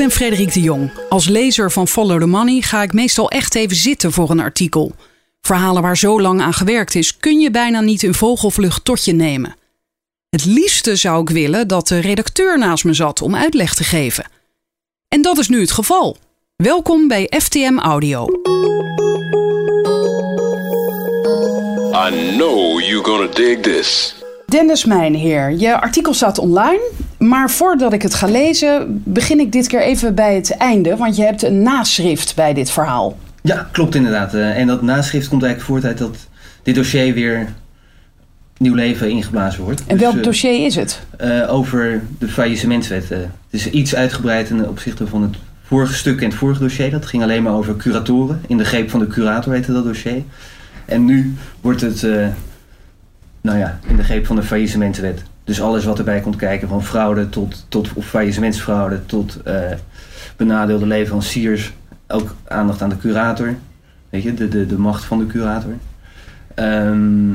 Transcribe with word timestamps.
ben 0.00 0.10
Frederik 0.10 0.52
de 0.52 0.60
Jong. 0.60 0.90
Als 1.08 1.28
lezer 1.28 1.72
van 1.72 1.88
Follow 1.88 2.20
the 2.20 2.26
Money 2.26 2.60
ga 2.60 2.82
ik 2.82 2.92
meestal 2.92 3.30
echt 3.30 3.54
even 3.54 3.76
zitten 3.76 4.12
voor 4.12 4.30
een 4.30 4.40
artikel. 4.40 4.94
Verhalen 5.40 5.82
waar 5.82 5.96
zo 5.96 6.20
lang 6.20 6.40
aan 6.40 6.52
gewerkt 6.52 6.94
is, 6.94 7.16
kun 7.16 7.40
je 7.40 7.50
bijna 7.50 7.80
niet 7.80 8.02
in 8.02 8.14
vogelvlucht 8.14 8.84
tot 8.84 9.04
je 9.04 9.12
nemen. 9.12 9.56
Het 10.28 10.44
liefste 10.44 10.96
zou 10.96 11.22
ik 11.22 11.30
willen 11.30 11.68
dat 11.68 11.88
de 11.88 11.98
redacteur 11.98 12.58
naast 12.58 12.84
me 12.84 12.94
zat 12.94 13.22
om 13.22 13.36
uitleg 13.36 13.74
te 13.74 13.84
geven. 13.84 14.30
En 15.08 15.22
dat 15.22 15.38
is 15.38 15.48
nu 15.48 15.60
het 15.60 15.70
geval. 15.70 16.16
Welkom 16.56 17.08
bij 17.08 17.32
FTM 17.38 17.78
Audio. 17.78 18.26
I 22.08 22.36
know 22.36 22.80
you're 22.80 23.04
gonna 23.04 23.32
dig 23.32 23.60
this. 23.60 24.19
Dennis 24.50 24.84
Mijnheer, 24.84 25.50
je 25.50 25.80
artikel 25.80 26.14
staat 26.14 26.38
online. 26.38 26.80
Maar 27.18 27.50
voordat 27.50 27.92
ik 27.92 28.02
het 28.02 28.14
ga 28.14 28.26
lezen, 28.26 29.02
begin 29.04 29.40
ik 29.40 29.52
dit 29.52 29.66
keer 29.66 29.80
even 29.82 30.14
bij 30.14 30.34
het 30.34 30.56
einde. 30.56 30.96
Want 30.96 31.16
je 31.16 31.22
hebt 31.22 31.42
een 31.42 31.62
naschrift 31.62 32.34
bij 32.36 32.54
dit 32.54 32.70
verhaal. 32.70 33.18
Ja, 33.42 33.68
klopt 33.72 33.94
inderdaad. 33.94 34.34
Eh, 34.34 34.58
En 34.58 34.66
dat 34.66 34.82
naschrift 34.82 35.28
komt 35.28 35.42
eigenlijk 35.42 35.72
voort 35.72 35.84
uit 35.84 35.98
dat 35.98 36.16
dit 36.62 36.74
dossier 36.74 37.14
weer 37.14 37.46
nieuw 38.56 38.74
leven 38.74 39.10
ingeblazen 39.10 39.62
wordt. 39.64 39.80
En 39.86 39.96
Dus, 39.96 40.00
welk 40.04 40.16
eh, 40.16 40.22
dossier 40.22 40.66
is 40.66 40.74
het? 40.76 41.00
eh, 41.16 41.52
over 41.54 42.02
de 42.18 42.28
faillissementswet. 42.28 43.08
het 43.08 43.28
is 43.50 43.70
iets 43.70 43.94
uitgebreid 43.94 44.46
ten 44.46 44.68
opzichte 44.68 45.06
van 45.06 45.22
het 45.22 45.34
vorige 45.62 45.94
stuk 45.94 46.20
en 46.20 46.28
het 46.28 46.34
vorige 46.38 46.60
dossier. 46.60 46.90
Dat 46.90 47.06
ging 47.06 47.22
alleen 47.22 47.42
maar 47.42 47.52
over 47.54 47.76
curatoren. 47.76 48.40
In 48.46 48.56
de 48.56 48.64
greep 48.64 48.90
van 48.90 49.00
de 49.00 49.06
curator 49.06 49.52
heette 49.52 49.72
dat 49.72 49.84
dossier. 49.84 50.22
En 50.84 51.04
nu 51.04 51.34
wordt 51.60 51.80
het, 51.80 52.06
nou 53.40 53.58
ja, 53.58 53.78
in 53.86 53.96
de 53.96 54.04
greep 54.04 54.26
van 54.26 54.36
de 54.36 54.42
faillissementswet. 54.42 55.22
Dus 55.44 55.62
alles 55.62 55.84
wat 55.84 55.98
erbij 55.98 56.20
komt 56.20 56.36
kijken, 56.36 56.68
van 56.68 56.84
fraude 56.84 57.28
tot, 57.28 57.64
tot 57.68 57.92
of 57.94 58.06
faillissementsfraude 58.06 59.06
tot 59.06 59.42
eh, 59.42 59.54
benadeelde 60.36 60.86
leveranciers. 60.86 61.72
Ook 62.08 62.34
aandacht 62.48 62.82
aan 62.82 62.88
de 62.88 62.96
curator. 62.96 63.54
Weet 64.10 64.22
je, 64.22 64.34
de, 64.34 64.48
de, 64.48 64.66
de 64.66 64.78
macht 64.78 65.04
van 65.04 65.18
de 65.18 65.26
curator. 65.26 65.72
Ehm, 66.54 67.34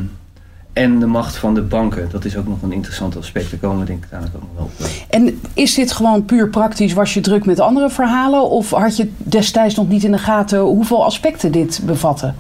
en 0.73 0.99
de 0.99 1.05
macht 1.05 1.35
van 1.35 1.53
de 1.53 1.61
banken. 1.61 2.07
Dat 2.11 2.25
is 2.25 2.37
ook 2.37 2.47
nog 2.47 2.61
een 2.61 2.71
interessant 2.71 3.17
aspect. 3.17 3.51
Daar 3.51 3.59
komen 3.59 3.79
we 3.79 3.85
denk 3.85 4.03
ik 4.03 4.09
dadelijk 4.09 4.35
ook 4.35 4.41
nog 4.41 4.51
wel 4.55 4.65
op. 4.65 4.89
En 5.09 5.41
is 5.53 5.73
dit 5.73 5.91
gewoon 5.91 6.25
puur 6.25 6.49
praktisch? 6.49 6.93
Was 6.93 7.13
je 7.13 7.21
druk 7.21 7.45
met 7.45 7.59
andere 7.59 7.89
verhalen? 7.89 8.49
Of 8.49 8.69
had 8.69 8.97
je 8.97 9.11
destijds 9.17 9.75
nog 9.75 9.87
niet 9.87 10.03
in 10.03 10.11
de 10.11 10.17
gaten 10.17 10.59
hoeveel 10.59 11.05
aspecten 11.05 11.51
dit 11.51 11.81
bevatte? 11.85 12.33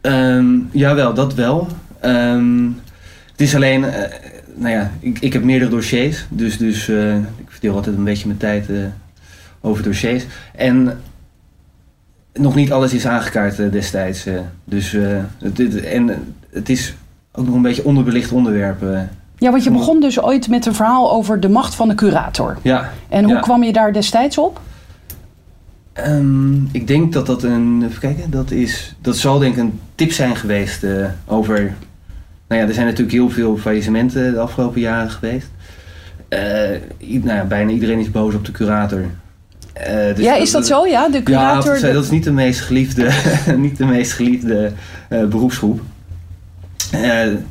Ehm, 0.00 0.46
jawel, 0.70 1.14
dat 1.14 1.34
wel. 1.34 1.66
Ehm, 2.00 2.68
het 3.36 3.46
is 3.46 3.54
alleen, 3.54 3.84
eh, 3.84 4.12
nou 4.54 4.74
ja, 4.74 4.90
ik, 5.00 5.18
ik 5.18 5.32
heb 5.32 5.42
meerdere 5.42 5.70
dossiers. 5.70 6.26
Dus, 6.28 6.58
dus 6.58 6.88
eh, 6.88 7.16
ik 7.16 7.46
verdeel 7.48 7.74
altijd 7.74 7.96
een 7.96 8.04
beetje 8.04 8.26
mijn 8.26 8.38
tijd 8.38 8.70
eh, 8.70 8.76
over 9.60 9.82
dossiers. 9.82 10.24
En 10.54 11.00
nog 12.32 12.54
niet 12.54 12.72
alles 12.72 12.92
is 12.92 13.06
aangekaart 13.06 13.72
destijds. 13.72 14.26
dus, 14.64 14.96
het, 15.38 15.80
en 15.84 16.34
het 16.50 16.68
is 16.68 16.94
ook 17.32 17.46
nog 17.46 17.54
een 17.54 17.62
beetje 17.62 17.84
onderbelicht 17.84 18.32
onderwerp. 18.32 18.80
Ja, 19.38 19.50
want 19.50 19.64
je 19.64 19.70
begon 19.70 20.00
dus 20.00 20.20
ooit 20.20 20.48
met 20.48 20.66
een 20.66 20.74
verhaal 20.74 21.12
over 21.12 21.40
de 21.40 21.48
macht 21.48 21.74
van 21.74 21.88
de 21.88 21.94
curator. 21.94 22.58
ja, 22.62 22.90
En 23.08 23.24
hoe 23.24 23.34
Ja. 23.34 23.40
kwam 23.40 23.62
je 23.62 23.72
daar 23.72 23.92
destijds 23.92 24.38
op? 24.38 24.60
Ehm, 25.92 26.64
ik 26.72 26.86
denk 26.86 27.12
dat 27.12 27.26
dat 27.26 27.42
een. 27.42 27.82
Even 27.88 28.00
kijken, 28.00 28.30
dat 28.30 28.50
is. 28.50 28.94
Dat 29.00 29.16
zal 29.16 29.38
denk 29.38 29.54
ik 29.54 29.60
een 29.60 29.80
tip 29.94 30.12
zijn 30.12 30.36
geweest 30.36 30.84
over. 31.26 31.74
Nou 32.48 32.60
ja, 32.60 32.66
er 32.68 32.74
zijn 32.74 32.86
natuurlijk 32.86 33.12
heel 33.12 33.30
veel 33.30 33.56
faillissementen 33.56 34.32
de 34.32 34.38
afgelopen 34.38 34.80
jaren 34.80 35.10
geweest. 35.10 35.50
Nou 36.98 37.36
ja, 37.36 37.44
bijna 37.44 37.70
iedereen 37.70 37.98
is 37.98 38.10
boos 38.10 38.34
op 38.34 38.44
de 38.44 38.52
curator. 38.52 39.04
Eh, 39.72 40.14
dus 40.14 40.24
ja, 40.24 40.34
is 40.34 40.50
dat 40.50 40.66
zo? 40.66 40.86
Ja, 40.86 41.08
de 41.08 41.16
Ja, 41.16 41.22
curator. 41.22 41.80
dat 41.92 42.04
is 42.04 42.10
niet 42.10 42.24
de 42.24 42.32
meest 42.32 42.60
geliefde, 42.60 43.10
niet 43.56 43.76
de 43.76 43.84
meest 43.86 44.12
geliefde 44.12 44.72
eh, 45.08 45.24
beroepsgroep. 45.24 45.80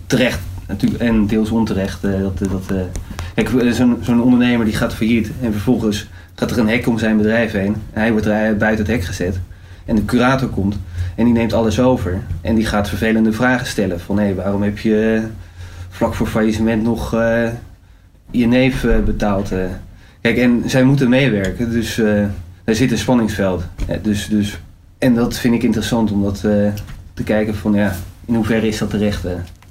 Terecht 0.08 0.40
natuurlijk 0.68 1.02
en 1.02 1.28
deels 1.28 1.50
onterecht. 1.50 2.02
dat, 2.02 2.38
dat, 2.38 2.74
kijk, 3.36 3.50
zo'n 3.74 3.98
zo'n 4.02 4.22
ondernemer 4.22 4.66
die 4.66 4.76
gaat 4.76 4.94
failliet 4.94 5.32
en 5.42 5.52
vervolgens 5.52 6.08
gaat 6.36 6.52
er 6.52 6.58
een 6.60 6.70
hek 6.70 6.88
om 6.88 7.00
zijn 7.00 7.18
bedrijf 7.18 7.52
heen. 7.52 7.76
Hij 7.94 8.12
wordt 8.12 8.26
er 8.26 8.58
buiten 8.58 8.86
het 8.86 8.94
hek 8.96 9.04
gezet. 9.04 9.40
En 9.86 9.96
de 9.96 10.06
curator 10.06 10.50
komt 10.50 10.76
en 11.16 11.26
die 11.26 11.34
neemt 11.34 11.54
alles 11.54 11.80
over. 11.80 12.22
En 12.42 12.56
die 12.56 12.66
gaat 12.66 12.90
vervelende 12.90 13.32
vragen 13.32 13.68
stellen. 13.68 14.00
Van 14.00 14.20
hé, 14.20 14.36
waarom 14.36 14.64
heb 14.64 14.80
je 14.80 15.22
eh, 15.24 15.30
vlak 15.90 16.14
voor 16.14 16.28
faillissement 16.28 16.84
nog 16.84 17.14
eh, 17.14 17.48
je 18.32 18.48
neef 18.48 18.84
eh, 18.84 19.00
betaald? 19.00 19.52
Kijk, 20.22 20.38
en 20.38 20.64
zij 20.66 20.84
moeten 20.84 21.10
meewerken. 21.10 21.72
Dus 21.72 21.96
daar 22.64 22.76
zit 22.76 22.92
een 22.92 22.98
spanningsveld. 22.98 23.64
Dus, 24.02 24.28
dus, 24.28 24.60
en 24.98 25.14
dat 25.14 25.38
vind 25.38 25.54
ik 25.54 25.64
interessant 25.64 26.12
om 26.12 26.24
dat 26.24 26.40
te 27.14 27.24
kijken 27.24 27.56
van 27.56 27.74
ja, 27.74 27.96
in 28.26 28.36
hoeverre 28.36 28.68
is 28.68 28.78
dat 28.78 28.90
terecht? 28.90 29.24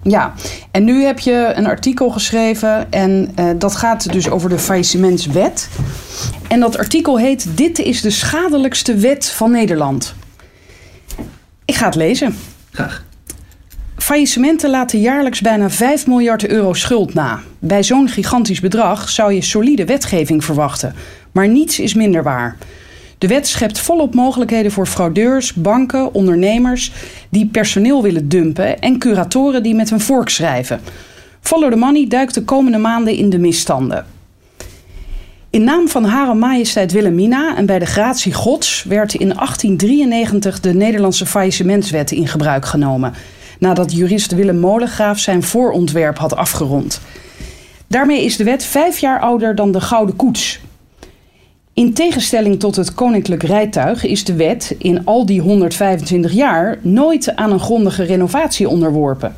Ja, 0.02 0.32
en 0.70 0.84
nu 0.84 1.02
heb 1.02 1.18
je 1.18 1.52
een 1.54 1.66
artikel 1.66 2.10
geschreven 2.10 2.92
en 2.92 3.34
dat 3.58 3.76
gaat 3.76 4.12
dus 4.12 4.30
over 4.30 4.48
de 4.48 4.58
faillissementswet. 4.58 5.68
En 6.48 6.60
dat 6.60 6.78
artikel 6.78 7.18
heet 7.18 7.56
Dit 7.56 7.78
is 7.78 8.00
de 8.00 8.10
schadelijkste 8.10 8.94
wet 8.94 9.26
van 9.26 9.50
Nederland. 9.50 10.14
Ik 11.64 11.74
ga 11.74 11.86
het 11.86 11.94
lezen. 11.94 12.34
Graag. 12.70 13.04
Faillissementen 13.96 14.70
laten 14.70 15.00
jaarlijks 15.00 15.40
bijna 15.40 15.70
5 15.70 16.06
miljard 16.06 16.46
euro 16.46 16.72
schuld 16.72 17.14
na. 17.14 17.40
Bij 17.58 17.82
zo'n 17.82 18.08
gigantisch 18.08 18.60
bedrag 18.60 19.08
zou 19.08 19.32
je 19.32 19.42
solide 19.42 19.84
wetgeving 19.84 20.44
verwachten. 20.44 20.94
Maar 21.32 21.48
niets 21.48 21.78
is 21.78 21.94
minder 21.94 22.22
waar. 22.22 22.56
De 23.18 23.26
wet 23.26 23.46
schept 23.46 23.78
volop 23.78 24.14
mogelijkheden 24.14 24.72
voor 24.72 24.86
fraudeurs, 24.86 25.54
banken, 25.54 26.14
ondernemers 26.14 26.92
die 27.28 27.46
personeel 27.46 28.02
willen 28.02 28.28
dumpen 28.28 28.80
en 28.80 28.98
curatoren 28.98 29.62
die 29.62 29.74
met 29.74 29.90
een 29.90 30.00
vork 30.00 30.28
schrijven. 30.28 30.80
Follow 31.40 31.70
the 31.70 31.76
Money 31.76 32.06
duikt 32.08 32.34
de 32.34 32.42
komende 32.42 32.78
maanden 32.78 33.16
in 33.16 33.30
de 33.30 33.38
misstanden. 33.38 34.06
In 35.54 35.64
naam 35.64 35.88
van 35.88 36.04
Hare 36.04 36.34
Majesteit 36.34 36.92
Wilhelmina 36.92 37.56
en 37.56 37.66
bij 37.66 37.78
de 37.78 37.86
gratie 37.86 38.32
Gods 38.32 38.84
werd 38.88 39.14
in 39.14 39.28
1893 39.28 40.60
de 40.60 40.74
Nederlandse 40.74 41.26
faillissementswet 41.26 42.10
in 42.10 42.28
gebruik 42.28 42.64
genomen, 42.64 43.14
nadat 43.58 43.92
jurist 43.92 44.32
Willem 44.32 44.58
Molengraaf 44.58 45.18
zijn 45.18 45.42
voorontwerp 45.42 46.18
had 46.18 46.36
afgerond. 46.36 47.00
Daarmee 47.86 48.24
is 48.24 48.36
de 48.36 48.44
wet 48.44 48.64
vijf 48.64 48.98
jaar 48.98 49.20
ouder 49.20 49.54
dan 49.54 49.72
de 49.72 49.80
Gouden 49.80 50.16
Koets. 50.16 50.60
In 51.72 51.92
tegenstelling 51.92 52.60
tot 52.60 52.76
het 52.76 52.94
koninklijk 52.94 53.42
rijtuig 53.42 54.04
is 54.04 54.24
de 54.24 54.34
wet 54.34 54.74
in 54.78 55.04
al 55.04 55.26
die 55.26 55.40
125 55.40 56.32
jaar 56.32 56.78
nooit 56.82 57.36
aan 57.36 57.52
een 57.52 57.60
grondige 57.60 58.02
renovatie 58.02 58.68
onderworpen. 58.68 59.34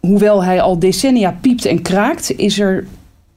Hoewel 0.00 0.44
hij 0.44 0.60
al 0.60 0.78
decennia 0.78 1.38
piept 1.40 1.64
en 1.64 1.82
kraakt, 1.82 2.36
is, 2.36 2.58
er, 2.58 2.86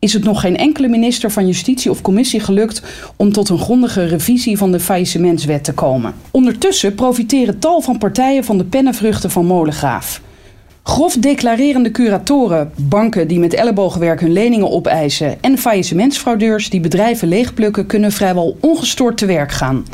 is 0.03 0.13
het 0.13 0.23
nog 0.23 0.41
geen 0.41 0.57
enkele 0.57 0.87
minister 0.87 1.31
van 1.31 1.47
Justitie 1.47 1.91
of 1.91 2.01
Commissie 2.01 2.39
gelukt 2.39 2.81
om 3.15 3.31
tot 3.31 3.49
een 3.49 3.59
grondige 3.59 4.05
revisie 4.05 4.57
van 4.57 4.71
de 4.71 4.79
faillissementswet 4.79 5.63
te 5.63 5.73
komen. 5.73 6.13
Ondertussen 6.31 6.95
profiteren 6.95 7.59
tal 7.59 7.81
van 7.81 7.97
partijen 7.97 8.43
van 8.43 8.57
de 8.57 8.63
pennenvruchten 8.63 9.31
van 9.31 9.45
Molengraaf. 9.45 10.21
Grof 10.83 11.15
declarerende 11.15 11.91
curatoren, 11.91 12.71
banken 12.75 13.27
die 13.27 13.39
met 13.39 13.53
ellebogenwerk 13.53 14.19
hun 14.19 14.33
leningen 14.33 14.71
opeisen 14.71 15.37
en 15.41 15.57
faillissementsfraudeurs 15.57 16.69
die 16.69 16.79
bedrijven 16.79 17.27
leegplukken 17.27 17.85
kunnen 17.85 18.11
vrijwel 18.11 18.57
ongestoord 18.59 19.17
te 19.17 19.25
werk 19.25 19.51
gaan. 19.51 19.85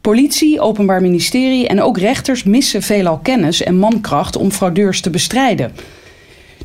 Politie, 0.00 0.60
Openbaar 0.60 1.00
Ministerie 1.00 1.68
en 1.68 1.82
ook 1.82 1.98
rechters 1.98 2.44
missen 2.44 2.82
veelal 2.82 3.18
kennis 3.18 3.62
en 3.62 3.78
mankracht 3.78 4.36
om 4.36 4.50
fraudeurs 4.50 5.00
te 5.00 5.10
bestrijden. 5.10 5.72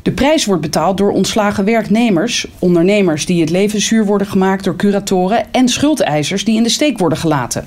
De 0.02 0.12
prijs 0.12 0.44
wordt 0.44 0.62
betaald 0.62 0.96
door 0.96 1.10
ontslagen 1.10 1.64
werknemers, 1.64 2.46
ondernemers 2.58 3.26
die 3.26 3.40
het 3.40 3.50
leven 3.50 3.80
zuur 3.80 4.04
worden 4.04 4.26
gemaakt 4.26 4.64
door 4.64 4.76
curatoren 4.76 5.52
en 5.52 5.68
schuldeisers 5.68 6.44
die 6.44 6.56
in 6.56 6.62
de 6.62 6.68
steek 6.68 6.98
worden 6.98 7.18
gelaten. 7.18 7.66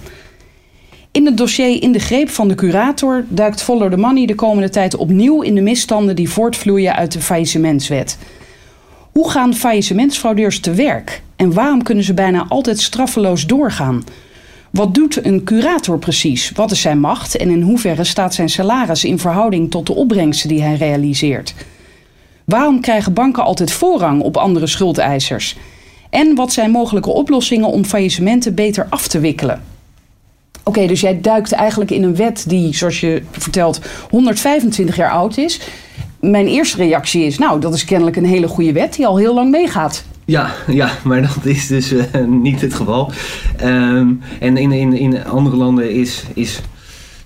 In 1.11 1.25
het 1.25 1.37
dossier 1.37 1.81
In 1.81 1.91
de 1.91 1.99
Greep 1.99 2.29
van 2.29 2.47
de 2.47 2.55
Curator 2.55 3.25
duikt 3.27 3.61
Follow 3.61 3.91
the 3.91 3.97
Money 3.97 4.25
de 4.25 4.35
komende 4.35 4.69
tijd 4.69 4.95
opnieuw 4.95 5.41
in 5.41 5.55
de 5.55 5.61
misstanden 5.61 6.15
die 6.15 6.29
voortvloeien 6.29 6.95
uit 6.95 7.11
de 7.11 7.21
faillissementswet. 7.21 8.17
Hoe 9.11 9.29
gaan 9.29 9.53
faillissementsfraudeurs 9.53 10.59
te 10.59 10.73
werk 10.73 11.21
en 11.35 11.53
waarom 11.53 11.83
kunnen 11.83 12.03
ze 12.03 12.13
bijna 12.13 12.45
altijd 12.49 12.79
straffeloos 12.79 13.45
doorgaan? 13.45 14.03
Wat 14.69 14.93
doet 14.93 15.25
een 15.25 15.43
curator 15.43 15.99
precies? 15.99 16.51
Wat 16.51 16.71
is 16.71 16.81
zijn 16.81 16.99
macht 16.99 17.37
en 17.37 17.49
in 17.49 17.61
hoeverre 17.61 18.03
staat 18.03 18.33
zijn 18.33 18.49
salaris 18.49 19.03
in 19.03 19.19
verhouding 19.19 19.71
tot 19.71 19.87
de 19.87 19.95
opbrengsten 19.95 20.49
die 20.49 20.61
hij 20.61 20.75
realiseert? 20.75 21.53
Waarom 22.45 22.81
krijgen 22.81 23.13
banken 23.13 23.43
altijd 23.43 23.71
voorrang 23.71 24.21
op 24.21 24.37
andere 24.37 24.67
schuldeisers? 24.67 25.57
En 26.09 26.35
wat 26.35 26.53
zijn 26.53 26.71
mogelijke 26.71 27.09
oplossingen 27.09 27.67
om 27.67 27.85
faillissementen 27.85 28.55
beter 28.55 28.87
af 28.89 29.07
te 29.07 29.19
wikkelen? 29.19 29.61
Oké, 30.63 30.87
dus 30.87 31.01
jij 31.01 31.21
duikt 31.21 31.51
eigenlijk 31.51 31.91
in 31.91 32.03
een 32.03 32.15
wet 32.15 32.43
die, 32.47 32.75
zoals 32.75 32.99
je 32.99 33.21
vertelt, 33.31 33.79
125 34.09 34.95
jaar 34.95 35.11
oud 35.11 35.37
is. 35.37 35.59
Mijn 36.19 36.47
eerste 36.47 36.77
reactie 36.77 37.25
is, 37.25 37.37
nou, 37.37 37.59
dat 37.59 37.73
is 37.73 37.85
kennelijk 37.85 38.15
een 38.15 38.25
hele 38.25 38.47
goede 38.47 38.71
wet 38.71 38.95
die 38.95 39.07
al 39.07 39.17
heel 39.17 39.33
lang 39.33 39.51
meegaat. 39.51 40.03
Ja, 40.25 40.51
ja, 40.67 40.91
maar 41.03 41.21
dat 41.35 41.45
is 41.45 41.67
dus 41.67 41.91
eh, 41.91 42.25
niet 42.25 42.61
het 42.61 42.73
geval. 42.73 43.11
Ehm, 43.57 44.07
en 44.39 44.57
in, 44.57 44.71
in, 44.71 44.93
in 44.93 45.25
andere 45.25 45.55
landen 45.55 45.91
is, 45.91 46.23
is 46.33 46.61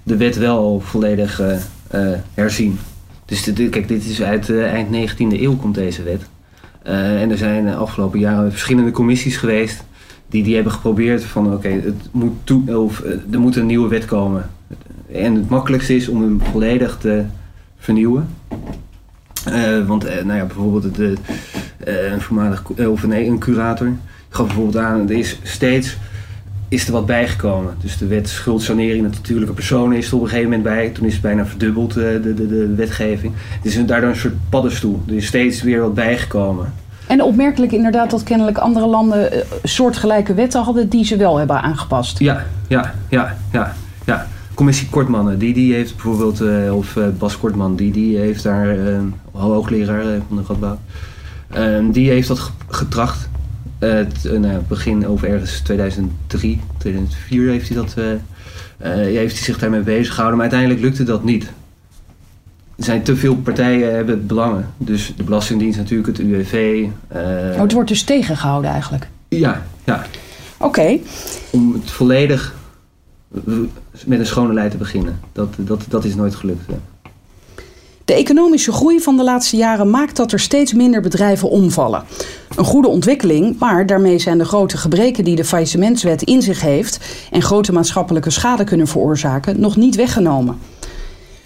de 0.04 0.18
wet 0.18 0.38
wel 0.38 0.82
volledig 0.86 1.40
eh, 1.40 1.56
eh, 1.88 2.20
herzien. 2.34 2.80
Dus 3.28 3.52
kijk, 3.70 3.88
dit 3.88 4.06
is 4.06 4.22
uit 4.22 4.50
eind 4.50 5.12
19e 5.12 5.18
eeuw 5.18 5.56
komt 5.56 5.76
deze 5.76 6.04
wet. 6.04 6.22
en 6.84 7.32
er 7.32 7.38
zijn 7.38 7.66
de 7.66 7.76
afgelopen 7.76 8.20
jaren 8.20 8.52
verschillende 8.52 8.92
commissies 8.92 9.38
geweest 9.38 9.84
die, 10.30 10.44
die 10.44 10.56
hebben 10.56 10.74
geprobeerd 10.74 11.24
van 11.24 11.54
oké, 11.54 11.70
het 11.70 12.10
moet 12.12 12.52
of 12.68 13.04
er 13.32 13.40
moet 13.40 13.56
een 13.56 13.66
nieuwe 13.66 13.90
wet 13.90 14.06
komen. 14.06 14.50
En 15.12 15.36
het 15.36 15.50
makkelijkste 15.50 15.96
is 15.96 16.08
om 16.08 16.22
hem 16.22 16.42
volledig 16.42 16.98
te 16.98 17.24
vernieuwen. 17.78 18.28
want 19.86 20.04
nou 20.04 20.38
ja, 20.38 20.46
bijvoorbeeld 20.46 20.96
de, 20.96 21.14
een 21.78 22.22
voormalig, 22.22 22.64
of 22.70 23.08
nee, 23.08 23.28
een 23.28 23.40
curator, 23.40 23.92
gaf 24.30 24.46
bijvoorbeeld 24.46 24.84
aan, 24.84 25.10
er 25.10 25.18
is 25.18 25.40
steeds 25.44 25.98
is 26.70 26.88
er 26.88 26.92
wat 26.92 27.06
bijgekomen. 27.06 27.76
Dus 27.82 27.98
de 27.98 28.08
wet 28.08 28.30
schuldsanering 28.30 29.02
met 29.02 29.14
natuurlijke 29.14 29.54
personen 29.54 29.98
is 29.98 30.08
er 30.08 30.16
op 30.16 30.22
een 30.22 30.28
gegeven 30.28 30.50
moment 30.50 30.68
bij. 30.68 30.90
Toen 30.90 31.06
is 31.06 31.14
het 31.14 31.22
bijna 31.22 31.46
verdubbeld, 31.46 31.94
de, 31.94 32.20
de, 32.24 32.48
de, 32.48 32.74
wetgeving. 32.76 33.34
Het 33.38 33.66
is 33.66 33.86
daardoor 33.86 34.10
een 34.10 34.16
soort 34.16 34.34
paddenstoel. 34.50 35.02
Er 35.08 35.14
is 35.14 35.26
steeds 35.26 35.62
weer 35.62 35.82
wat 35.82 35.94
bijgekomen. 35.94 36.74
En 37.08 37.24
opmerkelijk 37.24 37.72
inderdaad 37.72 38.10
dat 38.10 38.24
kennelijk 38.24 38.58
andere 38.58 38.88
landen 38.88 39.30
soortgelijke 39.64 40.34
wetten 40.34 40.62
hadden 40.62 40.90
die 40.90 41.06
ze 41.06 41.18
wel 41.18 41.38
hebben 41.38 41.62
aangepast. 41.62 42.20
Ja, 42.20 42.46
ja, 42.68 42.94
ja, 43.10 43.38
ja. 43.52 43.74
ja. 44.06 44.28
Commissie 44.54 44.90
Kortmannen, 44.90 45.40
die, 45.40 45.54
die 45.54 45.74
heeft 45.74 45.96
bijvoorbeeld, 45.96 46.42
of 46.72 46.98
Bas 47.18 47.38
Kortman, 47.38 47.76
die, 47.76 47.92
die 47.92 48.18
heeft 48.18 48.44
daar, 48.44 48.78
uh, 48.78 48.98
hoogleraar 49.32 50.04
van 50.28 50.38
de 50.38 50.44
Radboud, 50.48 51.94
die 51.94 52.10
heeft 52.10 52.28
dat 52.28 52.52
getracht. 52.68 53.30
Uh, 53.80 54.40
nou, 54.40 54.62
begin 54.68 55.08
over 55.08 55.30
ergens 55.30 55.60
2003, 55.60 56.62
2004 56.78 57.50
heeft 57.50 57.68
hij, 57.68 57.78
dat, 57.78 57.96
uh, 57.98 58.06
heeft 58.94 59.36
hij 59.36 59.44
zich 59.44 59.60
daarmee 59.60 59.80
bezig 59.82 60.14
gehouden. 60.14 60.40
Maar 60.40 60.50
uiteindelijk 60.52 60.82
lukte 60.82 61.04
dat 61.04 61.24
niet. 61.24 61.44
Er 62.76 62.84
zijn 62.84 63.04
te 63.04 63.16
veel 63.16 63.36
partijen 63.36 63.96
hebben 63.96 64.28
belangen. 64.28 64.68
Dus 64.78 65.14
de 65.18 65.24
Belastingdienst 65.24 65.78
natuurlijk, 65.78 66.08
het 66.08 66.20
UWV. 66.20 66.86
oh, 67.12 67.60
het 67.62 67.72
wordt 67.72 67.90
dus 67.90 68.04
tegengehouden 68.04 68.72
eigenlijk? 68.72 69.08
Ja, 69.28 69.66
ja. 69.84 70.06
Oké. 70.58 71.00
Om 71.52 71.74
het 71.74 71.92
volledig 71.92 72.56
met 74.06 74.20
een 74.20 74.26
schone 74.26 74.54
lijn 74.54 74.70
te 74.70 74.78
beginnen. 74.78 75.20
Dat, 75.32 75.56
dat, 75.58 75.86
dat 75.90 76.06
is 76.06 76.16
nooit 76.16 76.36
gelukt. 76.36 76.66
De 78.08 78.14
economische 78.14 78.72
groei 78.72 79.00
van 79.00 79.18
de 79.18 79.24
laatste 79.24 79.58
jaren 79.58 79.90
maakt 79.90 80.16
dat 80.16 80.32
er 80.32 80.40
steeds 80.40 80.74
minder 80.74 81.02
bedrijven 81.02 81.50
omvallen. 81.50 82.04
Een 82.56 82.66
goede 82.66 82.88
ontwikkeling, 82.88 83.60
maar 83.60 83.86
daarmee 83.86 84.20
zijn 84.20 84.38
de 84.38 84.46
grote 84.46 84.78
gebreken 84.78 85.24
die 85.24 85.36
de 85.36 85.46
faillissementswet 85.46 86.22
in 86.22 86.42
zich 86.42 86.62
heeft 86.62 87.28
en 87.32 87.42
grote 87.42 87.74
maatschappelijke 87.74 88.30
schade 88.30 88.64
kunnen 88.64 88.88
veroorzaken 88.88 89.60
nog 89.60 89.76
niet 89.76 89.96
weggenomen. 89.96 90.58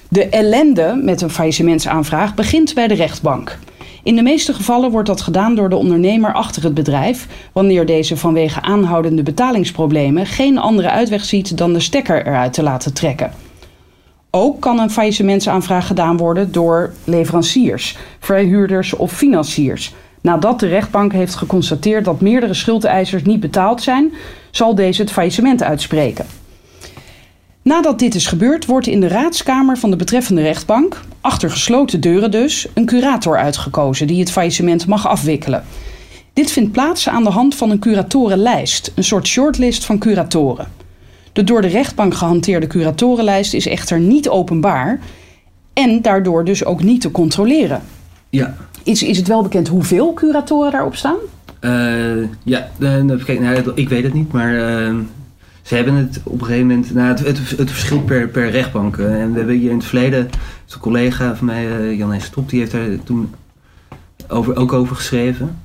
De 0.09 0.29
ellende 0.29 0.99
met 1.03 1.21
een 1.21 1.29
faillissementsaanvraag 1.29 2.35
begint 2.35 2.73
bij 2.73 2.87
de 2.87 2.93
rechtbank. 2.93 3.57
In 4.03 4.15
de 4.15 4.21
meeste 4.21 4.53
gevallen 4.53 4.91
wordt 4.91 5.07
dat 5.07 5.21
gedaan 5.21 5.55
door 5.55 5.69
de 5.69 5.75
ondernemer 5.75 6.33
achter 6.33 6.63
het 6.63 6.73
bedrijf, 6.73 7.27
wanneer 7.51 7.85
deze 7.85 8.17
vanwege 8.17 8.61
aanhoudende 8.61 9.23
betalingsproblemen 9.23 10.25
geen 10.25 10.57
andere 10.57 10.89
uitweg 10.89 11.25
ziet 11.25 11.57
dan 11.57 11.73
de 11.73 11.79
stekker 11.79 12.27
eruit 12.27 12.53
te 12.53 12.63
laten 12.63 12.93
trekken. 12.93 13.31
Ook 14.33 14.59
kan 14.61 14.79
een 14.79 14.89
faillissementsaanvraag 14.89 15.87
gedaan 15.87 16.17
worden 16.17 16.51
door 16.51 16.93
leveranciers, 17.03 17.97
verhuurders 18.19 18.93
of 18.93 19.11
financiers. 19.11 19.93
Nadat 20.21 20.59
de 20.59 20.67
rechtbank 20.67 21.11
heeft 21.11 21.35
geconstateerd 21.35 22.05
dat 22.05 22.21
meerdere 22.21 22.53
schuldeisers 22.53 23.23
niet 23.23 23.39
betaald 23.39 23.81
zijn, 23.81 24.13
zal 24.51 24.75
deze 24.75 25.01
het 25.01 25.11
faillissement 25.11 25.63
uitspreken. 25.63 26.25
Nadat 27.61 27.99
dit 27.99 28.15
is 28.15 28.27
gebeurd, 28.27 28.65
wordt 28.65 28.87
in 28.87 28.99
de 28.99 29.07
raadskamer 29.07 29.77
van 29.77 29.89
de 29.89 29.95
betreffende 29.95 30.41
rechtbank, 30.41 31.01
achter 31.21 31.51
gesloten 31.51 32.01
deuren 32.01 32.31
dus, 32.31 32.67
een 32.73 32.85
curator 32.85 33.37
uitgekozen 33.37 34.07
die 34.07 34.19
het 34.19 34.31
faillissement 34.31 34.87
mag 34.87 35.07
afwikkelen. 35.07 35.63
Dit 36.33 36.51
vindt 36.51 36.71
plaats 36.71 37.09
aan 37.09 37.23
de 37.23 37.29
hand 37.29 37.55
van 37.55 37.69
een 37.69 37.79
curatorenlijst, 37.79 38.91
een 38.95 39.03
soort 39.03 39.27
shortlist 39.27 39.85
van 39.85 39.97
curatoren. 39.97 40.80
De 41.33 41.43
door 41.43 41.61
de 41.61 41.67
rechtbank 41.67 42.13
gehanteerde 42.13 42.67
curatorenlijst 42.67 43.53
is 43.53 43.67
echter 43.67 43.99
niet 43.99 44.29
openbaar 44.29 44.99
en 45.73 46.01
daardoor 46.01 46.45
dus 46.45 46.65
ook 46.65 46.83
niet 46.83 47.01
te 47.01 47.11
controleren. 47.11 47.81
Ja. 48.29 48.55
Is, 48.83 49.03
is 49.03 49.17
het 49.17 49.27
wel 49.27 49.43
bekend 49.43 49.67
hoeveel 49.67 50.13
curatoren 50.13 50.71
daarop 50.71 50.95
staan? 50.95 51.17
Uh, 51.61 52.27
ja, 52.43 52.69
kijk, 53.25 53.39
nou, 53.39 53.71
ik 53.75 53.89
weet 53.89 54.03
het 54.03 54.13
niet, 54.13 54.31
maar 54.31 54.53
uh, 54.53 54.95
ze 55.61 55.75
hebben 55.75 55.93
het 55.93 56.19
op 56.23 56.39
een 56.39 56.45
gegeven 56.45 56.67
moment. 56.67 56.93
Nou, 56.93 57.07
het, 57.07 57.19
het, 57.19 57.57
het 57.57 57.71
verschilt 57.71 58.05
per, 58.05 58.27
per 58.27 58.49
rechtbank. 58.49 58.97
en 58.97 59.31
we 59.31 59.37
hebben 59.37 59.55
hier 59.55 59.69
in 59.69 59.77
het 59.77 59.85
verleden, 59.85 60.29
een 60.69 60.79
collega 60.79 61.35
van 61.35 61.45
mij, 61.45 61.95
Jan 61.95 62.11
Hees 62.11 62.29
Top, 62.29 62.49
die 62.49 62.59
heeft 62.59 62.71
daar 62.71 63.03
toen 63.03 63.33
over, 64.27 64.55
ook 64.55 64.73
over 64.73 64.95
geschreven. 64.95 65.59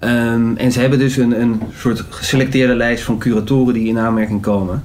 Um, 0.00 0.56
en 0.56 0.72
ze 0.72 0.80
hebben 0.80 0.98
dus 0.98 1.16
een, 1.16 1.40
een 1.40 1.60
soort 1.76 2.04
geselecteerde 2.08 2.74
lijst 2.74 3.04
van 3.04 3.18
curatoren 3.18 3.74
die 3.74 3.88
in 3.88 3.98
aanmerking 3.98 4.42
komen. 4.42 4.84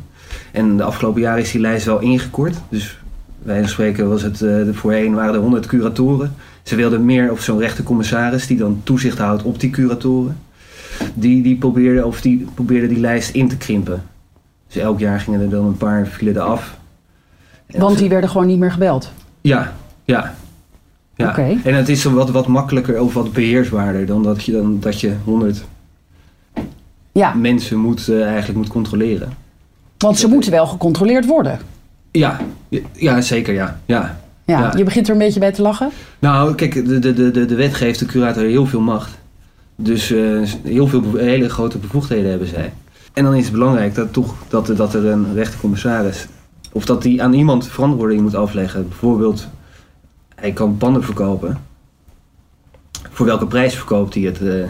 En 0.53 0.77
de 0.77 0.83
afgelopen 0.83 1.21
jaren 1.21 1.41
is 1.41 1.51
die 1.51 1.61
lijst 1.61 1.85
wel 1.85 1.99
ingekort. 1.99 2.55
Dus 2.69 2.97
wij 3.41 3.67
spreken 3.67 4.09
was 4.09 4.21
het, 4.21 4.41
uh, 4.41 4.67
voorheen 4.71 5.13
waren 5.13 5.33
er 5.33 5.39
100 5.39 5.65
curatoren. 5.65 6.35
Ze 6.63 6.75
wilden 6.75 7.05
meer 7.05 7.31
of 7.31 7.41
zo'n 7.41 7.59
rechtercommissaris 7.59 8.47
die 8.47 8.57
dan 8.57 8.81
toezicht 8.83 9.17
houdt 9.17 9.43
op 9.43 9.59
die 9.59 9.69
curatoren. 9.69 10.37
Die, 11.13 11.43
die, 11.43 11.55
probeerde, 11.55 12.05
of 12.05 12.21
die 12.21 12.47
probeerde 12.53 12.87
die 12.87 12.99
lijst 12.99 13.35
in 13.35 13.47
te 13.47 13.57
krimpen. 13.57 14.03
Dus 14.67 14.75
elk 14.75 14.99
jaar 14.99 15.19
gingen 15.19 15.41
er 15.41 15.49
dan 15.49 15.65
een 15.65 15.77
paar 15.77 16.07
vielen 16.07 16.43
af. 16.43 16.77
Want 17.67 17.97
die 17.97 18.09
werden 18.09 18.29
gewoon 18.29 18.47
niet 18.47 18.59
meer 18.59 18.71
gebeld? 18.71 19.11
Ja, 19.41 19.73
ja. 20.05 20.35
ja. 21.15 21.29
Okay. 21.29 21.59
En 21.63 21.75
het 21.75 21.89
is 21.89 22.03
wat, 22.03 22.29
wat 22.29 22.47
makkelijker 22.47 23.01
of 23.01 23.13
wat 23.13 23.33
beheersbaarder 23.33 24.05
dan 24.05 24.23
dat 24.23 24.43
je, 24.43 24.51
dan, 24.51 24.79
dat 24.79 24.99
je 24.99 25.15
100 25.23 25.63
ja. 27.11 27.33
mensen 27.33 27.77
moet, 27.77 28.07
uh, 28.07 28.25
eigenlijk 28.25 28.57
moet 28.57 28.67
controleren. 28.67 29.42
Want 30.03 30.17
ze 30.17 30.27
moeten 30.27 30.51
wel 30.51 30.67
gecontroleerd 30.67 31.25
worden. 31.25 31.59
Ja, 32.11 32.39
ja 32.91 33.21
zeker 33.21 33.53
ja. 33.53 33.79
ja. 33.85 34.19
Ja, 34.45 34.73
je 34.77 34.83
begint 34.83 35.07
er 35.07 35.13
een 35.13 35.19
beetje 35.19 35.39
bij 35.39 35.51
te 35.51 35.61
lachen? 35.61 35.89
Nou, 36.19 36.55
kijk, 36.55 36.73
de, 36.73 36.99
de, 36.99 37.13
de, 37.13 37.45
de 37.45 37.55
wet 37.55 37.73
geeft 37.73 37.99
de 37.99 38.05
curator 38.05 38.43
heel 38.43 38.65
veel 38.65 38.81
macht. 38.81 39.17
Dus 39.75 40.11
uh, 40.11 40.47
heel 40.63 40.87
veel 40.87 41.15
hele 41.15 41.49
grote 41.49 41.77
bevoegdheden 41.77 42.29
hebben 42.29 42.47
zij. 42.47 42.73
En 43.13 43.23
dan 43.23 43.35
is 43.35 43.43
het 43.43 43.53
belangrijk 43.53 43.95
dat, 43.95 44.13
toch, 44.13 44.35
dat, 44.47 44.67
dat 44.77 44.93
er 44.93 45.05
een 45.05 45.33
rechtercommissaris... 45.33 46.27
of 46.71 46.85
dat 46.85 47.01
die 47.01 47.23
aan 47.23 47.33
iemand 47.33 47.67
verantwoording 47.67 48.21
moet 48.21 48.35
afleggen. 48.35 48.87
Bijvoorbeeld, 48.87 49.47
hij 50.35 50.51
kan 50.51 50.77
panden 50.77 51.03
verkopen. 51.03 51.57
Voor 53.09 53.25
welke 53.25 53.47
prijs 53.47 53.75
verkoopt 53.75 54.13
hij 54.13 54.23
het? 54.23 54.41
Uh, 54.41 54.63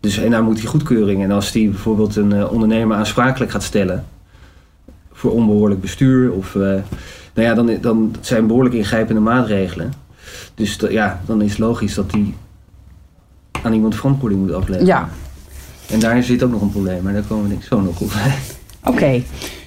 dus 0.00 0.18
en 0.18 0.30
daar 0.30 0.42
moet 0.42 0.58
hij 0.58 0.66
goedkeuring. 0.66 1.22
En 1.22 1.30
als 1.30 1.52
hij 1.52 1.68
bijvoorbeeld 1.70 2.16
een 2.16 2.34
uh, 2.34 2.52
ondernemer 2.52 2.96
aansprakelijk 2.96 3.50
gaat 3.50 3.62
stellen 3.62 4.04
voor 5.18 5.30
onbehoorlijk 5.30 5.80
bestuur. 5.80 6.32
Of, 6.32 6.54
uh, 6.54 6.62
nou 6.62 7.48
ja, 7.48 7.54
dan, 7.54 7.70
dan 7.80 8.14
zijn 8.20 8.46
behoorlijk 8.46 8.74
ingrijpende 8.74 9.20
maatregelen. 9.20 9.92
Dus 10.54 10.78
ja, 10.90 11.20
dan 11.26 11.42
is 11.42 11.50
het 11.50 11.58
logisch 11.58 11.94
dat 11.94 12.10
die 12.10 12.34
aan 13.62 13.72
iemand 13.72 13.94
verantwoording 13.94 14.40
moet 14.40 14.52
afleggen. 14.52 14.86
Ja. 14.86 15.08
En 15.90 16.00
daar 16.00 16.22
zit 16.22 16.42
ook 16.42 16.50
nog 16.50 16.60
een 16.60 16.70
probleem, 16.70 17.02
maar 17.02 17.12
daar 17.12 17.22
komen 17.22 17.48
we 17.48 17.56
zo 17.68 17.80
nog 17.80 18.00
op. 18.00 18.12
Oké. 18.84 19.22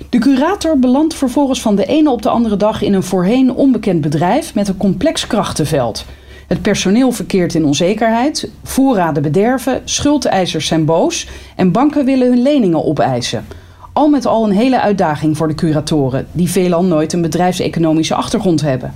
De 0.10 0.18
curator 0.20 0.80
belandt 0.80 1.14
vervolgens 1.14 1.62
van 1.62 1.76
de 1.76 1.86
ene 1.86 2.10
op 2.10 2.22
de 2.22 2.30
andere 2.30 2.58
dag 2.58 2.82
in 2.82 2.94
een 2.94 3.04
voorheen 3.04 3.54
onbekend 3.54 4.02
bedrijf 4.02 4.56
met 4.56 4.68
een 4.68 4.78
complex 4.78 5.28
krachtenveld. 5.28 6.06
Het 6.48 6.62
personeel 6.62 7.12
verkeert 7.12 7.54
in 7.54 7.66
onzekerheid, 7.66 8.50
voorraden 8.64 9.24
bederven, 9.24 9.82
schuldeisers 9.84 10.68
zijn 10.68 10.86
boos 10.86 11.28
en 11.56 11.72
banken 11.72 12.06
willen 12.06 12.28
hun 12.28 12.42
leningen 12.42 12.86
opeisen. 12.86 13.46
Al 13.94 14.10
met 14.10 14.26
al 14.26 14.46
een 14.46 14.56
hele 14.56 14.82
uitdaging 14.82 15.38
voor 15.38 15.48
de 15.48 15.56
curatoren, 15.56 16.28
die 16.32 16.50
veelal 16.50 16.84
nooit 16.84 17.14
een 17.14 17.22
bedrijfseconomische 17.22 18.16
achtergrond 18.16 18.62
hebben. 18.62 18.94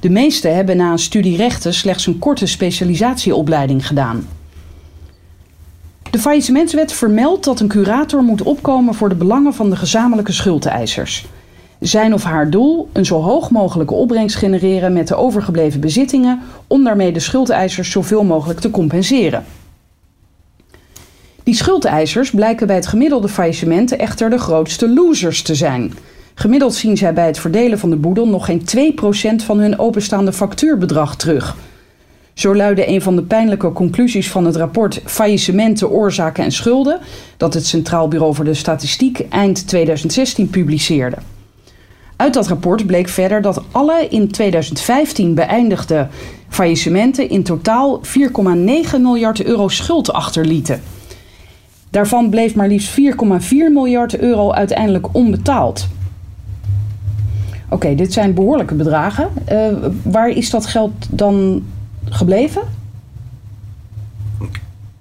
De 0.00 0.10
meeste 0.10 0.48
hebben 0.48 0.76
na 0.76 0.90
een 0.90 0.98
studie 0.98 1.36
rechten 1.36 1.74
slechts 1.74 2.06
een 2.06 2.18
korte 2.18 2.46
specialisatieopleiding 2.46 3.86
gedaan. 3.86 4.28
De 6.10 6.18
faillissementswet 6.18 6.92
vermeldt 6.92 7.44
dat 7.44 7.60
een 7.60 7.68
curator 7.68 8.22
moet 8.22 8.42
opkomen 8.42 8.94
voor 8.94 9.08
de 9.08 9.14
belangen 9.14 9.54
van 9.54 9.70
de 9.70 9.76
gezamenlijke 9.76 10.32
schuldeisers. 10.32 11.26
Zijn 11.80 12.14
of 12.14 12.22
haar 12.24 12.50
doel 12.50 12.88
een 12.92 13.06
zo 13.06 13.20
hoog 13.20 13.50
mogelijke 13.50 13.94
opbrengst 13.94 14.36
genereren 14.36 14.92
met 14.92 15.08
de 15.08 15.14
overgebleven 15.14 15.80
bezittingen 15.80 16.40
om 16.66 16.84
daarmee 16.84 17.12
de 17.12 17.20
schuldeisers 17.20 17.90
zoveel 17.90 18.24
mogelijk 18.24 18.60
te 18.60 18.70
compenseren. 18.70 19.44
Die 21.46 21.54
schuldeisers 21.54 22.30
blijken 22.30 22.66
bij 22.66 22.76
het 22.76 22.86
gemiddelde 22.86 23.28
faillissement 23.28 23.96
echter 23.96 24.30
de 24.30 24.38
grootste 24.38 24.88
losers 24.88 25.42
te 25.42 25.54
zijn. 25.54 25.92
Gemiddeld 26.34 26.74
zien 26.74 26.96
zij 26.96 27.12
bij 27.12 27.26
het 27.26 27.38
verdelen 27.38 27.78
van 27.78 27.90
de 27.90 27.96
boedel 27.96 28.28
nog 28.28 28.44
geen 28.44 28.62
2% 29.40 29.44
van 29.44 29.58
hun 29.58 29.78
openstaande 29.78 30.32
factuurbedrag 30.32 31.16
terug. 31.16 31.56
Zo 32.34 32.56
luidde 32.56 32.88
een 32.88 33.02
van 33.02 33.16
de 33.16 33.22
pijnlijke 33.22 33.72
conclusies 33.72 34.30
van 34.30 34.44
het 34.44 34.56
rapport 34.56 35.00
Faillissementen, 35.04 35.90
oorzaken 35.90 36.44
en 36.44 36.52
schulden, 36.52 37.00
dat 37.36 37.54
het 37.54 37.66
Centraal 37.66 38.08
Bureau 38.08 38.34
voor 38.34 38.44
de 38.44 38.54
Statistiek 38.54 39.20
eind 39.28 39.68
2016 39.68 40.50
publiceerde. 40.50 41.16
Uit 42.16 42.34
dat 42.34 42.48
rapport 42.48 42.86
bleek 42.86 43.08
verder 43.08 43.42
dat 43.42 43.62
alle 43.70 44.06
in 44.08 44.30
2015 44.30 45.34
beëindigde 45.34 46.08
faillissementen 46.48 47.28
in 47.28 47.42
totaal 47.42 48.00
4,9 48.04 48.10
miljard 49.00 49.44
euro 49.44 49.68
schuld 49.68 50.12
achterlieten. 50.12 50.80
Daarvan 51.96 52.30
bleef 52.30 52.54
maar 52.54 52.68
liefst 52.68 53.00
4,4 53.00 53.00
miljard 53.50 54.18
euro 54.18 54.52
uiteindelijk 54.52 55.14
onbetaald. 55.14 55.88
Oké, 57.68 57.94
dit 57.94 58.12
zijn 58.12 58.34
behoorlijke 58.34 58.74
bedragen. 58.74 59.28
Uh, 59.52 59.68
waar 60.02 60.28
is 60.28 60.50
dat 60.50 60.66
geld 60.66 60.92
dan 61.10 61.62
gebleven? 62.04 62.62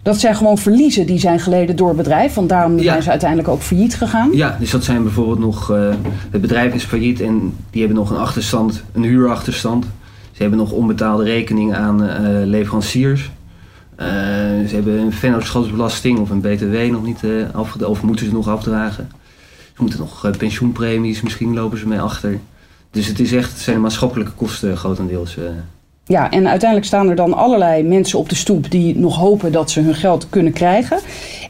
Dat 0.01 0.19
zijn 0.19 0.35
gewoon 0.35 0.57
verliezen 0.57 1.05
die 1.05 1.19
zijn 1.19 1.39
geleden 1.39 1.75
door 1.75 1.87
het 1.87 1.97
bedrijf. 1.97 2.33
Want 2.33 2.49
daarom 2.49 2.79
zijn 2.79 3.03
ze 3.03 3.09
uiteindelijk 3.09 3.49
ook 3.49 3.61
failliet 3.61 3.95
gegaan. 3.95 4.29
Ja, 4.33 4.57
dus 4.59 4.71
dat 4.71 4.83
zijn 4.83 5.03
bijvoorbeeld 5.03 5.39
nog... 5.39 5.71
Uh, 5.71 5.93
het 6.31 6.41
bedrijf 6.41 6.73
is 6.73 6.83
failliet 6.83 7.21
en 7.21 7.53
die 7.69 7.79
hebben 7.79 7.97
nog 7.97 8.09
een 8.09 8.17
achterstand, 8.17 8.83
een 8.91 9.03
huurachterstand. 9.03 9.85
Ze 10.31 10.41
hebben 10.41 10.59
nog 10.59 10.71
onbetaalde 10.71 11.23
rekeningen 11.23 11.77
aan 11.77 12.03
uh, 12.03 12.09
leveranciers. 12.45 13.31
Uh, 13.99 14.07
ze 14.67 14.75
hebben 14.75 14.99
een 14.99 15.13
vennootschapsbelasting 15.13 16.19
of 16.19 16.29
een 16.29 16.41
btw 16.41 16.91
nog 16.91 17.03
niet 17.03 17.23
afgedragen. 17.53 17.89
Of 17.89 18.01
moeten 18.01 18.25
ze 18.25 18.33
nog 18.33 18.47
afdragen. 18.47 19.09
Ze 19.75 19.81
moeten 19.81 19.99
nog 19.99 20.31
pensioenpremies, 20.37 21.21
misschien 21.21 21.53
lopen 21.53 21.77
ze 21.77 21.87
mee 21.87 21.99
achter. 21.99 22.39
Dus 22.91 23.07
het, 23.07 23.19
is 23.19 23.31
echt, 23.33 23.59
zijn 23.59 23.81
maatschappelijke 23.81 24.31
kosten 24.31 24.77
grotendeels. 24.77 25.37
Ja, 26.05 26.31
en 26.31 26.47
uiteindelijk 26.47 26.89
staan 26.89 27.09
er 27.09 27.15
dan 27.15 27.33
allerlei 27.33 27.83
mensen 27.83 28.19
op 28.19 28.29
de 28.29 28.35
stoep 28.35 28.71
die 28.71 28.97
nog 28.97 29.15
hopen 29.15 29.51
dat 29.51 29.71
ze 29.71 29.81
hun 29.81 29.95
geld 29.95 30.29
kunnen 30.29 30.53
krijgen. 30.53 30.99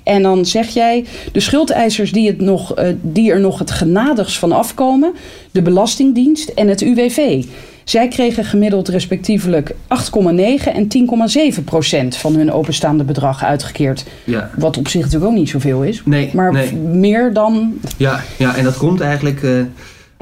En 0.03 0.21
dan 0.21 0.45
zeg 0.45 0.67
jij, 0.67 1.05
de 1.31 1.39
schuldeisers 1.39 2.11
die, 2.11 2.27
het 2.27 2.39
nog, 2.41 2.73
die 3.01 3.31
er 3.31 3.39
nog 3.39 3.59
het 3.59 3.71
genadigst 3.71 4.37
van 4.37 4.51
afkomen, 4.51 5.13
de 5.51 5.61
Belastingdienst 5.61 6.49
en 6.49 6.67
het 6.67 6.81
UWV. 6.81 7.43
Zij 7.85 8.07
kregen 8.07 8.45
gemiddeld 8.45 8.87
respectievelijk 8.87 9.71
8,9 9.71 9.75
en 10.73 10.87
10,7 11.57 11.63
procent 11.63 12.17
van 12.17 12.35
hun 12.35 12.51
openstaande 12.51 13.03
bedrag 13.03 13.43
uitgekeerd. 13.43 14.05
Ja. 14.23 14.49
Wat 14.57 14.77
op 14.77 14.87
zich 14.87 15.01
natuurlijk 15.01 15.31
ook 15.31 15.37
niet 15.37 15.49
zoveel 15.49 15.83
is. 15.83 16.01
Nee, 16.05 16.31
maar 16.33 16.53
meer 16.83 17.33
dan. 17.33 17.79
Ja, 17.97 18.23
ja, 18.37 18.55
en 18.55 18.63
dat 18.63 18.77
komt 18.77 19.01
eigenlijk. 19.01 19.41
Uh, 19.41 19.59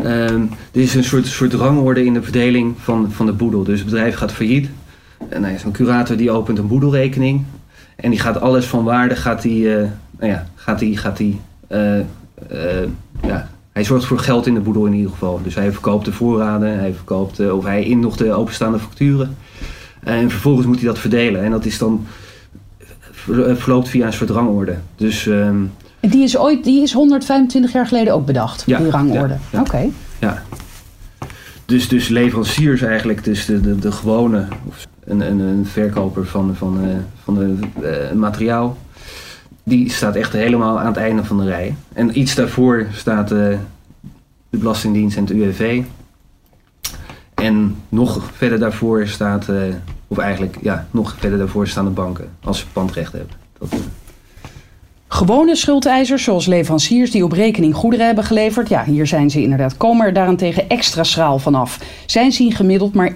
uh, 0.04 0.30
er 0.30 0.48
is 0.72 0.96
een 0.96 1.04
soort, 1.04 1.28
soort 1.28 1.54
rangorde 1.54 2.06
in 2.06 2.14
de 2.14 2.24
verdeling 2.24 2.76
van, 2.78 3.12
van 3.12 3.26
de 3.26 3.34
boedel. 3.34 3.64
Dus 3.64 3.80
het 3.80 3.90
bedrijf 3.90 4.16
gaat 4.16 4.32
failliet. 4.32 4.70
En 5.30 5.42
nou 5.42 5.54
ja, 5.54 5.60
zo'n 5.60 5.72
curator 5.72 6.18
die 6.18 6.32
opent 6.32 6.58
een 6.58 6.68
boedelrekening. 6.68 7.44
En 7.96 8.10
die 8.10 8.20
gaat 8.20 8.42
alles 8.42 8.66
van 8.66 8.84
waarde, 8.84 9.16
gaat 9.16 9.42
die, 9.42 9.64
uh, 9.64 9.76
nou 10.20 10.32
ja, 10.32 10.48
gaat 10.56 10.80
die, 10.80 10.98
gaat 10.98 11.18
die 11.18 11.40
ja, 13.28 13.50
hij 13.74 13.84
zorgt 13.84 14.06
voor 14.06 14.20
geld 14.20 14.48
in 14.48 14.54
de 14.54 14.60
boedel 14.60 14.86
in 14.86 14.94
ieder 14.94 15.12
geval. 15.12 15.40
Dus 15.44 15.56
hij 15.56 15.72
verkoopt 15.72 16.06
de 16.06 16.12
voorraden, 16.12 16.80
hij 16.80 16.94
verkoopt, 16.94 17.40
uh, 17.40 17.56
of 17.56 17.64
hij 17.64 17.84
in 17.84 18.00
nog 18.00 18.18
de 18.18 18.34
openstaande 18.34 18.80
facturen. 18.80 19.38
En 20.00 20.30
vervolgens 20.30 20.68
moet 20.68 20.76
hij 20.76 20.86
dat 20.86 21.00
verdelen. 21.00 21.44
En 21.44 21.52
dat 21.52 21.66
is 21.66 21.78
dan 21.78 22.06
eh, 23.32 23.56
verloopt 23.56 23.90
via 23.90 24.06
een 24.06 24.14
soort 24.14 24.30
rangorde. 24.30 24.78
Dus, 24.96 25.26
um, 25.26 25.72
die 26.00 26.24
is 26.24 26.38
ooit, 26.38 26.64
die 26.64 26.82
is 26.82 26.94
125 26.94 27.72
jaar 27.72 27.88
geleden 27.88 28.14
ook 28.14 28.26
bedacht, 28.26 28.64
ja, 28.66 28.78
die 28.78 28.90
rangorde. 28.90 29.38
Ja, 29.52 29.60
Oké. 29.60 29.90
Ja. 30.20 30.44
Dus, 31.66 31.88
dus 31.88 32.08
leveranciers 32.08 32.82
eigenlijk, 32.82 33.24
dus 33.24 33.46
de, 33.46 33.62
de, 33.62 33.80
de 33.80 33.92
gewone, 33.92 34.48
of 34.68 34.88
een, 35.06 35.22
een, 35.22 35.40
een 35.40 35.66
verkoper 35.66 36.26
van, 36.26 36.56
van, 36.56 36.86
uh, 36.86 36.90
van 37.24 37.36
de, 37.36 37.56
uh, 37.82 38.12
materiaal 38.12 38.78
die 39.64 39.92
staat 39.92 40.16
echt 40.16 40.34
helemaal 40.34 40.80
aan 40.80 40.86
het 40.86 40.98
einde 40.98 41.24
van 41.24 41.38
de 41.38 41.46
rij. 41.46 41.76
En 41.94 42.20
iets 42.20 42.36
daarvoor 42.36 42.88
staat 42.92 43.32
uh, 43.32 43.38
de 44.50 44.58
Belastingdienst 44.58 45.18
en 45.18 45.24
het 45.24 45.34
UWV. 45.34 45.82
En 47.34 47.76
nog 47.90 48.30
verder 48.34 48.60
daarvoor 48.60 49.08
staat, 49.08 49.50
uh, 49.50 49.62
of 50.08 50.18
eigenlijk 50.18 50.58
ja, 50.62 50.88
nog 50.92 51.16
verder 51.20 51.38
daarvoor 51.38 51.68
staan 51.68 51.86
de 51.86 51.92
banken 51.92 52.30
als 52.44 52.60
ze 52.60 52.66
pandrecht. 52.74 53.12
Dat, 53.12 53.74
uh. 53.74 53.80
Gewone 55.14 55.56
schuldeisers, 55.56 56.24
zoals 56.24 56.46
leveranciers 56.46 57.12
die 57.12 57.24
op 57.24 57.32
rekening 57.32 57.76
goederen 57.76 58.06
hebben 58.06 58.24
geleverd, 58.24 58.70
ja, 58.70 58.84
hier 58.84 59.08
zijn 59.08 59.30
ze 59.30 59.42
inderdaad, 59.42 59.78
komen 59.78 60.06
er 60.06 60.14
daarentegen 60.14 60.70
extra 60.70 61.04
schraal 61.04 61.40
vanaf. 61.40 61.80
Zij 62.06 62.32
zien 62.32 62.52
gemiddeld 62.52 62.94
maar 62.94 63.12
1,6% 63.12 63.16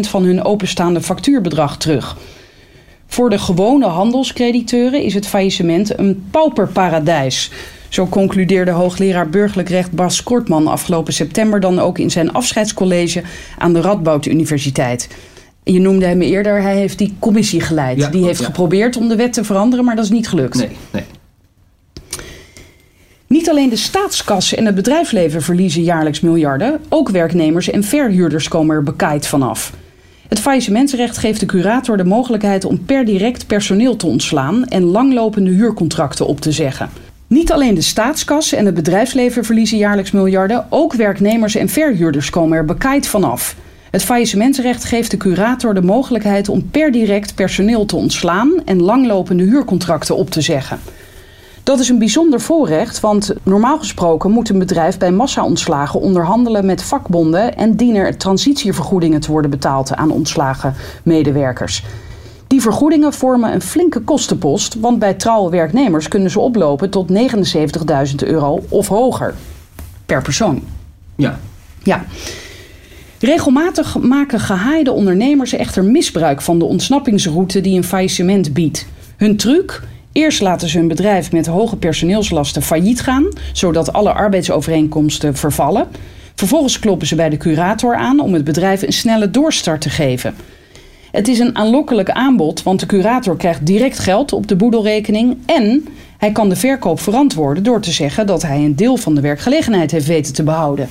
van 0.00 0.22
hun 0.22 0.44
openstaande 0.44 1.00
factuurbedrag 1.00 1.76
terug. 1.76 2.16
Voor 3.10 3.30
de 3.30 3.38
gewone 3.38 3.86
handelscrediteuren 3.86 5.02
is 5.02 5.14
het 5.14 5.26
faillissement 5.26 5.98
een 5.98 6.24
pauperparadijs. 6.30 7.50
Zo 7.88 8.06
concludeerde 8.06 8.70
hoogleraar 8.70 9.28
burgerlijk 9.28 9.68
recht 9.68 9.92
Bas 9.92 10.22
Kortman 10.22 10.66
afgelopen 10.66 11.12
september 11.12 11.60
dan 11.60 11.78
ook 11.78 11.98
in 11.98 12.10
zijn 12.10 12.32
afscheidscollege 12.32 13.22
aan 13.58 13.72
de 13.72 13.80
Radboud 13.80 14.26
Universiteit. 14.26 15.08
Je 15.64 15.80
noemde 15.80 16.06
hem 16.06 16.20
eerder, 16.20 16.62
hij 16.62 16.76
heeft 16.76 16.98
die 16.98 17.16
commissie 17.18 17.60
geleid. 17.60 18.12
die 18.12 18.24
heeft 18.24 18.44
geprobeerd 18.44 18.96
om 18.96 19.08
de 19.08 19.16
wet 19.16 19.32
te 19.32 19.44
veranderen, 19.44 19.84
maar 19.84 19.96
dat 19.96 20.04
is 20.04 20.10
niet 20.10 20.28
gelukt. 20.28 20.54
Nee, 20.54 20.76
nee. 20.90 21.04
Niet 23.26 23.50
alleen 23.50 23.68
de 23.68 23.76
staatskassen 23.76 24.58
en 24.58 24.66
het 24.66 24.74
bedrijfsleven 24.74 25.42
verliezen 25.42 25.82
jaarlijks 25.82 26.20
miljarden, 26.20 26.80
ook 26.88 27.08
werknemers 27.08 27.70
en 27.70 27.84
verhuurders 27.84 28.48
komen 28.48 28.76
er 28.76 28.82
bekaaid 28.82 29.26
vanaf. 29.26 29.72
Het 30.30 30.40
faillissementsrecht 30.40 31.18
geeft 31.18 31.40
de 31.40 31.46
curator 31.46 31.96
de 31.96 32.04
mogelijkheid 32.04 32.64
om 32.64 32.84
per 32.84 33.04
direct 33.04 33.46
personeel 33.46 33.96
te 33.96 34.06
ontslaan 34.06 34.64
en 34.64 34.82
langlopende 34.82 35.50
huurcontracten 35.50 36.26
op 36.26 36.40
te 36.40 36.52
zeggen. 36.52 36.88
Niet 37.26 37.52
alleen 37.52 37.74
de 37.74 37.80
staatskas 37.80 38.52
en 38.52 38.66
het 38.66 38.74
bedrijfsleven 38.74 39.44
verliezen 39.44 39.78
jaarlijks 39.78 40.10
miljarden, 40.10 40.66
ook 40.68 40.94
werknemers 40.94 41.54
en 41.54 41.68
verhuurders 41.68 42.30
komen 42.30 42.58
er 42.58 42.64
bekaaid 42.64 43.06
vanaf. 43.06 43.56
Het 43.90 44.04
faillissementsrecht 44.04 44.84
geeft 44.84 45.10
de 45.10 45.16
curator 45.16 45.74
de 45.74 45.82
mogelijkheid 45.82 46.48
om 46.48 46.70
per 46.70 46.92
direct 46.92 47.34
personeel 47.34 47.86
te 47.86 47.96
ontslaan 47.96 48.52
en 48.64 48.82
langlopende 48.82 49.44
huurcontracten 49.44 50.16
op 50.16 50.30
te 50.30 50.40
zeggen. 50.40 50.78
Dat 51.70 51.78
is 51.80 51.88
een 51.88 51.98
bijzonder 51.98 52.40
voorrecht, 52.40 53.00
want 53.00 53.32
normaal 53.42 53.78
gesproken 53.78 54.30
moet 54.30 54.48
een 54.48 54.58
bedrijf 54.58 54.98
bij 54.98 55.10
massa-ontslagen 55.10 56.00
onderhandelen 56.00 56.66
met 56.66 56.82
vakbonden 56.82 57.56
en 57.56 57.76
dienen 57.76 58.00
er 58.00 58.16
transitievergoedingen 58.16 59.20
te 59.20 59.30
worden 59.30 59.50
betaald 59.50 59.94
aan 59.94 60.10
ontslagen 60.10 60.74
medewerkers. 61.02 61.84
Die 62.46 62.60
vergoedingen 62.60 63.12
vormen 63.12 63.52
een 63.52 63.62
flinke 63.62 64.00
kostenpost, 64.00 64.74
want 64.80 64.98
bij 64.98 65.14
trouwe 65.14 65.50
werknemers 65.50 66.08
kunnen 66.08 66.30
ze 66.30 66.40
oplopen 66.40 66.90
tot 66.90 67.10
79.000 67.10 68.14
euro 68.16 68.64
of 68.68 68.88
hoger 68.88 69.34
per 70.06 70.22
persoon. 70.22 70.62
Ja. 71.16 71.38
Ja. 71.82 72.04
Regelmatig 73.18 73.98
maken 73.98 74.40
gehaaide 74.40 74.92
ondernemers 74.92 75.52
echter 75.52 75.84
misbruik 75.84 76.42
van 76.42 76.58
de 76.58 76.64
ontsnappingsroute 76.64 77.60
die 77.60 77.76
een 77.76 77.84
faillissement 77.84 78.52
biedt. 78.52 78.86
Hun 79.16 79.36
truc 79.36 79.82
Eerst 80.12 80.40
laten 80.40 80.68
ze 80.68 80.78
hun 80.78 80.88
bedrijf 80.88 81.32
met 81.32 81.46
hoge 81.46 81.76
personeelslasten 81.76 82.62
failliet 82.62 83.00
gaan, 83.00 83.28
zodat 83.52 83.92
alle 83.92 84.12
arbeidsovereenkomsten 84.12 85.36
vervallen. 85.36 85.88
Vervolgens 86.34 86.78
kloppen 86.78 87.06
ze 87.06 87.14
bij 87.14 87.28
de 87.28 87.36
curator 87.36 87.94
aan 87.94 88.20
om 88.20 88.34
het 88.34 88.44
bedrijf 88.44 88.82
een 88.82 88.92
snelle 88.92 89.30
doorstart 89.30 89.80
te 89.80 89.90
geven. 89.90 90.34
Het 91.10 91.28
is 91.28 91.38
een 91.38 91.56
aanlokkelijk 91.56 92.10
aanbod, 92.10 92.62
want 92.62 92.80
de 92.80 92.86
curator 92.86 93.36
krijgt 93.36 93.66
direct 93.66 93.98
geld 93.98 94.32
op 94.32 94.46
de 94.46 94.56
boedelrekening 94.56 95.36
en 95.46 95.84
hij 96.18 96.32
kan 96.32 96.48
de 96.48 96.56
verkoop 96.56 97.00
verantwoorden 97.00 97.62
door 97.62 97.80
te 97.80 97.92
zeggen 97.92 98.26
dat 98.26 98.42
hij 98.42 98.56
een 98.56 98.76
deel 98.76 98.96
van 98.96 99.14
de 99.14 99.20
werkgelegenheid 99.20 99.90
heeft 99.90 100.06
weten 100.06 100.32
te 100.34 100.42
behouden. 100.42 100.88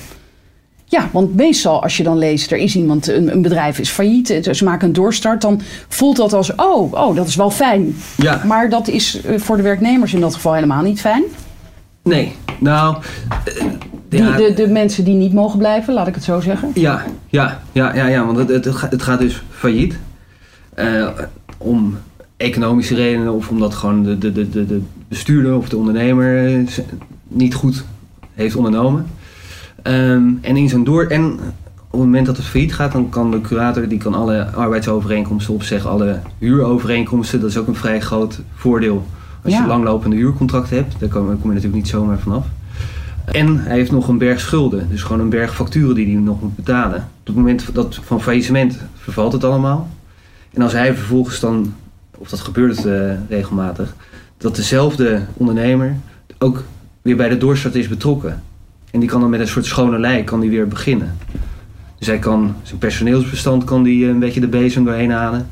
Ja, 0.92 1.10
want 1.12 1.36
meestal 1.36 1.84
als 1.84 1.98
je 1.98 2.04
dan 2.04 2.18
leest, 2.18 2.52
er 2.52 2.58
is 2.58 2.76
iemand, 2.76 3.08
een, 3.08 3.32
een 3.32 3.42
bedrijf 3.42 3.80
is 3.80 3.90
failliet, 3.90 4.50
ze 4.52 4.64
maken 4.64 4.88
een 4.88 4.94
doorstart, 4.94 5.42
dan 5.42 5.62
voelt 5.88 6.16
dat 6.16 6.34
als, 6.34 6.56
oh, 6.56 6.94
oh, 6.94 7.16
dat 7.16 7.28
is 7.28 7.36
wel 7.36 7.52
fijn. 7.52 7.96
Ja. 8.18 8.42
Maar 8.46 8.70
dat 8.70 8.88
is 8.88 9.22
eh, 9.22 9.40
voor 9.40 9.58
de 9.58 9.64
werknemers 9.64 10.14
in 10.14 10.20
dat 10.20 10.36
geval 10.36 10.54
helemaal 10.54 10.84
niet 10.84 11.00
fijn. 11.00 11.24
Nee, 12.04 12.36
nou... 12.60 12.98
Uh, 13.58 13.64
die, 14.10 14.36
de, 14.36 14.54
de 14.56 14.68
mensen 14.68 15.04
die 15.04 15.16
niet 15.16 15.34
mogen 15.34 15.58
blijven, 15.58 15.94
laat 15.94 16.08
ik 16.08 16.16
het 16.16 16.24
zo 16.24 16.40
zeggen. 16.40 16.72
Ja, 16.74 17.06
ja, 17.28 17.62
ja, 17.72 17.96
ja, 17.96 18.08
ja 18.08 18.26
want 18.26 18.38
het, 18.38 18.50
het, 18.50 18.82
het 18.82 19.02
gaat 19.02 19.20
dus 19.20 19.44
failliet. 19.50 20.00
Uh, 20.76 21.08
om 21.58 21.98
economische 22.38 22.96
redenen 22.96 23.34
of 23.34 23.50
omdat 23.50 23.74
gewoon 23.74 24.04
de, 24.04 24.18
de, 24.18 24.32
de, 24.32 24.50
de 24.50 24.82
bestuurder 25.08 25.56
of 25.56 25.70
de 25.70 25.78
ondernemer 25.78 26.64
niet 27.28 27.54
goed 27.54 27.84
heeft 28.34 28.56
ondernomen. 28.56 29.06
Um, 29.84 30.40
en 30.42 30.58
in 30.58 30.70
zo'n 30.70 30.84
door. 30.84 31.06
En 31.06 31.32
op 31.92 32.00
het 32.00 32.00
moment 32.00 32.26
dat 32.26 32.38
het 32.38 32.46
failliet 32.46 32.74
gaat, 32.74 32.92
dan 32.92 33.10
kan 33.10 33.32
de 33.32 33.42
curator 33.42 33.88
die 33.88 33.98
kan 33.98 34.14
alle 34.14 34.46
arbeidsovereenkomsten 34.46 35.54
opzeggen, 35.54 35.90
alle 35.90 36.20
huurovereenkomsten. 36.38 37.40
Dat 37.40 37.50
is 37.50 37.58
ook 37.58 37.68
een 37.68 37.76
vrij 37.76 38.02
groot 38.02 38.40
voordeel. 38.56 39.06
Als 39.44 39.54
je 39.54 39.66
langlopende 39.66 40.16
huurcontracten 40.16 40.76
hebt, 40.76 40.96
daar 41.00 41.10
kom, 41.10 41.30
je 41.30 41.48
natuurlijk 41.48 41.74
niet 41.74 41.88
zomaar 41.88 42.20
vanaf. 42.20 42.46
En 43.26 43.58
hij 43.58 43.76
heeft 43.76 43.92
nog 43.92 44.08
een 44.08 44.18
berg 44.18 44.40
schulden, 44.40 44.90
dus 44.90 45.04
gewoon 45.04 45.22
een 45.22 45.30
berg 45.30 45.56
facturen 45.56 45.96
die 45.96 46.06
hij 46.06 46.16
nog 46.16 46.42
moet 46.42 46.56
betalen. 46.56 46.98
Op 46.98 47.26
het 47.26 47.36
moment 47.36 47.76
dat 47.76 48.00
van 48.04 48.22
faillissement 48.22 48.80
vervalt 48.96 49.34
het 49.34 49.44
allemaal. 49.44 49.90
En 50.54 50.62
als 50.62 50.72
hij 50.72 50.96
vervolgens 50.96 51.40
dan, 51.40 51.74
of 52.18 52.30
dat 52.30 52.40
gebeurt 52.40 52.86
uh, 52.86 53.12
regelmatig, 53.30 53.96
dat 54.38 54.56
dezelfde 54.56 55.22
ondernemer 55.34 55.96
ook 56.38 56.64
weer 57.02 57.16
bij 57.16 57.30
de 57.30 57.38
doorstart 57.38 57.76
is 57.76 57.88
betrokken. 57.88 58.44
En 58.92 59.00
die 59.00 59.10
kan 59.10 59.22
dan 59.22 59.30
met 59.30 59.40
een 59.40 59.48
soort 59.48 59.66
schone 59.66 60.00
lei 60.00 60.24
kan 60.24 60.40
die 60.40 60.50
weer 60.50 60.68
beginnen. 60.68 61.18
Dus 61.98 62.08
hij 62.08 62.20
kan 62.20 62.56
zijn 62.64 62.80
personeelsbestand 62.80 63.64
kan 63.64 63.84
die 63.84 64.08
een 64.08 64.20
beetje 64.20 64.40
de 64.40 64.48
bezem 64.48 64.86
doorheen 64.86 65.12
halen. 65.12 65.50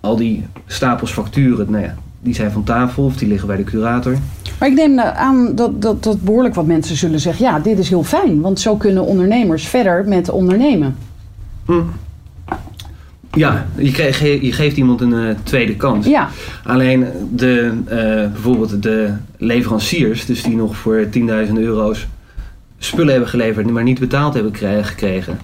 Al 0.00 0.16
die 0.16 0.46
stapels 0.66 1.10
facturen, 1.10 1.70
nou 1.70 1.84
ja, 1.84 1.94
die 2.20 2.34
zijn 2.34 2.50
van 2.50 2.64
tafel 2.64 3.04
of 3.04 3.16
die 3.16 3.28
liggen 3.28 3.46
bij 3.46 3.56
de 3.56 3.64
curator. 3.64 4.16
Maar 4.58 4.68
ik 4.68 4.74
neem 4.74 5.00
aan 5.00 5.54
dat, 5.54 5.82
dat, 5.82 6.02
dat 6.02 6.22
behoorlijk 6.22 6.54
wat 6.54 6.66
mensen 6.66 6.96
zullen 6.96 7.20
zeggen: 7.20 7.44
ja, 7.44 7.58
dit 7.58 7.78
is 7.78 7.88
heel 7.88 8.02
fijn, 8.02 8.40
want 8.40 8.60
zo 8.60 8.76
kunnen 8.76 9.04
ondernemers 9.04 9.66
verder 9.66 10.04
met 10.08 10.30
ondernemen. 10.30 10.96
Hm. 11.64 11.80
Ja, 13.32 13.66
je, 13.76 13.90
kreeg, 13.90 14.20
je, 14.20 14.52
geeft 14.52 14.76
iemand 14.76 15.00
een 15.00 15.12
uh, 15.12 15.30
tweede 15.42 15.76
kans. 15.76 16.06
Ja. 16.06 16.28
Alleen 16.64 17.06
de, 17.32 17.72
uh, 17.84 17.90
bijvoorbeeld 18.32 18.82
de 18.82 19.12
leveranciers, 19.36 20.26
dus 20.26 20.42
die 20.42 20.56
nog 20.56 20.76
voor 20.76 21.06
10.000 21.46 21.52
euro's 21.52 22.06
spullen 22.78 23.10
hebben 23.10 23.28
geleverd, 23.28 23.70
maar 23.70 23.82
niet 23.82 24.00
betaald 24.00 24.34
hebben 24.34 24.54
gekregen, 24.84 25.38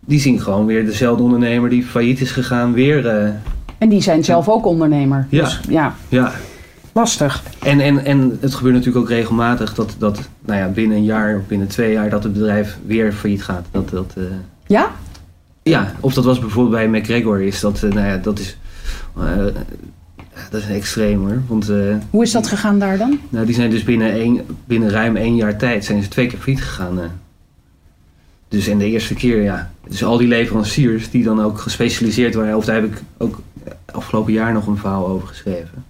die 0.00 0.20
zien 0.20 0.40
gewoon 0.40 0.66
weer 0.66 0.84
dezelfde 0.84 1.22
ondernemer 1.22 1.70
die 1.70 1.84
failliet 1.84 2.20
is 2.20 2.30
gegaan, 2.30 2.72
weer. 2.72 3.04
Uh, 3.04 3.30
en 3.78 3.88
die 3.88 4.00
zijn 4.00 4.24
zelf 4.24 4.48
ook 4.48 4.66
ondernemer. 4.66 5.26
Ja. 5.30 5.44
Dus, 5.44 5.60
ja. 5.68 5.94
ja. 6.08 6.32
Lastig. 6.92 7.42
En, 7.62 7.80
en, 7.80 8.04
en 8.04 8.38
het 8.40 8.54
gebeurt 8.54 8.74
natuurlijk 8.74 9.04
ook 9.04 9.10
regelmatig 9.10 9.74
dat, 9.74 9.94
dat 9.98 10.28
nou 10.44 10.58
ja, 10.58 10.68
binnen 10.68 10.96
een 10.96 11.04
jaar 11.04 11.36
of 11.36 11.46
binnen 11.46 11.68
twee 11.68 11.92
jaar 11.92 12.10
dat 12.10 12.22
het 12.22 12.32
bedrijf 12.32 12.78
weer 12.86 13.12
failliet 13.12 13.42
gaat. 13.42 13.66
Dat, 13.70 13.90
dat, 13.90 14.14
ja? 14.66 14.90
Ja, 15.62 15.92
of 16.00 16.14
dat 16.14 16.24
was 16.24 16.38
bijvoorbeeld 16.38 16.90
bij 16.90 17.00
McGregor. 17.00 17.40
Is 17.42 17.60
dat, 17.60 17.82
uh, 17.84 17.92
nou 17.92 18.06
ja, 18.06 18.16
dat 18.16 18.38
is. 18.38 18.56
Dat 20.50 20.60
is 20.60 20.68
extreem 20.68 21.20
hoor. 21.20 21.42
Want, 21.46 21.70
uh, 21.70 21.96
Hoe 22.10 22.22
is 22.22 22.32
dat 22.32 22.48
gegaan 22.48 22.78
daar 22.78 22.98
dan? 22.98 23.20
Nou, 23.28 23.46
die 23.46 23.54
zijn 23.54 23.70
dus 23.70 23.82
binnen, 23.82 24.12
één, 24.12 24.40
binnen 24.64 24.90
ruim 24.90 25.16
één 25.16 25.36
jaar 25.36 25.58
tijd 25.58 25.84
zijn 25.84 26.02
ze 26.02 26.08
twee 26.08 26.26
keer 26.26 26.38
failliet 26.38 26.62
gegaan. 26.62 27.20
Dus 28.48 28.68
in 28.68 28.78
de 28.78 28.86
eerste 28.86 29.14
keer, 29.14 29.42
ja. 29.42 29.70
Dus 29.88 30.04
al 30.04 30.16
die 30.16 30.28
leveranciers 30.28 31.10
die 31.10 31.24
dan 31.24 31.42
ook 31.42 31.58
gespecialiseerd 31.58 32.34
waren, 32.34 32.56
of 32.56 32.64
daar 32.64 32.74
heb 32.74 32.84
ik 32.84 33.02
ook 33.18 33.40
afgelopen 33.84 34.32
jaar 34.32 34.52
nog 34.52 34.66
een 34.66 34.76
verhaal 34.76 35.06
over 35.06 35.28
geschreven. 35.28 35.84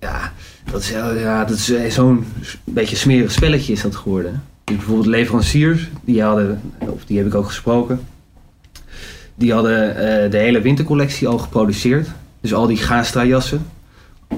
Ja, 0.00 0.32
dat 0.70 0.80
is, 0.80 0.90
ja, 0.90 1.44
dat 1.44 1.56
is 1.56 1.94
zo'n 1.94 2.24
beetje 2.64 2.96
smerig 2.96 3.32
spelletje 3.32 3.72
is 3.72 3.82
dat 3.82 3.96
geworden. 3.96 4.42
Dus 4.64 4.76
bijvoorbeeld 4.76 5.06
leveranciers, 5.06 5.88
die 6.04 6.22
hadden, 6.22 6.60
of 6.78 7.04
die 7.04 7.18
heb 7.18 7.26
ik 7.26 7.34
ook 7.34 7.46
gesproken 7.46 8.00
die 9.38 9.52
hadden 9.52 9.88
uh, 9.88 10.30
de 10.30 10.38
hele 10.38 10.60
wintercollectie 10.60 11.28
al 11.28 11.38
geproduceerd. 11.38 12.08
Dus 12.48 12.56
al 12.56 12.66
die 12.66 12.76
Gastra-jassen, 12.76 13.66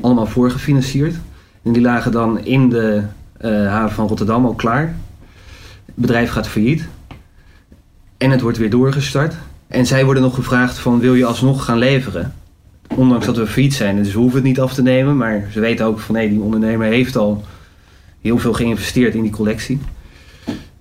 allemaal 0.00 0.26
voorgefinancierd. 0.26 1.14
En 1.62 1.72
die 1.72 1.82
lagen 1.82 2.12
dan 2.12 2.44
in 2.44 2.68
de 2.68 3.02
uh, 3.40 3.50
haven 3.68 3.94
van 3.94 4.06
Rotterdam 4.06 4.44
al 4.44 4.54
klaar. 4.54 4.94
Het 5.84 5.94
bedrijf 5.94 6.30
gaat 6.30 6.48
failliet. 6.48 6.88
En 8.16 8.30
het 8.30 8.40
wordt 8.40 8.58
weer 8.58 8.70
doorgestart. 8.70 9.34
En 9.66 9.86
zij 9.86 10.04
worden 10.04 10.22
nog 10.22 10.34
gevraagd 10.34 10.78
van 10.78 11.00
wil 11.00 11.14
je 11.14 11.24
alsnog 11.24 11.64
gaan 11.64 11.78
leveren? 11.78 12.34
Ondanks 12.94 13.26
dat 13.26 13.36
we 13.36 13.46
failliet 13.46 13.74
zijn. 13.74 13.96
Dus 13.96 14.12
we 14.12 14.18
hoeven 14.18 14.38
het 14.38 14.46
niet 14.46 14.60
af 14.60 14.74
te 14.74 14.82
nemen. 14.82 15.16
Maar 15.16 15.48
ze 15.52 15.60
weten 15.60 15.86
ook 15.86 15.98
van 15.98 16.14
nee, 16.14 16.28
die 16.28 16.40
ondernemer 16.40 16.86
heeft 16.86 17.16
al 17.16 17.44
heel 18.20 18.38
veel 18.38 18.52
geïnvesteerd 18.52 19.14
in 19.14 19.22
die 19.22 19.32
collectie. 19.32 19.80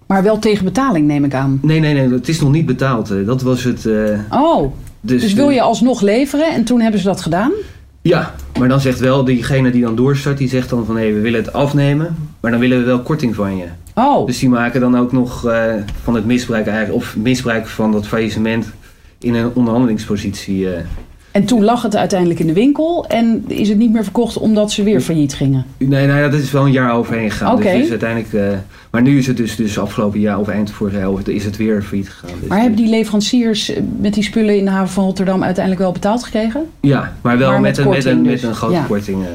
Maar 0.05 0.23
wel 0.23 0.39
tegen 0.39 0.65
betaling, 0.65 1.07
neem 1.07 1.23
ik 1.23 1.33
aan. 1.33 1.59
Nee, 1.61 1.79
nee, 1.79 1.93
nee, 1.93 2.09
het 2.09 2.27
is 2.27 2.39
nog 2.39 2.51
niet 2.51 2.65
betaald. 2.65 3.25
Dat 3.25 3.41
was 3.41 3.63
het. 3.63 3.85
Uh, 3.85 4.19
oh, 4.29 4.73
dus, 5.01 5.21
dus, 5.21 5.33
wil 5.33 5.49
je 5.49 5.61
alsnog 5.61 6.01
leveren 6.01 6.53
en 6.53 6.63
toen 6.63 6.81
hebben 6.81 6.99
ze 6.99 7.07
dat 7.07 7.21
gedaan? 7.21 7.51
Ja, 8.01 8.35
maar 8.59 8.67
dan 8.67 8.81
zegt 8.81 8.99
wel 8.99 9.23
diegene 9.23 9.71
die 9.71 9.81
dan 9.81 9.95
doorstart, 9.95 10.37
die 10.37 10.49
zegt 10.49 10.69
dan 10.69 10.85
van 10.85 10.97
hé, 10.97 11.13
we 11.13 11.19
willen 11.19 11.43
het 11.43 11.53
afnemen, 11.53 12.15
maar 12.39 12.51
dan 12.51 12.59
willen 12.59 12.79
we 12.79 12.83
wel 12.83 12.99
korting 12.99 13.35
van 13.35 13.57
je. 13.57 13.65
Oh. 13.95 14.25
Dus 14.25 14.39
die 14.39 14.49
maken 14.49 14.81
dan 14.81 14.97
ook 14.97 15.11
nog 15.11 15.45
uh, 15.45 15.73
van 16.03 16.15
het 16.15 16.25
misbruik 16.25 16.67
eigenlijk, 16.67 16.97
of 16.97 17.15
misbruik 17.15 17.67
van 17.67 17.91
dat 17.91 18.07
faillissement 18.07 18.65
in 19.19 19.33
een 19.33 19.51
onderhandelingspositie. 19.53 20.59
Uh, 20.59 20.77
en 21.39 21.45
toen 21.45 21.63
lag 21.63 21.81
het 21.81 21.95
uiteindelijk 21.95 22.39
in 22.39 22.47
de 22.47 22.53
winkel 22.53 23.05
en 23.07 23.43
is 23.47 23.69
het 23.69 23.77
niet 23.77 23.91
meer 23.91 24.03
verkocht 24.03 24.37
omdat 24.37 24.71
ze 24.71 24.83
weer 24.83 25.01
failliet 25.01 25.33
gingen? 25.33 25.65
Nee, 25.77 26.07
ja, 26.07 26.29
dat 26.29 26.39
is 26.39 26.51
wel 26.51 26.65
een 26.65 26.71
jaar 26.71 26.93
overheen 26.93 27.31
gegaan. 27.31 27.55
Okay. 27.55 27.79
Dus 27.79 27.89
uiteindelijk, 27.89 28.33
uh, 28.33 28.57
maar 28.91 29.01
nu 29.01 29.17
is 29.17 29.27
het 29.27 29.37
dus, 29.37 29.55
dus 29.55 29.79
afgelopen 29.79 30.19
jaar 30.19 30.39
of 30.39 30.47
eind 30.47 30.71
vorig 30.71 30.93
jaar 30.93 31.27
is 31.27 31.45
het 31.45 31.57
weer 31.57 31.81
failliet 31.81 32.09
gegaan. 32.09 32.39
Dus 32.39 32.49
maar 32.49 32.59
hebben 32.59 32.77
die 32.77 32.89
leveranciers 32.89 33.71
met 33.99 34.13
die 34.13 34.23
spullen 34.23 34.57
in 34.57 34.65
de 34.65 34.71
haven 34.71 34.89
van 34.89 35.03
Rotterdam 35.03 35.43
uiteindelijk 35.43 35.83
wel 35.83 35.91
betaald 35.91 36.23
gekregen? 36.23 36.69
Ja, 36.79 37.13
maar 37.21 37.37
wel 37.37 37.51
maar 37.51 37.61
met, 37.61 37.77
met, 37.77 37.85
een, 37.85 37.91
met, 37.91 38.05
een, 38.05 38.23
dus. 38.23 38.41
met 38.41 38.43
een 38.43 38.55
grote 38.55 38.73
ja. 38.73 38.85
korting. 38.87 39.21
Uh. 39.21 39.27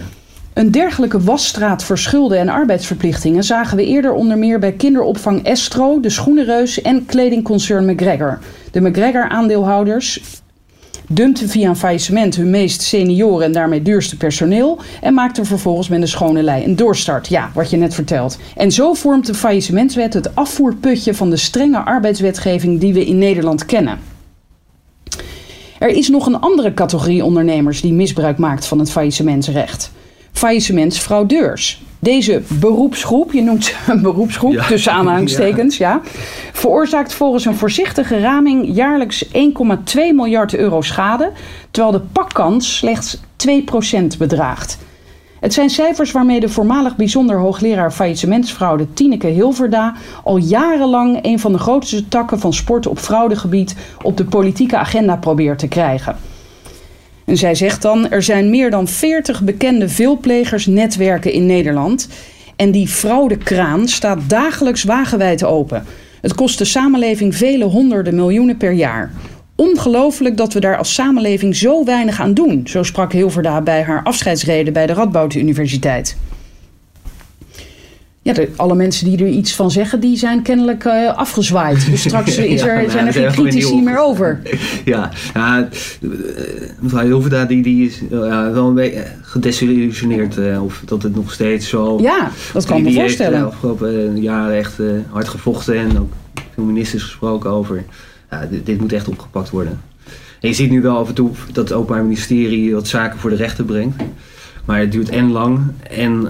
Een 0.52 0.70
dergelijke 0.70 1.20
wasstraat 1.20 1.84
voor 1.84 1.98
schulden 1.98 2.38
en 2.38 2.48
arbeidsverplichtingen 2.48 3.42
zagen 3.42 3.76
we 3.76 3.84
eerder 3.84 4.12
onder 4.12 4.38
meer 4.38 4.58
bij 4.58 4.72
kinderopvang 4.72 5.44
Estro, 5.44 6.00
de 6.00 6.10
schoenenreus 6.10 6.82
en 6.82 7.06
kledingconcern 7.06 7.84
McGregor. 7.84 8.38
De 8.70 8.80
McGregor-aandeelhouders 8.80 10.20
dumpten 11.08 11.48
via 11.48 11.68
een 11.68 11.76
faillissement 11.76 12.36
hun 12.36 12.50
meest 12.50 12.82
senioren 12.82 13.46
en 13.46 13.52
daarmee 13.52 13.82
duurste 13.82 14.16
personeel 14.16 14.80
en 15.00 15.14
maakten 15.14 15.46
vervolgens 15.46 15.88
met 15.88 16.00
een 16.00 16.08
schone 16.08 16.42
lei 16.42 16.64
een 16.64 16.76
doorstart. 16.76 17.28
Ja, 17.28 17.50
wat 17.54 17.70
je 17.70 17.76
net 17.76 17.94
vertelt. 17.94 18.38
En 18.56 18.72
zo 18.72 18.94
vormt 18.94 19.26
de 19.26 19.34
faillissementswet 19.34 20.14
het 20.14 20.34
afvoerputje 20.34 21.14
van 21.14 21.30
de 21.30 21.36
strenge 21.36 21.78
arbeidswetgeving 21.78 22.80
die 22.80 22.94
we 22.94 23.06
in 23.06 23.18
Nederland 23.18 23.66
kennen. 23.66 23.98
Er 25.78 25.88
is 25.88 26.08
nog 26.08 26.26
een 26.26 26.40
andere 26.40 26.74
categorie 26.74 27.24
ondernemers 27.24 27.80
die 27.80 27.92
misbruik 27.92 28.38
maakt 28.38 28.66
van 28.66 28.78
het 28.78 28.90
faillissementsrecht. 28.90 29.92
Faillissementsfraudeurs. 30.32 31.82
Deze 32.04 32.42
beroepsgroep, 32.48 33.32
je 33.32 33.42
noemt 33.42 33.64
ze 33.64 33.74
een 33.92 34.02
beroepsgroep, 34.02 34.52
Ja. 34.52 34.66
tussen 34.66 34.92
aanhalingstekens, 34.92 35.76
ja. 35.86 36.00
veroorzaakt 36.52 37.12
volgens 37.14 37.44
een 37.44 37.54
voorzichtige 37.54 38.20
raming 38.20 38.74
jaarlijks 38.74 39.24
1,2 39.26 39.30
miljard 39.94 40.54
euro 40.54 40.82
schade, 40.82 41.32
terwijl 41.70 41.92
de 41.94 42.00
pakkans 42.12 42.76
slechts 42.76 43.20
2% 43.48 44.18
bedraagt. 44.18 44.78
Het 45.40 45.52
zijn 45.52 45.70
cijfers 45.70 46.12
waarmee 46.12 46.40
de 46.40 46.48
voormalig 46.48 46.96
bijzonder 46.96 47.38
hoogleraar 47.38 47.92
faillissementsfraude 47.92 48.92
Tineke 48.94 49.26
Hilverda 49.26 49.94
al 50.24 50.36
jarenlang 50.36 51.18
een 51.22 51.38
van 51.38 51.52
de 51.52 51.58
grootste 51.58 52.08
takken 52.08 52.40
van 52.40 52.52
sport 52.52 52.86
op 52.86 52.98
fraudegebied 52.98 53.76
op 54.02 54.16
de 54.16 54.24
politieke 54.24 54.76
agenda 54.76 55.16
probeert 55.16 55.58
te 55.58 55.68
krijgen. 55.68 56.16
En 57.24 57.36
zij 57.36 57.54
zegt 57.54 57.82
dan: 57.82 58.10
er 58.10 58.22
zijn 58.22 58.50
meer 58.50 58.70
dan 58.70 58.88
40 58.88 59.42
bekende 59.42 59.88
veelplegersnetwerken 59.88 61.32
in 61.32 61.46
Nederland. 61.46 62.08
En 62.56 62.70
die 62.70 62.88
fraudekraan 62.88 63.88
staat 63.88 64.18
dagelijks 64.28 64.82
wagenwijd 64.82 65.44
open. 65.44 65.84
Het 66.20 66.34
kost 66.34 66.58
de 66.58 66.64
samenleving 66.64 67.36
vele 67.36 67.64
honderden 67.64 68.14
miljoenen 68.14 68.56
per 68.56 68.72
jaar. 68.72 69.12
Ongelooflijk 69.56 70.36
dat 70.36 70.52
we 70.52 70.60
daar 70.60 70.76
als 70.76 70.94
samenleving 70.94 71.56
zo 71.56 71.84
weinig 71.84 72.20
aan 72.20 72.34
doen, 72.34 72.66
zo 72.66 72.82
sprak 72.82 73.12
Hilverda 73.12 73.60
bij 73.60 73.82
haar 73.82 74.02
afscheidsreden 74.02 74.72
bij 74.72 74.86
de 74.86 74.92
Radboud 74.92 75.34
Universiteit. 75.34 76.16
Ja, 78.24 78.32
de, 78.32 78.48
alle 78.56 78.74
mensen 78.74 79.06
die 79.06 79.18
er 79.18 79.28
iets 79.28 79.54
van 79.54 79.70
zeggen, 79.70 80.00
die 80.00 80.16
zijn 80.16 80.42
kennelijk 80.42 80.84
uh, 80.84 81.16
afgezwaaid. 81.16 81.90
Dus 81.90 82.00
straks 82.00 82.36
is 82.36 82.60
er, 82.60 82.66
Ja, 82.66 82.74
nou, 82.74 82.90
zijn 82.90 83.06
er 83.06 83.12
geen 83.12 83.32
critici 83.32 83.82
meer 83.82 83.98
over. 83.98 84.40
Ja, 84.84 85.10
ja 85.34 85.68
eh, 86.00 86.08
mevrouw 86.80 87.04
Hilverda 87.04 87.44
die, 87.44 87.62
die 87.62 87.86
is 87.86 88.00
uh, 88.02 88.52
wel 88.52 88.68
een 88.68 88.74
beetje 88.74 89.06
gedesillusioneerd. 89.22 90.36
Uh, 90.38 90.64
of 90.64 90.82
dat 90.84 91.02
het 91.02 91.14
nog 91.14 91.32
steeds 91.32 91.68
zo... 91.68 91.98
Ja, 92.00 92.30
dat 92.52 92.64
kan 92.64 92.76
ik 92.76 92.82
me 92.82 92.88
die 92.88 93.00
heeft 93.00 93.16
voorstellen. 93.16 93.38
de 93.38 93.46
afgelopen 93.46 94.20
jaren 94.20 94.56
echt 94.56 94.78
hard 95.10 95.28
gevochten 95.28 95.76
en 95.76 95.98
ook 95.98 96.12
veel 96.54 96.64
ministers 96.64 97.02
gesproken 97.02 97.50
over. 97.50 97.84
Ja, 98.30 98.46
dit, 98.50 98.66
dit, 98.66 98.80
moet 98.80 98.92
echt 98.92 99.08
opgepakt 99.08 99.50
worden. 99.50 99.80
En 100.40 100.48
je 100.48 100.54
ziet 100.54 100.70
nu 100.70 100.82
wel 100.82 100.96
af 100.96 101.08
en 101.08 101.14
toe 101.14 101.30
dat 101.52 101.68
het 101.68 101.78
Openbaar 101.78 102.02
Ministerie 102.02 102.74
wat 102.74 102.88
zaken 102.88 103.18
voor 103.18 103.30
de 103.30 103.36
rechter 103.36 103.64
brengt. 103.64 104.02
Maar 104.64 104.78
het 104.78 104.92
duurt 104.92 105.08
en 105.08 105.30
lang 105.30 105.60
en... 105.90 106.28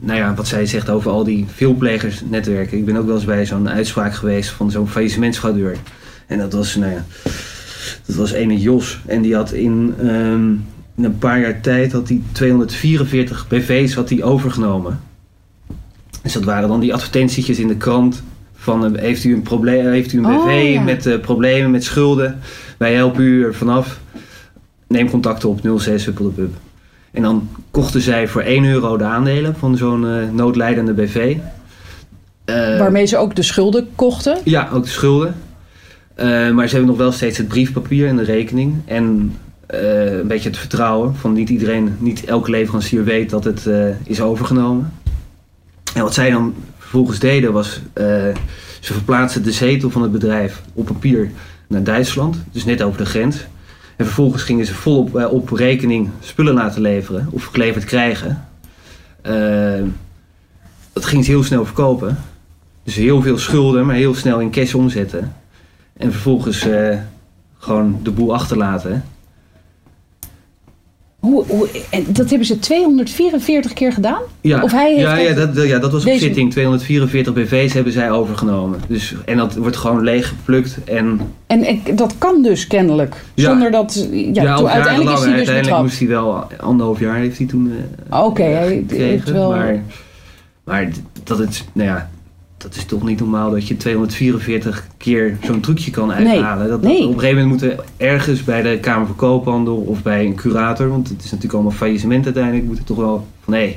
Nou 0.00 0.18
ja, 0.18 0.34
wat 0.34 0.48
zij 0.48 0.66
zegt 0.66 0.90
over 0.90 1.10
al 1.10 1.24
die 1.24 1.46
veelplegersnetwerken. 1.54 2.78
Ik 2.78 2.84
ben 2.84 2.96
ook 2.96 3.06
wel 3.06 3.14
eens 3.14 3.24
bij 3.24 3.46
zo'n 3.46 3.68
uitspraak 3.68 4.14
geweest 4.14 4.50
van 4.50 4.70
zo'n 4.70 4.88
faillissementsfraudeur. 4.88 5.76
En 6.26 6.38
dat 6.38 6.52
was, 6.52 6.74
nou 6.76 6.92
ja, 6.92 7.04
dat 8.06 8.16
was 8.16 8.32
ene 8.32 8.60
Jos. 8.60 9.00
En 9.06 9.22
die 9.22 9.34
had 9.34 9.52
in, 9.52 9.94
um, 10.00 10.64
in 10.96 11.04
een 11.04 11.18
paar 11.18 11.40
jaar 11.40 11.60
tijd 11.60 11.92
had 11.92 12.08
hij 12.08 12.20
244 12.32 13.48
BV's 13.48 13.94
had 13.94 14.08
hij 14.08 14.22
overgenomen. 14.22 15.00
Dus 16.22 16.32
dat 16.32 16.44
waren 16.44 16.68
dan 16.68 16.80
die 16.80 16.94
advertentietjes 16.94 17.58
in 17.58 17.68
de 17.68 17.76
krant 17.76 18.22
van 18.54 18.94
uh, 18.94 19.00
heeft 19.00 19.24
u 19.24 19.34
een 19.34 19.42
probleem, 19.42 19.86
heeft 19.86 20.12
u 20.12 20.18
een 20.18 20.36
BV 20.36 20.66
Oh, 20.66 20.72
ja. 20.72 20.82
met 20.82 21.06
uh, 21.06 21.20
problemen, 21.20 21.70
met 21.70 21.84
schulden. 21.84 22.38
Wij 22.76 22.94
helpen 22.94 23.22
u 23.22 23.44
er 23.44 23.54
vanaf. 23.54 24.00
Neem 24.86 25.10
contact 25.10 25.44
op 25.44 25.60
06 25.76 26.04
Huppeldepup. 26.04 26.54
En 27.12 27.22
dan 27.22 27.48
kochten 27.70 28.00
zij 28.00 28.28
voor 28.28 28.42
1 28.42 28.64
euro 28.64 28.96
de 28.96 29.04
aandelen 29.04 29.56
van 29.56 29.76
zo'n 29.76 30.04
uh, 30.04 30.30
noodlijdende 30.32 30.92
BV. 30.92 31.36
Uh, 32.46 32.78
Waarmee 32.78 33.06
ze 33.06 33.16
ook 33.16 33.36
de 33.36 33.42
schulden 33.42 33.88
kochten. 33.94 34.38
Ja, 34.44 34.68
ook 34.72 34.84
de 34.84 34.90
schulden. 34.90 35.34
Uh, 36.16 36.50
maar 36.50 36.66
ze 36.66 36.74
hebben 36.74 36.90
nog 36.90 36.96
wel 36.96 37.12
steeds 37.12 37.38
het 37.38 37.48
briefpapier 37.48 38.08
en 38.08 38.16
de 38.16 38.22
rekening. 38.22 38.74
En 38.84 39.32
eh, 39.70 40.18
een 40.18 40.26
beetje 40.26 40.48
het 40.48 40.58
vertrouwen 40.58 41.16
van 41.16 41.32
niet 41.32 41.48
iedereen, 41.48 41.96
niet 41.98 42.24
elke 42.24 42.50
leverancier 42.50 43.04
weet 43.04 43.30
dat 43.30 43.44
het 43.44 43.66
eh, 43.66 43.86
is 44.04 44.20
overgenomen. 44.20 44.92
En 45.94 46.02
wat 46.02 46.14
zij 46.14 46.30
dan 46.30 46.54
vervolgens 46.78 47.18
deden 47.18 47.52
was, 47.52 47.80
eh, 47.92 48.04
ze 48.80 48.92
verplaatsten 48.92 49.42
de 49.42 49.52
zetel 49.52 49.90
van 49.90 50.02
het 50.02 50.12
bedrijf 50.12 50.62
op 50.72 50.86
papier 50.86 51.30
naar 51.66 51.82
Duitsland, 51.82 52.36
dus 52.52 52.64
net 52.64 52.82
over 52.82 52.98
de 52.98 53.06
grens. 53.06 53.46
En 54.00 54.06
vervolgens 54.06 54.42
gingen 54.42 54.66
ze 54.66 54.74
volop 54.74 55.16
eh, 55.16 55.32
op 55.32 55.50
rekening 55.50 56.08
spullen 56.20 56.54
laten 56.54 56.80
leveren 56.80 57.28
of 57.30 57.44
geleverd 57.44 57.84
krijgen. 57.84 58.46
Eh, 59.22 59.82
dat 60.92 61.04
ging 61.04 61.24
ze 61.24 61.30
heel 61.30 61.42
snel 61.42 61.64
verkopen. 61.64 62.18
Dus 62.82 62.94
heel 62.94 63.22
veel 63.22 63.38
schulden, 63.38 63.86
maar 63.86 63.94
heel 63.94 64.14
snel 64.14 64.40
in 64.40 64.50
cash 64.50 64.74
omzetten. 64.74 65.36
En 65.96 66.12
vervolgens 66.12 66.66
eh, 66.66 66.98
gewoon 67.58 68.00
de 68.02 68.10
boel 68.10 68.34
achterlaten. 68.34 69.04
Hoe, 71.20 71.44
dat 72.06 72.28
hebben 72.28 72.46
ze 72.46 72.58
244 72.58 73.72
keer 73.72 73.92
gedaan? 73.92 74.20
Ja, 74.40 74.62
Of 74.62 74.72
hij 74.72 74.88
heeft 74.90 75.00
ja, 75.00 75.16
ja, 75.16 75.34
dat- 75.46 75.66
ja, 75.66 75.78
dat 75.78 75.92
was 75.92 76.04
op 76.04 76.12
zitting. 76.12 76.50
244 76.50 77.32
BV's 77.34 77.72
hebben 77.72 77.92
zij 77.92 78.10
overgenomen. 78.10 78.80
Dus, 78.88 79.14
en 79.24 79.36
dat 79.36 79.54
wordt 79.54 79.76
gewoon 79.76 80.02
leeg 80.04 80.28
geplukt. 80.28 80.78
En 80.84 81.20
En, 81.46 81.64
en 81.64 81.80
dat 81.94 82.14
kan 82.18 82.42
dus 82.42 82.66
kennelijk. 82.66 83.24
Ja. 83.34 83.44
Zonder 83.50 83.70
dat. 83.70 84.06
Ja, 84.12 84.42
ja, 84.42 84.56
toen, 84.56 84.68
uiteindelijk 84.68 85.16
is 85.18 85.24
hij 85.24 85.28
dus 85.30 85.36
Uiteindelijk 85.36 85.82
moest 85.82 85.98
hij 85.98 86.08
wel 86.08 86.46
anderhalf 86.60 87.00
jaar 87.00 87.16
heeft 87.16 87.38
hij 87.38 87.46
toen 87.46 87.72
eh, 88.10 88.24
Oké, 88.24 88.42
hij 88.42 88.84
heeft 88.88 89.30
wel- 89.30 89.50
Maar, 89.50 89.82
maar 90.64 90.88
dat, 91.24 91.38
het, 91.38 91.64
nou 91.72 91.88
ja, 91.88 92.10
dat 92.62 92.74
is 92.74 92.84
toch 92.84 93.02
niet 93.02 93.18
normaal 93.20 93.50
dat 93.50 93.68
je 93.68 93.76
244 93.76 94.86
keer 94.96 95.36
zo'n 95.42 95.60
trucje 95.60 95.90
kan 95.90 96.12
uithalen. 96.12 96.68
Dat, 96.68 96.82
dat- 96.82 96.90
nee. 96.92 97.04
op 97.06 97.12
een 97.14 97.20
gegeven 97.20 97.42
moment 97.42 97.60
moet 97.62 97.70
er 97.70 97.84
ergens 97.96 98.44
bij 98.44 98.62
de 98.62 98.78
Kamer 98.80 99.06
van 99.06 99.16
Koophandel 99.16 99.76
of 99.76 100.02
bij 100.02 100.24
een 100.24 100.34
curator, 100.34 100.88
want 100.88 101.08
het 101.08 101.18
is 101.18 101.24
natuurlijk 101.24 101.54
allemaal 101.54 101.72
faillissement 101.72 102.24
uiteindelijk, 102.24 102.64
moet 102.64 102.86
toch 102.86 102.96
wel 102.96 103.26
van 103.44 103.54
hé, 103.54 103.76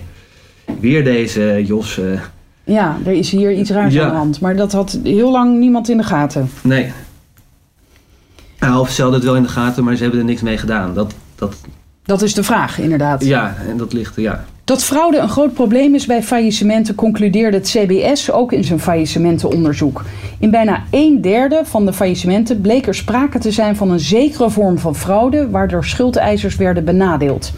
weer 0.80 1.04
deze 1.04 1.63
Jos. 1.65 2.00
eh, 2.00 2.19
Ja, 2.63 2.98
er 3.06 3.12
is 3.12 3.30
hier 3.32 3.54
iets 3.54 3.69
raars 3.69 3.93
Ja. 3.93 4.04
aan 4.04 4.10
de 4.10 4.15
hand. 4.15 4.39
Maar 4.39 4.56
dat 4.56 4.72
had 4.72 5.00
heel 5.04 5.32
lang 5.32 5.60
niemand 5.60 5.89
in 5.89 5.98
de 5.98 6.04
gaten. 6.04 6.50
nee. 6.62 6.91
Nou, 8.60 8.80
of 8.80 8.89
ze 8.89 9.02
hadden 9.02 9.19
het 9.19 9.30
wel 9.30 9.38
in 9.38 9.43
de 9.43 9.50
gaten, 9.50 9.84
maar 9.84 9.96
ze 9.96 10.02
hebben 10.02 10.19
er 10.19 10.26
niks 10.26 10.41
mee 10.41 10.58
gedaan. 10.58 10.93
Dat, 10.93 11.13
dat, 11.36 11.56
Dat 12.04 12.22
is 12.22 12.34
de 12.34 12.43
vraag, 12.43 12.80
inderdaad. 12.80 13.26
ja, 13.26 13.56
en 13.69 13.78
dat 13.78 13.93
ligt 13.93 14.15
er, 14.15 14.22
ja. 14.22 14.46
Dat 14.65 14.84
fraude 14.84 15.17
een 15.17 15.30
groot 15.30 15.54
probleem 15.54 15.95
is 15.95 16.06
bij 16.06 16.23
faillissementen, 16.23 16.95
concludeerde 16.95 17.58
het 17.58 17.69
CBS 17.69 18.32
ook 18.32 18.52
in 18.52 18.63
zijn 18.63 18.80
faillissementenonderzoek. 18.80 20.06
In 20.39 20.52
bijna 20.52 20.84
een 20.91 21.21
derde 21.21 21.62
van 21.63 21.86
de 21.86 21.93
faillissementen 21.93 22.62
bleek 22.62 22.88
er 22.88 22.95
sprake 22.95 23.39
te 23.39 23.52
zijn 23.52 23.76
van 23.76 23.91
een 23.91 23.99
zekere 23.99 24.49
vorm 24.49 24.78
van 24.80 24.95
fraude, 24.95 25.49
waardoor 25.49 25.86
schuldeisers 25.86 26.56
werden 26.56 26.86
benadeeld. 26.86 27.52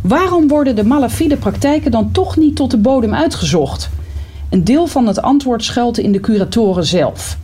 Waarom 0.00 0.48
worden 0.48 0.76
de 0.76 0.84
malafide 0.84 1.36
praktijken 1.36 1.90
dan 1.90 2.12
toch 2.12 2.36
niet 2.36 2.56
tot 2.56 2.70
de 2.70 2.78
bodem 2.78 3.14
uitgezocht? 3.14 3.90
Een 4.50 4.64
deel 4.64 4.86
van 4.86 5.06
het 5.06 5.22
antwoord 5.22 5.64
schuilt 5.64 5.98
in 5.98 6.12
de 6.12 6.20
curatoren 6.20 6.84
zelf. 6.84 7.38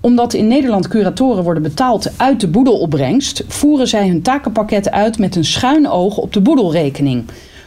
Omdat 0.00 0.34
in 0.34 0.46
Nederland 0.46 0.88
curatoren 0.88 1.44
worden 1.44 1.62
betaald 1.62 2.10
uit 2.16 2.40
de 2.40 2.48
boedelopbrengst, 2.48 3.44
voeren 3.48 3.88
zij 3.88 4.08
hun 4.08 4.22
takenpakket 4.22 4.90
uit 4.90 5.18
met 5.18 5.36
een 5.36 5.44
schuin 5.44 5.88
oog 5.88 6.16
op 6.16 6.32
de 6.32 6.40
boedelrekening. 6.40 7.24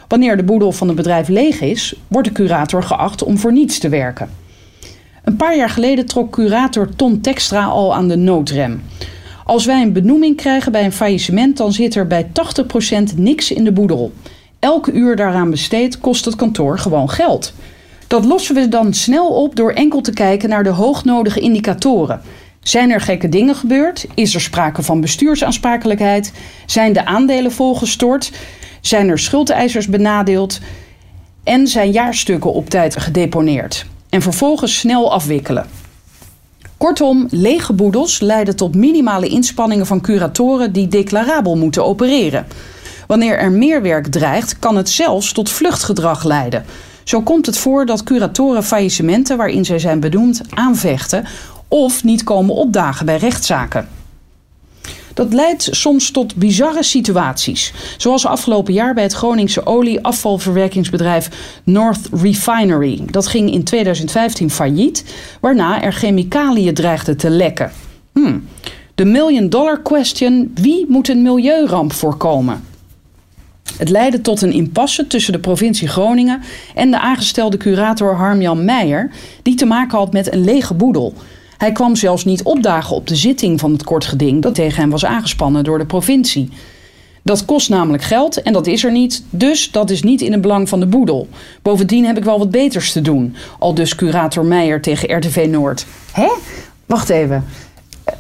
Wanneer 0.09 0.37
de 0.37 0.43
boedel 0.43 0.71
van 0.71 0.87
het 0.87 0.95
bedrijf 0.95 1.27
leeg 1.27 1.61
is, 1.61 1.95
wordt 2.07 2.27
de 2.27 2.33
curator 2.33 2.83
geacht 2.83 3.23
om 3.23 3.37
voor 3.37 3.51
niets 3.51 3.79
te 3.79 3.89
werken. 3.89 4.29
Een 5.23 5.35
paar 5.35 5.57
jaar 5.57 5.69
geleden 5.69 6.05
trok 6.05 6.31
curator 6.31 6.95
Ton 6.95 7.21
Tekstra 7.21 7.65
al 7.65 7.95
aan 7.95 8.07
de 8.07 8.15
noodrem. 8.15 8.81
Als 9.45 9.65
wij 9.65 9.81
een 9.81 9.93
benoeming 9.93 10.37
krijgen 10.37 10.71
bij 10.71 10.85
een 10.85 10.91
faillissement, 10.91 11.57
dan 11.57 11.73
zit 11.73 11.95
er 11.95 12.07
bij 12.07 12.27
80% 13.13 13.15
niks 13.15 13.51
in 13.51 13.63
de 13.63 13.71
boedel. 13.71 14.11
Elke 14.59 14.91
uur 14.91 15.15
daaraan 15.15 15.49
besteed 15.49 15.99
kost 15.99 16.25
het 16.25 16.35
kantoor 16.35 16.79
gewoon 16.79 17.09
geld. 17.09 17.53
Dat 18.07 18.25
lossen 18.25 18.55
we 18.55 18.67
dan 18.67 18.93
snel 18.93 19.27
op 19.27 19.55
door 19.55 19.71
enkel 19.71 20.01
te 20.01 20.13
kijken 20.13 20.49
naar 20.49 20.63
de 20.63 20.69
hoognodige 20.69 21.39
indicatoren. 21.39 22.21
Zijn 22.59 22.91
er 22.91 23.01
gekke 23.01 23.29
dingen 23.29 23.55
gebeurd? 23.55 24.07
Is 24.13 24.33
er 24.33 24.41
sprake 24.41 24.83
van 24.83 25.01
bestuursaansprakelijkheid? 25.01 26.33
Zijn 26.65 26.93
de 26.93 27.05
aandelen 27.05 27.51
volgestort? 27.51 28.31
Zijn 28.81 29.09
er 29.09 29.19
schuldeisers 29.19 29.87
benadeeld? 29.87 30.59
En 31.43 31.67
zijn 31.67 31.91
jaarstukken 31.91 32.53
op 32.53 32.69
tijd 32.69 32.97
gedeponeerd? 32.97 33.85
En 34.09 34.21
vervolgens 34.21 34.79
snel 34.79 35.11
afwikkelen. 35.11 35.65
Kortom, 36.77 37.27
lege 37.29 37.73
boedels 37.73 38.19
leiden 38.19 38.55
tot 38.55 38.75
minimale 38.75 39.27
inspanningen 39.27 39.85
van 39.85 40.01
curatoren 40.01 40.71
die 40.71 40.87
declarabel 40.87 41.57
moeten 41.57 41.85
opereren. 41.85 42.47
Wanneer 43.07 43.37
er 43.37 43.51
meer 43.51 43.81
werk 43.81 44.07
dreigt, 44.07 44.59
kan 44.59 44.75
het 44.75 44.89
zelfs 44.89 45.31
tot 45.31 45.49
vluchtgedrag 45.49 46.23
leiden. 46.23 46.65
Zo 47.03 47.21
komt 47.21 47.45
het 47.45 47.57
voor 47.57 47.85
dat 47.85 48.03
curatoren 48.03 48.63
faillissementen 48.63 49.37
waarin 49.37 49.65
zij 49.65 49.79
zijn 49.79 49.99
benoemd 49.99 50.41
aanvechten 50.49 51.25
of 51.67 52.03
niet 52.03 52.23
komen 52.23 52.55
opdagen 52.55 53.05
bij 53.05 53.17
rechtszaken. 53.17 53.87
Dat 55.19 55.33
leidt 55.33 55.67
soms 55.71 56.11
tot 56.11 56.35
bizarre 56.35 56.83
situaties. 56.83 57.73
Zoals 57.97 58.25
afgelopen 58.25 58.73
jaar 58.73 58.93
bij 58.93 59.03
het 59.03 59.13
Groningse 59.13 59.65
olie-afvalverwerkingsbedrijf 59.65 61.29
North 61.63 62.09
Refinery. 62.11 63.01
Dat 63.05 63.27
ging 63.27 63.51
in 63.51 63.63
2015 63.63 64.49
failliet, 64.49 65.05
waarna 65.39 65.81
er 65.81 65.93
chemicaliën 65.93 66.73
dreigden 66.73 67.17
te 67.17 67.29
lekken. 67.29 67.71
Hmm. 68.13 68.47
De 68.95 69.05
million 69.05 69.49
dollar 69.49 69.81
question: 69.81 70.51
wie 70.55 70.85
moet 70.89 71.09
een 71.09 71.21
milieuramp 71.21 71.93
voorkomen? 71.93 72.63
Het 73.77 73.89
leidde 73.89 74.21
tot 74.21 74.41
een 74.41 74.53
impasse 74.53 75.07
tussen 75.07 75.33
de 75.33 75.39
provincie 75.39 75.87
Groningen 75.87 76.41
en 76.75 76.91
de 76.91 76.99
aangestelde 76.99 77.57
curator 77.57 78.15
Harmjan 78.15 78.65
Meijer, 78.65 79.11
die 79.41 79.55
te 79.55 79.65
maken 79.65 79.97
had 79.97 80.13
met 80.13 80.33
een 80.33 80.43
lege 80.43 80.73
boedel. 80.73 81.13
Hij 81.59 81.71
kwam 81.71 81.95
zelfs 81.95 82.25
niet 82.25 82.43
opdagen 82.43 82.95
op 82.95 83.07
de 83.07 83.15
zitting 83.15 83.59
van 83.59 83.71
het 83.71 83.83
kortgeding 83.83 84.41
dat 84.41 84.55
tegen 84.55 84.81
hem 84.81 84.89
was 84.89 85.05
aangespannen 85.05 85.63
door 85.63 85.77
de 85.77 85.85
provincie. 85.85 86.49
Dat 87.23 87.45
kost 87.45 87.69
namelijk 87.69 88.03
geld 88.03 88.41
en 88.41 88.53
dat 88.53 88.67
is 88.67 88.83
er 88.83 88.91
niet, 88.91 89.23
dus 89.29 89.71
dat 89.71 89.89
is 89.89 90.03
niet 90.03 90.21
in 90.21 90.31
het 90.31 90.41
belang 90.41 90.69
van 90.69 90.79
de 90.79 90.85
boedel. 90.85 91.27
Bovendien 91.61 92.05
heb 92.05 92.17
ik 92.17 92.23
wel 92.23 92.39
wat 92.39 92.51
beters 92.51 92.91
te 92.91 93.01
doen, 93.01 93.35
al 93.59 93.73
dus 93.73 93.95
curator 93.95 94.45
Meijer 94.45 94.81
tegen 94.81 95.17
RTV 95.17 95.47
Noord. 95.49 95.85
Hè? 96.11 96.27
Wacht 96.85 97.09
even. 97.09 97.45
Eh, 98.03 98.13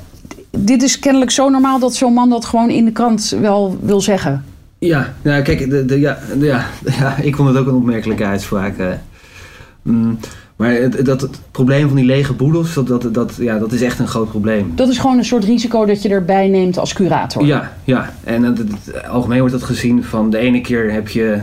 Dit 0.49 0.83
is 0.83 0.99
kennelijk 0.99 1.31
zo 1.31 1.49
normaal 1.49 1.79
dat 1.79 1.95
zo'n 1.95 2.13
man 2.13 2.29
dat 2.29 2.45
gewoon 2.45 2.69
in 2.69 2.85
de 2.85 2.91
krant 2.91 3.35
wel 3.41 3.77
wil 3.81 4.01
zeggen. 4.01 4.45
Ja, 4.79 5.13
nou, 5.21 5.41
kijk, 5.41 5.69
de, 5.69 5.85
de, 5.85 5.99
ja, 5.99 6.19
de- 6.39 6.45
ja, 6.45 6.65
ja, 6.99 7.15
ik 7.17 7.35
vond 7.35 7.47
het 7.49 7.57
ook 7.57 7.67
een 7.67 7.75
opmerkelijke 7.75 8.25
uitspraak. 8.25 8.77
eh. 8.77 8.87
Mm, 9.81 10.19
maar 10.59 10.71
het, 10.71 11.05
dat, 11.05 11.21
het 11.21 11.39
probleem 11.51 11.87
van 11.87 11.95
die 11.95 12.05
lege 12.05 12.33
boedels, 12.33 12.73
dat, 12.73 12.87
dat, 12.87 13.13
dat, 13.13 13.35
ja, 13.35 13.59
dat 13.59 13.71
is 13.71 13.81
echt 13.81 13.99
een 13.99 14.07
groot 14.07 14.29
probleem. 14.29 14.71
Dat 14.75 14.89
is 14.89 14.97
gewoon 14.97 15.17
een 15.17 15.25
soort 15.25 15.43
risico 15.43 15.85
dat 15.85 16.01
je 16.01 16.09
erbij 16.09 16.47
neemt 16.47 16.77
als 16.77 16.93
curator. 16.93 17.45
Ja, 17.45 17.73
ja. 17.83 18.13
en 18.23 18.43
het, 18.43 18.61
algemeen 19.07 19.39
wordt 19.39 19.53
dat 19.53 19.63
gezien 19.63 20.03
van 20.03 20.29
de 20.29 20.37
ene 20.37 20.61
keer 20.61 20.91
heb 20.91 21.07
je, 21.07 21.41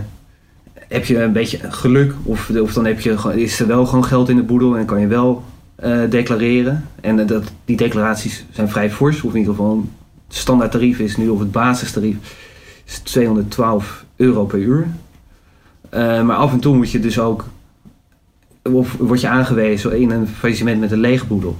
heb 0.88 1.04
je 1.04 1.22
een 1.22 1.32
beetje 1.32 1.58
geluk, 1.62 2.12
of, 2.22 2.50
of 2.50 2.72
dan 2.72 2.84
heb 2.84 3.00
je, 3.00 3.18
gewoon- 3.18 3.36
is 3.36 3.60
er 3.60 3.66
wel 3.66 3.86
gewoon 3.86 4.04
geld 4.04 4.28
in 4.28 4.36
de 4.36 4.42
boedel 4.42 4.76
en 4.76 4.84
kan 4.84 5.00
je 5.00 5.06
wel 5.06 5.44
eh, 5.74 5.98
declareren. 6.10 6.84
En 7.00 7.26
dat, 7.26 7.44
die 7.64 7.76
declaraties 7.76 8.44
zijn 8.50 8.68
vrij 8.68 8.90
fors, 8.90 9.22
of 9.22 9.32
in 9.32 9.38
ieder 9.38 9.54
geval 9.54 9.84
het 10.28 10.36
standaard 10.36 10.70
tarief 10.70 10.98
is 10.98 11.16
nu, 11.16 11.28
of 11.28 11.38
het 11.38 11.52
basistarief, 11.52 12.16
is 12.84 12.98
212 12.98 14.04
euro 14.16 14.44
per 14.44 14.58
uur. 14.58 14.86
Eh, 15.88 16.22
maar 16.22 16.36
af 16.36 16.52
en 16.52 16.60
toe 16.60 16.76
moet 16.76 16.90
je 16.90 17.00
dus 17.00 17.18
ook, 17.18 17.44
of 18.72 18.96
word 18.98 19.20
je 19.20 19.28
aangewezen 19.28 20.00
in 20.00 20.10
een 20.10 20.26
faillissement 20.28 20.80
met 20.80 20.92
een 20.92 21.00
lege 21.00 21.26
boedel. 21.26 21.56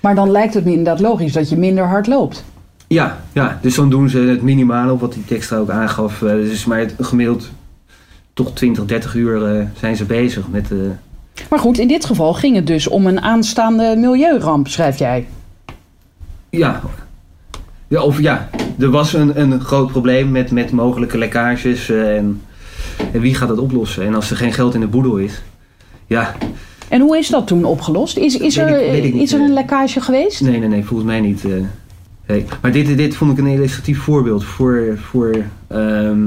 Maar 0.00 0.14
dan 0.14 0.30
lijkt 0.30 0.54
het 0.54 0.64
me 0.64 0.70
inderdaad 0.70 1.00
logisch 1.00 1.32
dat 1.32 1.48
je 1.48 1.56
minder 1.56 1.84
hard 1.84 2.06
loopt. 2.06 2.44
Ja, 2.86 3.18
ja, 3.32 3.58
dus 3.62 3.74
dan 3.74 3.90
doen 3.90 4.08
ze 4.08 4.18
het 4.18 4.42
minimale 4.42 4.92
op 4.92 5.00
wat 5.00 5.12
die 5.12 5.24
tekst 5.24 5.52
ook 5.52 5.70
aangaf. 5.70 6.22
Eh, 6.22 6.30
dus 6.30 6.64
maar 6.64 6.86
gemiddeld 7.00 7.50
toch 8.32 8.52
20, 8.52 8.84
30 8.84 9.14
uur 9.14 9.56
eh, 9.56 9.64
zijn 9.78 9.96
ze 9.96 10.04
bezig 10.04 10.48
met... 10.48 10.70
eh 10.70 10.78
Maar 11.50 11.58
goed, 11.58 11.78
in 11.78 11.88
dit 11.88 12.04
geval 12.04 12.34
ging 12.34 12.56
het 12.56 12.66
dus 12.66 12.88
om 12.88 13.06
een 13.06 13.20
aanstaande 13.20 13.94
milieuramp, 13.96 14.68
schrijf 14.68 14.98
jij. 14.98 15.26
ja. 16.50 16.80
ja, 17.88 18.02
of 18.02 18.20
ja, 18.20 18.48
er 18.78 18.90
was 18.90 19.12
een, 19.12 19.40
een 19.40 19.60
groot 19.60 19.90
probleem 19.90 20.30
met, 20.30 20.50
met 20.50 20.70
mogelijke 20.70 21.18
lekkages 21.18 21.88
en, 21.90 22.42
en 23.12 23.20
wie 23.20 23.34
gaat 23.34 23.48
dat 23.48 23.58
oplossen? 23.58 24.06
En 24.06 24.14
als 24.14 24.30
er 24.30 24.36
geen 24.36 24.52
geld 24.52 24.74
in 24.74 24.80
de 24.80 24.86
boedel 24.86 25.16
is, 25.16 25.42
ja, 26.08 26.34
En 26.88 27.00
hoe 27.00 27.18
is 27.18 27.28
dat 27.28 27.46
toen 27.46 27.64
opgelost? 27.64 28.16
Is, 28.16 28.36
is, 28.36 28.56
Weet 28.56 28.66
er, 28.66 28.94
ik- 28.94 29.04
ik 29.04 29.14
is 29.14 29.32
er 29.32 29.40
een 29.40 29.52
lekkage 29.52 30.00
geweest? 30.00 30.40
nee, 30.40 30.58
nee, 30.58 30.68
nee, 30.68 30.84
volgens 30.84 31.08
mij 31.08 31.20
niet. 31.20 31.44
eh. 31.44 31.50
nee. 32.26 32.44
Maar 32.62 32.72
dit, 32.72 32.96
dit 32.96 33.16
vond 33.16 33.32
ik 33.32 33.38
een 33.38 33.46
illustratief 33.52 33.98
voorbeeld 33.98 34.44
voor, 34.44 34.98
voor 35.10 35.36
ehm, 35.68 36.18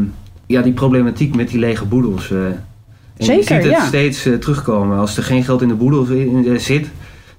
ja, 0.45 0.61
die 0.61 0.73
problematiek 0.73 1.35
met 1.35 1.49
die 1.49 1.59
lege 1.59 1.85
boedels. 1.85 2.31
eh. 2.31 2.45
En 2.45 3.25
Zeker, 3.27 3.55
je 3.55 3.61
ziet 3.61 3.71
het 3.71 3.79
ja. 3.81 3.85
steeds 3.85 4.25
eh, 4.25 4.33
terugkomen. 4.33 4.97
Als 4.97 5.17
er 5.17 5.23
geen 5.23 5.43
geld 5.43 5.61
in 5.61 5.67
de 5.67 5.73
boedel 5.73 6.03
zi- 6.03 6.57
zit, 6.59 6.87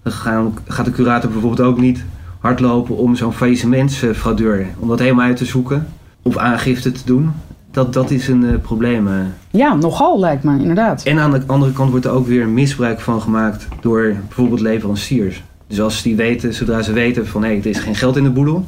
dan 0.02 0.12
gaan, 0.12 0.54
gaat 0.68 0.84
de 0.84 0.90
curator 0.90 1.30
bijvoorbeeld 1.30 1.68
ook 1.68 1.80
niet 1.80 2.04
hardlopen 2.38 2.96
om 2.96 3.16
zo'n 3.16 3.32
faillissementsfraudeur, 3.32 4.66
om 4.78 4.88
dat 4.88 4.98
helemaal 4.98 5.26
uit 5.26 5.36
te 5.36 5.44
zoeken. 5.44 5.86
of 6.22 6.36
aangifte 6.36 6.92
te 6.92 7.00
doen. 7.04 7.30
Dat, 7.72 7.92
dat 7.92 8.10
is 8.10 8.28
een 8.28 8.44
eh, 8.44 8.58
probleem. 8.62 9.08
eh. 9.08 9.14
Ja, 9.50 9.74
nogal 9.74 10.20
lijkt 10.20 10.42
me, 10.42 10.58
inderdaad. 10.58 11.02
En 11.02 11.18
aan 11.18 11.30
de 11.30 11.42
andere 11.46 11.72
kant 11.72 11.90
wordt 11.90 12.04
er 12.04 12.12
ook 12.12 12.26
weer 12.26 12.48
misbruik 12.48 13.00
van 13.00 13.20
gemaakt 13.20 13.68
door 13.80 14.14
bijvoorbeeld 14.26 14.60
leveranciers. 14.60 15.42
Dus 15.66 15.80
als 15.80 16.02
die 16.02 16.16
weten, 16.16 16.54
zodra 16.54 16.82
ze 16.82 16.92
weten 16.92 17.26
van 17.26 17.44
hé, 17.44 17.50
er 17.50 17.66
is 17.66 17.78
geen 17.78 17.94
geld 17.94 18.16
in 18.16 18.22
de 18.22 18.30
boedel. 18.30 18.66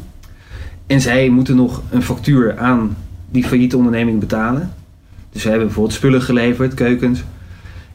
En 0.86 1.00
zij 1.00 1.28
moeten 1.28 1.56
nog 1.56 1.82
een 1.90 2.02
factuur 2.02 2.58
aan 2.58 2.96
die 3.30 3.44
failliete 3.44 3.76
onderneming 3.76 4.20
betalen. 4.20 4.72
Dus 5.32 5.42
ze 5.42 5.48
hebben 5.48 5.66
bijvoorbeeld 5.66 5.96
spullen 5.96 6.22
geleverd, 6.22 6.74
keukens. 6.74 7.24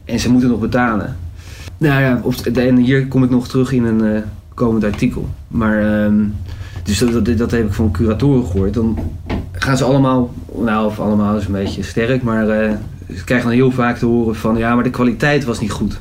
En 0.04 0.18
ze 0.20 0.30
moeten 0.30 0.50
nog 0.50 0.60
betalen. 0.60 1.16
Nou 1.78 2.00
ja, 2.02 2.20
of, 2.22 2.40
en 2.46 2.76
hier 2.76 3.06
kom 3.06 3.24
ik 3.24 3.30
nog 3.30 3.48
terug 3.48 3.72
in 3.72 3.84
een 3.84 4.14
eh, 4.14 4.20
komend 4.54 4.84
artikel. 4.84 5.28
Maar, 5.48 6.04
ehm, 6.04 6.14
dus 6.82 6.98
dat, 6.98 7.24
dat, 7.24 7.38
dat 7.38 7.50
heb 7.50 7.66
ik 7.66 7.72
van 7.72 7.90
curatoren 7.90 8.46
gehoord. 8.46 8.74
Dan 8.74 8.98
gaan 9.60 9.76
ze 9.76 9.84
allemaal, 9.84 10.30
nou 10.58 10.86
of 10.86 11.00
allemaal 11.00 11.36
is 11.36 11.44
een 11.46 11.52
beetje 11.52 11.82
sterk, 11.82 12.22
maar 12.22 12.48
eh, 12.48 12.70
ze 13.16 13.24
krijgen 13.24 13.48
dan 13.48 13.56
heel 13.56 13.70
vaak 13.70 13.96
te 13.98 14.06
horen 14.06 14.36
van 14.36 14.56
ja, 14.56 14.74
maar 14.74 14.84
de 14.84 14.90
kwaliteit 14.90 15.44
was 15.44 15.60
niet 15.60 15.70
goed. 15.72 16.00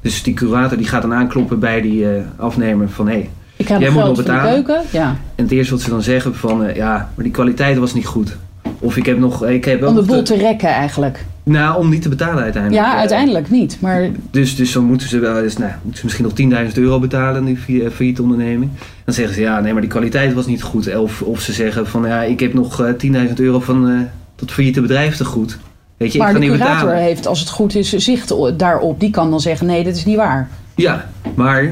Dus 0.00 0.22
die 0.22 0.34
curator 0.34 0.76
die 0.78 0.86
gaat 0.86 1.02
dan 1.02 1.14
aankloppen 1.14 1.58
bij 1.58 1.80
die 1.80 2.10
eh, 2.10 2.22
afnemer 2.36 2.88
van 2.88 3.06
hé. 3.06 3.12
Hey. 3.12 3.30
Ik 3.56 3.68
heb 3.68 3.80
Jij 3.80 3.90
moet 3.90 4.04
nog 4.04 4.16
betalen? 4.16 4.52
keuken. 4.52 4.82
Ja. 4.90 5.16
En 5.34 5.42
het 5.44 5.52
eerste 5.52 5.72
wat 5.72 5.82
ze 5.82 5.90
dan 5.90 6.02
zeggen 6.02 6.34
van 6.34 6.64
eh, 6.64 6.76
ja, 6.76 7.10
maar 7.14 7.24
die 7.24 7.32
kwaliteit 7.32 7.78
was 7.78 7.94
niet 7.94 8.06
goed. 8.06 8.36
Of 8.78 8.96
ik 8.96 9.06
heb 9.06 9.18
nog, 9.18 9.46
ik 9.46 9.64
heb 9.64 9.80
wel 9.80 9.88
Om 9.88 9.94
de 9.94 10.02
boel 10.02 10.22
te- 10.22 10.34
te 10.34 10.36
rekken 10.40 10.68
eigenlijk. 10.68 11.24
Nou, 11.44 11.78
om 11.78 11.88
niet 11.90 12.02
te 12.02 12.08
betalen 12.08 12.42
uiteindelijk. 12.42 12.84
Ja, 12.84 12.92
Eh, 12.92 12.98
uiteindelijk 12.98 13.50
niet. 13.50 13.76
Maar 13.80 14.10
Dus, 14.30 14.56
dus 14.56 14.72
dan 14.72 14.84
moeten 14.84 15.08
ze 15.08 15.18
wel 15.18 15.42
eens, 15.42 15.56
nou, 15.56 15.72
moeten 15.82 15.98
ze 15.98 16.04
misschien 16.04 16.24
nog 16.24 16.68
10.000 16.68 16.78
euro 16.78 16.98
betalen, 17.00 17.44
die 17.44 17.56
fa- 17.56 17.90
failliete 17.90 18.22
onderneming. 18.22 18.70
Dan 19.04 19.14
zeggen 19.14 19.34
ze, 19.34 19.40
ja, 19.40 19.60
nee, 19.60 19.72
maar 19.72 19.80
die 19.82 19.90
kwaliteit 19.90 20.34
was 20.34 20.46
niet 20.46 20.62
goed. 20.62 20.96
Of, 20.96 21.22
of 21.22 21.40
ze 21.40 21.52
zeggen 21.52 21.86
van, 21.86 22.06
ja, 22.06 22.22
ik 22.22 22.40
heb 22.40 22.54
nog 22.54 22.80
eh, 22.82 22.92
10.000 23.28 23.34
euro 23.34 23.60
van 23.60 23.88
eh 23.88 23.98
dat 24.36 24.50
failliete 24.50 24.80
bedrijf 24.80 25.16
te 25.16 25.24
goed. 25.24 25.58
Weet 25.96 26.12
je, 26.12 26.18
maar 26.18 26.28
ik 26.28 26.34
de 26.34 26.40
ga 26.40 26.46
niet 26.48 26.56
curator 26.56 26.78
betalen. 26.80 27.02
heeft, 27.02 27.26
als 27.26 27.40
het 27.40 27.48
goed 27.48 27.74
is, 27.74 27.92
zicht 27.92 28.34
daarop. 28.58 29.00
Die 29.00 29.10
kan 29.10 29.30
dan 29.30 29.40
zeggen, 29.40 29.66
nee, 29.66 29.84
dat 29.84 29.96
is 29.96 30.04
niet 30.04 30.16
waar. 30.16 30.48
Ja, 30.74 31.10
maar 31.34 31.62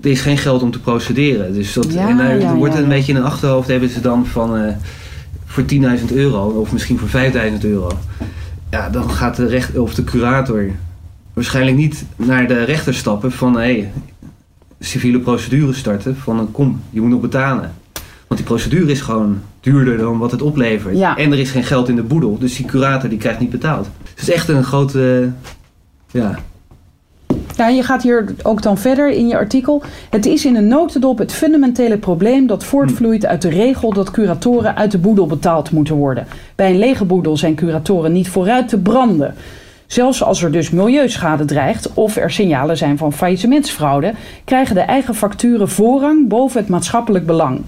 er 0.00 0.10
is 0.10 0.20
geen 0.20 0.38
geld 0.38 0.62
om 0.62 0.70
te 0.70 0.80
procederen. 0.80 1.52
Dus 1.54 1.72
dat, 1.72 1.92
Ja, 1.92 2.08
en 2.08 2.16
daar 2.16 2.38
ja, 2.40 2.54
wordt 2.54 2.74
ja, 2.74 2.80
een 2.80 2.88
beetje 2.88 3.12
in 3.12 3.18
hun 3.18 3.26
achterhoofd 3.26 3.68
hebben 3.68 3.88
ze 3.88 4.00
dan 4.00 4.26
van 4.26 4.56
eh, 4.56 4.72
voor 5.44 5.62
10.000 5.72 5.78
euro 6.14 6.48
of 6.48 6.72
misschien 6.72 6.98
voor 6.98 7.08
5.000 7.08 7.58
euro. 7.60 7.88
Ja, 8.74 8.88
dan 8.88 9.10
gaat 9.10 9.36
de, 9.36 9.46
recht, 9.46 9.78
of 9.78 9.94
de 9.94 10.04
curator 10.04 10.70
waarschijnlijk 11.32 11.76
niet 11.76 12.04
naar 12.16 12.48
de 12.48 12.64
rechter 12.64 12.94
stappen 12.94 13.32
van 13.32 13.54
hé, 13.54 13.60
hey, 13.60 13.92
civiele 14.80 15.18
procedure 15.18 15.72
starten 15.72 16.16
van 16.16 16.38
eh, 16.38 16.44
kom, 16.52 16.82
je 16.90 17.00
moet 17.00 17.10
nog 17.10 17.20
betalen. 17.20 17.72
Want 18.26 18.40
die 18.40 18.44
procedure 18.44 18.90
is 18.90 19.00
gewoon 19.00 19.40
duurder 19.60 19.98
dan 19.98 20.18
wat 20.18 20.30
het 20.30 20.42
oplevert. 20.42 20.96
Ja. 20.96 21.16
En 21.16 21.32
er 21.32 21.38
is 21.38 21.50
geen 21.50 21.64
geld 21.64 21.88
in 21.88 21.96
de 21.96 22.02
boedel, 22.02 22.38
dus 22.38 22.56
die 22.56 22.66
curator 22.66 23.08
die 23.08 23.18
krijgt 23.18 23.40
niet 23.40 23.50
betaald. 23.50 23.88
Het 24.14 24.22
is 24.22 24.30
echt 24.30 24.48
een 24.48 24.64
grote, 24.64 25.32
ja, 26.10 26.38
Ja, 27.56 27.68
je 27.68 27.82
gaat 27.82 28.02
hier 28.02 28.34
ook 28.42 28.62
dan 28.62 28.78
verder 28.78 29.10
in 29.10 29.28
je 29.28 29.36
artikel. 29.36 29.82
Het 30.10 30.26
is 30.26 30.44
in 30.44 30.56
een 30.56 30.68
notendop 30.68 31.18
het 31.18 31.32
fundamentele 31.32 31.98
probleem 31.98 32.46
dat 32.46 32.64
voortvloeit 32.64 33.26
uit 33.26 33.42
de 33.42 33.48
regel 33.48 33.92
dat 33.92 34.10
curatoren 34.10 34.76
uit 34.76 34.90
de 34.90 34.98
boedel 34.98 35.26
betaald 35.26 35.70
moeten 35.70 35.94
worden. 35.94 36.26
Bij 36.54 36.70
een 36.70 36.78
lege 36.78 37.04
boedel 37.04 37.36
zijn 37.36 37.54
curatoren 37.54 38.12
niet 38.12 38.28
vooruit 38.28 38.68
te 38.68 38.78
branden. 38.78 39.34
Zelfs 39.86 40.22
als 40.22 40.42
er 40.42 40.52
dus 40.52 40.70
milieuschade 40.70 41.44
dreigt 41.44 41.92
of 41.94 42.16
er 42.16 42.30
signalen 42.30 42.76
zijn 42.76 42.98
van 42.98 43.12
faillissementsfraude, 43.12 44.12
krijgen 44.44 44.74
de 44.74 44.80
eigen 44.80 45.14
facturen 45.14 45.68
voorrang 45.68 46.28
boven 46.28 46.60
het 46.60 46.68
maatschappelijk 46.68 47.26
belang. 47.26 47.60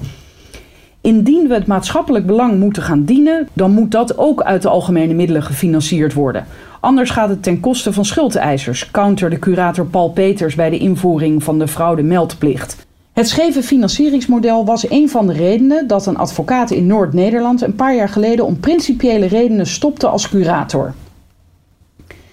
Indien 1.00 1.48
we 1.48 1.54
het 1.54 1.66
maatschappelijk 1.66 2.26
belang 2.26 2.58
moeten 2.58 2.82
gaan 2.82 3.04
dienen, 3.04 3.48
dan 3.52 3.70
moet 3.70 3.90
dat 3.90 4.18
ook 4.18 4.42
uit 4.42 4.62
de 4.62 4.68
algemene 4.68 5.14
middelen 5.14 5.42
gefinancierd 5.42 6.12
worden. 6.12 6.46
Anders 6.80 7.10
gaat 7.10 7.28
het 7.28 7.42
ten 7.42 7.60
koste 7.60 7.92
van 7.92 8.04
schuldeisers, 8.04 8.90
counterde 8.90 9.38
curator 9.38 9.86
Paul 9.86 10.10
Peters 10.10 10.54
bij 10.54 10.70
de 10.70 10.78
invoering 10.78 11.42
van 11.42 11.58
de 11.58 11.68
fraude-meldplicht. 11.68 12.86
Het 13.12 13.28
scheve 13.28 13.62
financieringsmodel 13.62 14.64
was 14.64 14.90
een 14.90 15.08
van 15.08 15.26
de 15.26 15.32
redenen 15.32 15.86
dat 15.86 16.06
een 16.06 16.16
advocaat 16.16 16.70
in 16.70 16.86
Noord-Nederland 16.86 17.62
een 17.62 17.74
paar 17.74 17.94
jaar 17.94 18.08
geleden 18.08 18.46
om 18.46 18.60
principiële 18.60 19.26
redenen 19.26 19.66
stopte 19.66 20.06
als 20.06 20.28
curator. 20.28 20.94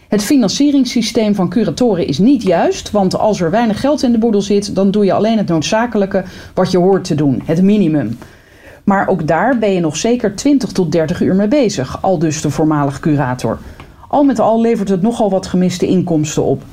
Het 0.08 0.24
financieringssysteem 0.24 1.36
van 1.36 1.50
curatoren 1.50 2.08
is 2.08 2.18
niet 2.18 2.44
juist, 2.44 2.92
want 2.92 3.18
als 3.18 3.42
er 3.42 3.52
weinig 3.52 3.80
geld 3.80 4.04
in 4.04 4.12
de 4.12 4.18
boedel 4.18 4.42
zit, 4.42 4.76
dan 4.76 4.92
doe 4.92 5.06
je 5.06 5.14
alleen 5.14 5.38
het 5.38 5.48
noodzakelijke 5.48 6.24
wat 6.54 6.72
je 6.72 6.78
hoort 6.78 7.04
te 7.04 7.16
doen, 7.16 7.42
het 7.46 7.62
minimum. 7.62 8.18
Maar 8.84 9.08
ook 9.08 9.28
daar 9.28 9.60
ben 9.60 9.74
je 9.74 9.80
nog 9.80 9.96
zeker 9.96 10.36
20 10.36 10.72
tot 10.72 10.92
30 10.92 11.22
uur 11.22 11.36
mee 11.36 11.48
bezig, 11.48 12.02
al 12.02 12.20
dus 12.20 12.42
de 12.42 12.50
voormalig 12.50 13.00
curator. 13.00 13.60
Al 14.14 14.24
met 14.24 14.40
al 14.40 14.62
levert 14.62 14.90
het 14.90 15.02
nogal 15.02 15.30
wat 15.30 15.48
gemiste 15.48 15.88
inkomsten 15.88 16.44
op. 16.44 16.64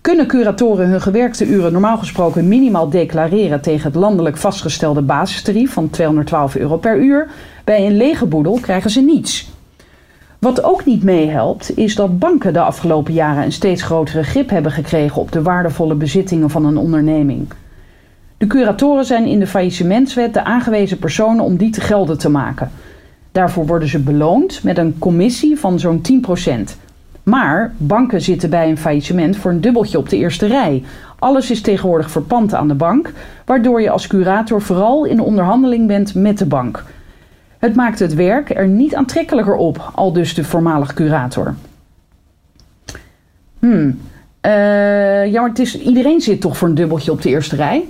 Kunnen 0.00 0.26
curatoren 0.26 0.88
hun 0.88 1.00
gewerkte 1.00 1.46
uren 1.46 1.72
normaal 1.72 1.98
gesproken 1.98 2.48
minimaal 2.48 2.88
declareren 2.88 3.60
tegen 3.60 3.84
het 3.84 3.94
landelijk 3.94 4.36
vastgestelde 4.36 5.02
basistarief 5.02 5.72
van 5.72 5.90
212 5.90 6.56
euro 6.56 6.76
per 6.76 6.98
uur? 6.98 7.28
Bij 7.64 7.86
een 7.86 7.96
lege 7.96 8.26
boedel 8.26 8.58
krijgen 8.60 8.90
ze 8.90 9.00
niets. 9.00 9.50
Wat 10.38 10.62
ook 10.62 10.84
niet 10.84 11.02
meehelpt, 11.02 11.76
is 11.76 11.94
dat 11.94 12.18
banken 12.18 12.52
de 12.52 12.60
afgelopen 12.60 13.12
jaren 13.12 13.44
een 13.44 13.52
steeds 13.52 13.82
grotere 13.82 14.22
grip 14.22 14.50
hebben 14.50 14.72
gekregen 14.72 15.20
op 15.20 15.32
de 15.32 15.42
waardevolle 15.42 15.94
bezittingen 15.94 16.50
van 16.50 16.64
een 16.64 16.76
onderneming. 16.76 17.48
De 18.38 18.46
curatoren 18.46 19.04
zijn 19.04 19.26
in 19.26 19.38
de 19.38 19.46
faillissementswet 19.46 20.34
de 20.34 20.44
aangewezen 20.44 20.98
personen 20.98 21.44
om 21.44 21.56
die 21.56 21.70
te 21.70 21.80
gelden 21.80 22.18
te 22.18 22.28
maken. 22.28 22.70
Daarvoor 23.32 23.66
worden 23.66 23.88
ze 23.88 23.98
beloond 23.98 24.62
met 24.62 24.78
een 24.78 24.98
commissie 24.98 25.58
van 25.58 25.78
zo'n 25.78 26.02
10%. 26.70 26.76
Maar 27.22 27.72
banken 27.76 28.20
zitten 28.20 28.50
bij 28.50 28.68
een 28.68 28.78
faillissement 28.78 29.36
voor 29.36 29.50
een 29.50 29.60
dubbeltje 29.60 29.98
op 29.98 30.08
de 30.08 30.16
eerste 30.16 30.46
rij. 30.46 30.82
Alles 31.18 31.50
is 31.50 31.60
tegenwoordig 31.60 32.10
verpand 32.10 32.54
aan 32.54 32.68
de 32.68 32.74
bank, 32.74 33.12
waardoor 33.44 33.82
je 33.82 33.90
als 33.90 34.06
curator 34.06 34.62
vooral 34.62 35.04
in 35.04 35.20
onderhandeling 35.20 35.86
bent 35.86 36.14
met 36.14 36.38
de 36.38 36.46
bank. 36.46 36.84
Het 37.58 37.74
maakt 37.74 37.98
het 37.98 38.14
werk 38.14 38.50
er 38.50 38.68
niet 38.68 38.94
aantrekkelijker 38.94 39.54
op, 39.54 39.90
al 39.94 40.12
dus 40.12 40.34
de 40.34 40.44
voormalig 40.44 40.94
curator. 40.94 41.54
Hmm. 43.58 43.98
Eh, 44.40 45.26
ja, 45.26 45.40
maar 45.40 45.48
het 45.48 45.58
is, 45.58 45.78
iedereen 45.80 46.20
zit 46.20 46.40
toch 46.40 46.56
voor 46.56 46.68
een 46.68 46.74
dubbeltje 46.74 47.12
op 47.12 47.22
de 47.22 47.28
eerste 47.28 47.56
rij? 47.56 47.84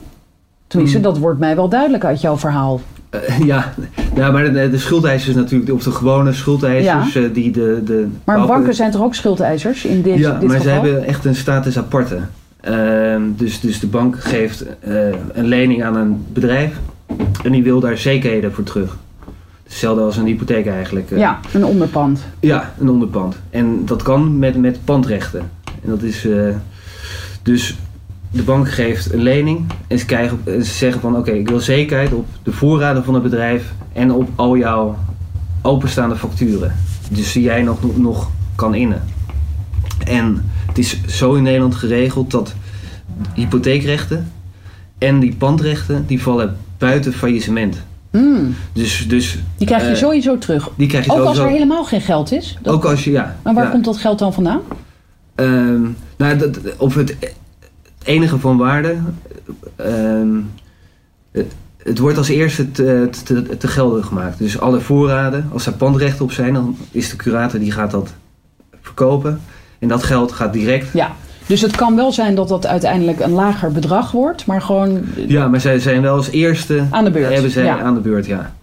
Tenminste, 0.66 0.98
Hmm. 0.98 1.07
dat 1.07 1.18
wordt 1.18 1.38
mij 1.38 1.57
wel 1.57 1.68
duidelijk 1.68 2.05
uit 2.05 2.20
jouw 2.20 2.37
verhaal. 2.37 2.81
Eh, 3.10 3.38
ja, 3.50 3.74
ja, 4.14 4.30
maar 4.30 4.52
de, 4.52 4.70
de 4.70 4.78
schuldeisers 4.78 5.36
natuurlijk, 5.36 5.72
of 5.72 5.82
de 5.82 5.90
gewone 5.90 6.32
schuldeisers 6.32 7.14
eh, 7.14 7.24
die 7.32 7.50
de... 7.50 7.80
de 7.84 8.08
Maar 8.24 8.46
banken 8.46 8.74
zijn 8.74 8.90
toch 8.90 9.02
ook 9.02 9.14
schuldeisers 9.14 9.84
in 9.84 10.02
dit, 10.02 10.18
Ja, 10.18 10.38
dit 10.38 10.48
maar 10.48 10.56
geval? 10.56 10.74
ze 10.74 10.80
hebben 10.80 11.06
echt 11.06 11.24
een 11.24 11.34
status 11.34 11.78
aparte. 11.78 12.18
Ehm, 12.60 13.22
dus, 13.36 13.60
dus 13.60 13.80
de 13.80 13.86
bank 13.86 14.20
geeft 14.20 14.64
eh, 14.80 14.94
een 15.32 15.46
lening 15.46 15.84
aan 15.84 15.96
een 15.96 16.24
bedrijf 16.32 16.76
en 17.44 17.52
die 17.52 17.62
wil 17.62 17.80
daar 17.80 17.96
zekerheden 17.96 18.52
voor 18.52 18.64
terug. 18.64 18.96
Hetzelfde 19.64 20.02
als 20.02 20.16
een 20.16 20.26
hypotheek 20.26 20.66
eigenlijk. 20.66 21.10
Ja, 21.10 21.40
een 21.52 21.64
onderpand. 21.64 22.20
Ja, 22.40 22.74
een 22.80 22.88
onderpand. 22.88 23.36
En 23.50 23.82
dat 23.84 24.02
kan 24.02 24.38
met, 24.38 24.56
met 24.56 24.78
pandrechten. 24.84 25.50
En 25.64 25.90
dat 25.90 26.02
is. 26.02 26.26
dus 27.42 27.76
de 28.30 28.42
bank 28.42 28.70
geeft 28.70 29.12
een 29.12 29.22
lening 29.22 29.66
en 29.86 29.98
ze, 29.98 30.04
krijgen, 30.04 30.40
en 30.44 30.64
ze 30.64 30.72
zeggen 30.74 31.00
van 31.00 31.16
oké, 31.16 31.30
ik 31.30 31.48
wil 31.48 31.60
zekerheid 31.60 32.12
op 32.12 32.26
de 32.42 32.52
voorraden 32.52 33.04
van 33.04 33.14
het 33.14 33.22
bedrijf 33.22 33.72
en 33.92 34.12
op 34.12 34.28
al 34.34 34.56
jouw 34.56 34.98
openstaande 35.62 36.16
facturen. 36.16 36.76
Dus 37.10 37.32
die 37.32 37.42
jij 37.42 37.62
nog, 37.62 37.96
nog 37.96 38.30
kan 38.54 38.74
innen. 38.74 39.02
En 40.06 40.50
het 40.66 40.78
is 40.78 41.00
zo 41.06 41.34
in 41.34 41.42
Nederland 41.42 41.74
geregeld 41.74 42.30
dat 42.30 42.54
hypotheekrechten 43.34 44.32
en 44.98 45.18
die 45.20 45.34
pandrechten 45.34 46.04
die 46.06 46.22
vallen 46.22 46.56
buiten 46.78 47.12
faillissement. 47.12 47.82
Hmm, 48.10 48.54
Dus, 48.72 49.08
dus 49.08 49.38
die 49.56 49.66
krijg 49.66 49.82
je 49.82 49.88
Eh, 49.88 49.94
sowieso 49.96 50.38
terug. 50.38 50.68
die 50.76 50.86
krijg 50.88 51.04
je 51.04 51.12
Ook 51.12 51.24
als 51.26 51.38
er 51.38 51.48
helemaal 51.48 51.84
geen 51.84 52.00
geld 52.00 52.32
is. 52.32 52.58
Dat- 52.62 52.74
Ook 52.74 52.84
als 52.84 53.04
je, 53.04 53.10
ja. 53.10 53.36
maar 53.42 53.54
waar 53.54 53.64
ja. 53.64 53.70
komt 53.70 53.84
dat 53.84 53.96
geld 53.96 54.18
dan 54.18 54.32
vandaan? 54.32 54.60
Ehm, 55.34 55.80
nou, 56.16 56.36
dat, 56.36 56.58
of 56.76 56.94
het 56.94 57.16
enige 58.04 58.38
van 58.38 58.56
waarde. 58.56 58.96
ehm, 59.76 60.28
het, 61.32 61.52
het 61.82 61.98
wordt 61.98 62.18
als 62.18 62.28
eerste 62.28 62.70
te, 62.70 63.08
te, 63.24 63.56
te 63.56 63.68
gelden 63.68 64.04
gemaakt. 64.04 64.38
Dus 64.38 64.60
alle 64.60 64.80
voorraden, 64.80 65.48
als 65.52 65.66
er 65.66 65.72
pandrechten 65.72 66.24
op 66.24 66.32
zijn, 66.32 66.54
dan 66.54 66.76
is 66.90 67.10
de 67.10 67.16
curator 67.16 67.60
die 67.60 67.72
gaat 67.72 67.90
dat 67.90 68.14
verkopen. 68.82 69.40
En 69.78 69.88
dat 69.88 70.02
geld 70.02 70.32
gaat 70.32 70.52
direct. 70.52 70.86
Ja. 70.92 71.12
Dus 71.46 71.60
het 71.60 71.76
kan 71.76 71.96
wel 71.96 72.12
zijn 72.12 72.34
dat 72.34 72.48
dat 72.48 72.66
uiteindelijk 72.66 73.20
een 73.20 73.30
lager 73.30 73.72
bedrag 73.72 74.10
wordt, 74.10 74.46
maar 74.46 74.62
gewoon 74.62 75.02
Ja, 75.26 75.48
maar 75.48 75.60
zij 75.60 75.78
zijn 75.78 76.02
wel 76.02 76.16
als 76.16 76.30
eerste. 76.30 76.84
aan 76.90 77.04
de 77.04 77.10
beurt. 77.10 77.32
Hebben 77.32 77.50
zij 77.50 77.64
ja. 77.64 77.80
aan 77.80 77.94
de 77.94 78.00
beurt, 78.00 78.26
ja. 78.26 78.54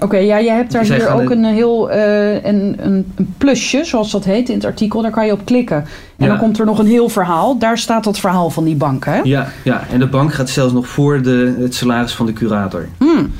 Oké, 0.00 0.16
ja, 0.16 0.40
jij 0.40 0.54
hebt 0.56 0.72
daar 0.72 0.82
hier 0.84 1.12
ook 1.12 1.30
een 1.30 1.44
heel 1.44 1.90
eh, 1.90 2.32
een, 2.44 2.76
een, 2.86 3.12
een 3.16 3.34
plusje, 3.38 3.84
zoals 3.84 4.10
dat 4.10 4.24
heet 4.24 4.48
in 4.48 4.54
het 4.54 4.64
artikel. 4.64 5.02
Daar 5.02 5.10
kan 5.10 5.26
je 5.26 5.32
op 5.32 5.44
klikken. 5.44 5.76
En 5.76 5.86
Ja. 6.16 6.26
dan 6.26 6.38
komt 6.38 6.58
er 6.58 6.66
nog 6.66 6.78
een 6.78 6.86
heel 6.86 7.08
verhaal. 7.08 7.58
Daar 7.58 7.78
staat 7.78 8.04
dat 8.04 8.18
verhaal 8.18 8.50
van 8.50 8.64
die 8.64 8.76
bank, 8.76 9.04
hè? 9.04 9.20
Ja, 9.22 9.48
ja, 9.64 9.86
en 9.90 9.98
de 9.98 10.06
bank 10.06 10.34
gaat 10.34 10.48
zelfs 10.50 10.72
nog 10.72 10.88
voor 10.88 11.22
de, 11.22 11.56
het 11.58 11.74
salaris 11.74 12.12
van 12.14 12.26
de 12.26 12.32
curator. 12.32 12.88
Hmm. 12.98 13.32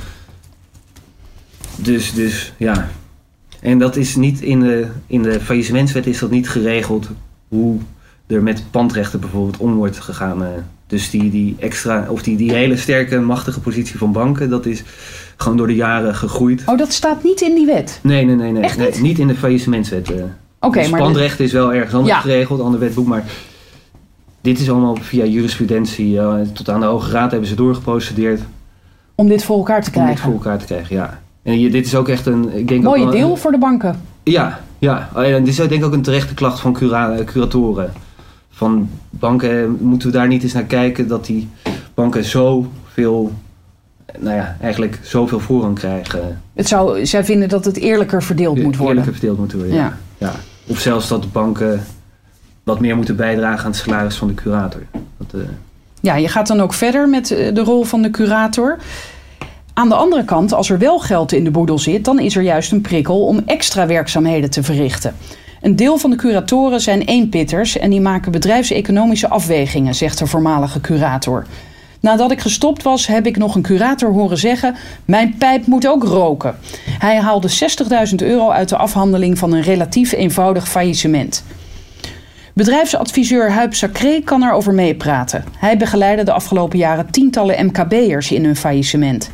Dus, 1.75 2.13
dus 2.13 2.53
ja. 2.57 2.87
En 3.61 3.77
dat 3.79 3.95
is 3.95 4.15
niet 4.15 4.41
in 4.41 4.59
de, 4.59 4.87
in 5.07 5.21
de 5.23 5.39
faillissementswet 5.39 6.07
is 6.07 6.19
dat 6.19 6.29
niet 6.31 6.49
geregeld 6.49 7.09
hoe 7.47 7.77
er 8.27 8.43
met 8.43 8.63
pandrechten 8.71 9.19
bijvoorbeeld 9.19 9.57
om 9.57 9.73
wordt 9.75 9.99
gegaan. 9.99 10.43
eh. 10.43 10.49
Dus 10.89 11.09
die, 11.09 11.29
die 11.31 11.55
extra, 11.59 12.05
of 12.09 12.21
die, 12.23 12.37
die 12.37 12.51
hele 12.51 12.77
sterke, 12.77 13.19
machtige 13.19 13.59
positie 13.59 13.97
van 13.97 14.11
banken, 14.11 14.49
dat 14.49 14.65
is 14.65 14.83
gewoon 15.37 15.57
door 15.57 15.67
de 15.67 15.75
jaren 15.75 16.15
gegroeid. 16.15 16.63
Oh, 16.65 16.77
dat 16.77 16.91
staat 16.91 17.23
niet 17.23 17.41
in 17.41 17.55
die 17.55 17.65
wet. 17.65 17.99
Nee, 18.03 18.25
nee, 18.25 18.35
nee, 18.35 18.51
nee. 18.51 18.61
Echt 18.63 18.77
nee, 18.77 18.91
niet? 19.01 19.19
in 19.19 19.27
de 19.27 19.35
faillissementswet. 19.35 20.11
eh. 20.11 20.23
Oké, 20.59 20.79
dus 20.79 20.89
maar 20.89 20.99
de- 20.99 21.05
pandrecht 21.05 21.39
is 21.39 21.51
wel 21.51 21.73
ergens 21.73 21.93
anders 21.93 22.13
Ja. 22.15 22.19
geregeld, 22.21 22.61
ander 22.61 22.79
wetboek, 22.79 23.07
maar 23.07 23.23
dit 24.41 24.59
is 24.59 24.69
allemaal 24.69 24.97
via 25.01 25.25
jurisprudentie. 25.25 26.19
eh, 26.19 26.33
tot 26.53 26.69
aan 26.69 26.79
de 26.79 26.85
Hoge 26.85 27.11
Raad 27.11 27.31
hebben 27.31 27.49
ze 27.49 27.55
doorgeprocedeerd 27.55 28.41
om 29.15 29.27
dit 29.27 29.43
voor 29.43 29.57
elkaar 29.57 29.83
te 29.83 29.89
om 29.99 30.05
dit 30.05 30.19
voor 30.19 30.29
krijgen. 30.29 30.33
elkaar 30.33 30.57
te 30.57 30.65
krijgen. 30.65 30.95
Ja. 30.95 31.19
En 31.43 31.53
hier, 31.53 31.71
dit 31.71 31.85
is 31.85 31.95
ook 31.95 32.07
echt 32.07 32.25
een, 32.25 32.57
ik 32.57 32.67
denk 32.67 32.87
ook 32.87 32.97
Mooie 32.97 33.11
deel 33.11 33.35
voor 33.35 33.51
de 33.51 33.57
banken. 33.57 34.01
Ja, 34.23 34.59
ja. 34.79 35.09
En 35.15 35.39
dit 35.43 35.47
is 35.47 35.55
denk 35.55 35.71
ik 35.71 35.85
ook 35.85 35.93
een 35.93 36.01
terechte 36.01 36.33
klacht 36.33 36.59
van 36.59 36.73
cura- 36.73 37.17
curatoren. 37.25 37.91
Van 38.49 38.89
banken, 39.09 39.63
eh, 39.63 39.67
moeten 39.79 40.11
we 40.11 40.17
daar 40.17 40.27
niet 40.27 40.43
eens 40.43 40.53
naar 40.53 40.63
kijken 40.63 41.07
dat 41.07 41.25
die 41.25 41.49
banken 41.93 42.23
zoveel, 42.23 43.31
nou 44.19 44.35
ja, 44.35 44.57
eigenlijk 44.61 44.99
zoveel 45.03 45.39
voorrang 45.39 45.75
krijgen. 45.79 46.41
Het 46.53 46.67
zou, 46.67 47.05
zij 47.05 47.23
vinden 47.23 47.49
dat 47.49 47.65
het 47.65 47.77
eerlijker 47.77 48.23
verdeeld 48.23 48.55
moet 48.55 48.77
worden. 48.77 48.87
Eerlijker 48.87 49.13
verdeeld 49.13 49.37
moeten 49.37 49.57
worden. 49.57 49.75
Ja. 49.75 49.97
Ja. 50.17 50.31
Of 50.67 50.79
zelfs 50.79 51.07
dat 51.07 51.21
de 51.21 51.27
banken 51.27 51.83
wat 52.63 52.79
meer 52.79 52.95
moeten 52.95 53.15
bijdragen 53.15 53.65
aan 53.65 53.71
het 53.71 53.79
salaris 53.79 54.15
van 54.15 54.27
de 54.27 54.33
curator. 54.33 54.81
Dat, 55.17 55.41
eh, 55.41 55.47
Ja, 56.01 56.15
je 56.15 56.27
gaat 56.27 56.47
dan 56.47 56.61
ook 56.61 56.73
verder 56.73 57.09
met 57.09 57.31
eh, 57.31 57.53
de 57.53 57.61
rol 57.61 57.83
van 57.83 58.01
de 58.01 58.11
curator. 58.11 58.77
Aan 59.73 59.89
de 59.89 59.95
andere 59.95 60.25
kant, 60.25 60.53
als 60.53 60.69
er 60.69 60.77
wel 60.77 60.99
geld 60.99 61.31
in 61.31 61.43
de 61.43 61.51
boedel 61.51 61.79
zit, 61.79 62.05
dan 62.05 62.19
is 62.19 62.35
er 62.35 62.41
juist 62.43 62.71
een 62.71 62.81
prikkel 62.81 63.25
om 63.25 63.41
extra 63.45 63.87
werkzaamheden 63.87 64.49
te 64.49 64.63
verrichten. 64.63 65.15
Een 65.61 65.75
deel 65.75 65.97
van 65.97 66.09
de 66.09 66.15
curatoren 66.15 66.81
zijn 66.81 67.01
eenpitters 67.01 67.77
en 67.77 67.89
die 67.89 68.01
maken 68.01 68.31
bedrijfseconomische 68.31 69.29
afwegingen, 69.29 69.95
zegt 69.95 70.17
de 70.17 70.27
voormalige 70.27 70.81
curator. 70.81 71.45
Nadat 71.99 72.31
ik 72.31 72.39
gestopt 72.39 72.83
was, 72.83 73.07
heb 73.07 73.25
ik 73.25 73.37
nog 73.37 73.55
een 73.55 73.61
curator 73.61 74.11
horen 74.11 74.37
zeggen: 74.37 74.75
Mijn 75.05 75.35
pijp 75.37 75.65
moet 75.65 75.87
ook 75.87 76.03
roken. 76.03 76.55
Hij 76.99 77.17
haalde 77.17 77.49
60.000 78.09 78.15
euro 78.15 78.49
uit 78.49 78.69
de 78.69 78.77
afhandeling 78.77 79.37
van 79.37 79.53
een 79.53 79.61
relatief 79.61 80.11
eenvoudig 80.11 80.69
faillissement. 80.69 81.43
Bedrijfsadviseur 82.53 83.51
Huip 83.51 83.73
Sacré 83.73 84.21
kan 84.21 84.43
erover 84.43 84.73
meepraten. 84.73 85.43
Hij 85.57 85.77
begeleidde 85.77 86.23
de 86.23 86.31
afgelopen 86.31 86.77
jaren 86.77 87.11
tientallen 87.11 87.65
MKB'ers 87.65 88.31
in 88.31 88.43
hun 88.43 88.55
faillissement. 88.55 89.31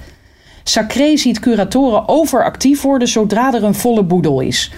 Sacré 0.63 1.17
ziet 1.17 1.39
curatoren 1.39 2.07
overactief 2.07 2.81
worden 2.81 3.07
zodra 3.07 3.53
er 3.53 3.63
een 3.63 3.75
volle 3.75 4.03
boedel 4.03 4.39
is. 4.39 4.71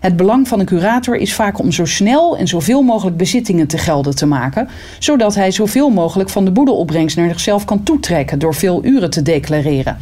Het 0.00 0.16
belang 0.16 0.48
van 0.48 0.60
een 0.60 0.66
curator 0.66 1.16
is 1.16 1.34
vaak 1.34 1.58
om 1.58 1.72
zo 1.72 1.84
snel 1.84 2.36
en 2.36 2.48
zoveel 2.48 2.82
mogelijk 2.82 3.16
bezittingen 3.16 3.66
te 3.66 3.78
gelden 3.78 4.16
te 4.16 4.26
maken, 4.26 4.68
zodat 4.98 5.34
hij 5.34 5.50
zoveel 5.50 5.90
mogelijk 5.90 6.30
van 6.30 6.44
de 6.44 6.50
boedelopbrengst 6.50 7.16
naar 7.16 7.28
zichzelf 7.28 7.64
kan 7.64 7.82
toetrekken 7.82 8.38
door 8.38 8.54
veel 8.54 8.84
uren 8.84 9.10
te 9.10 9.22
declareren. 9.22 9.96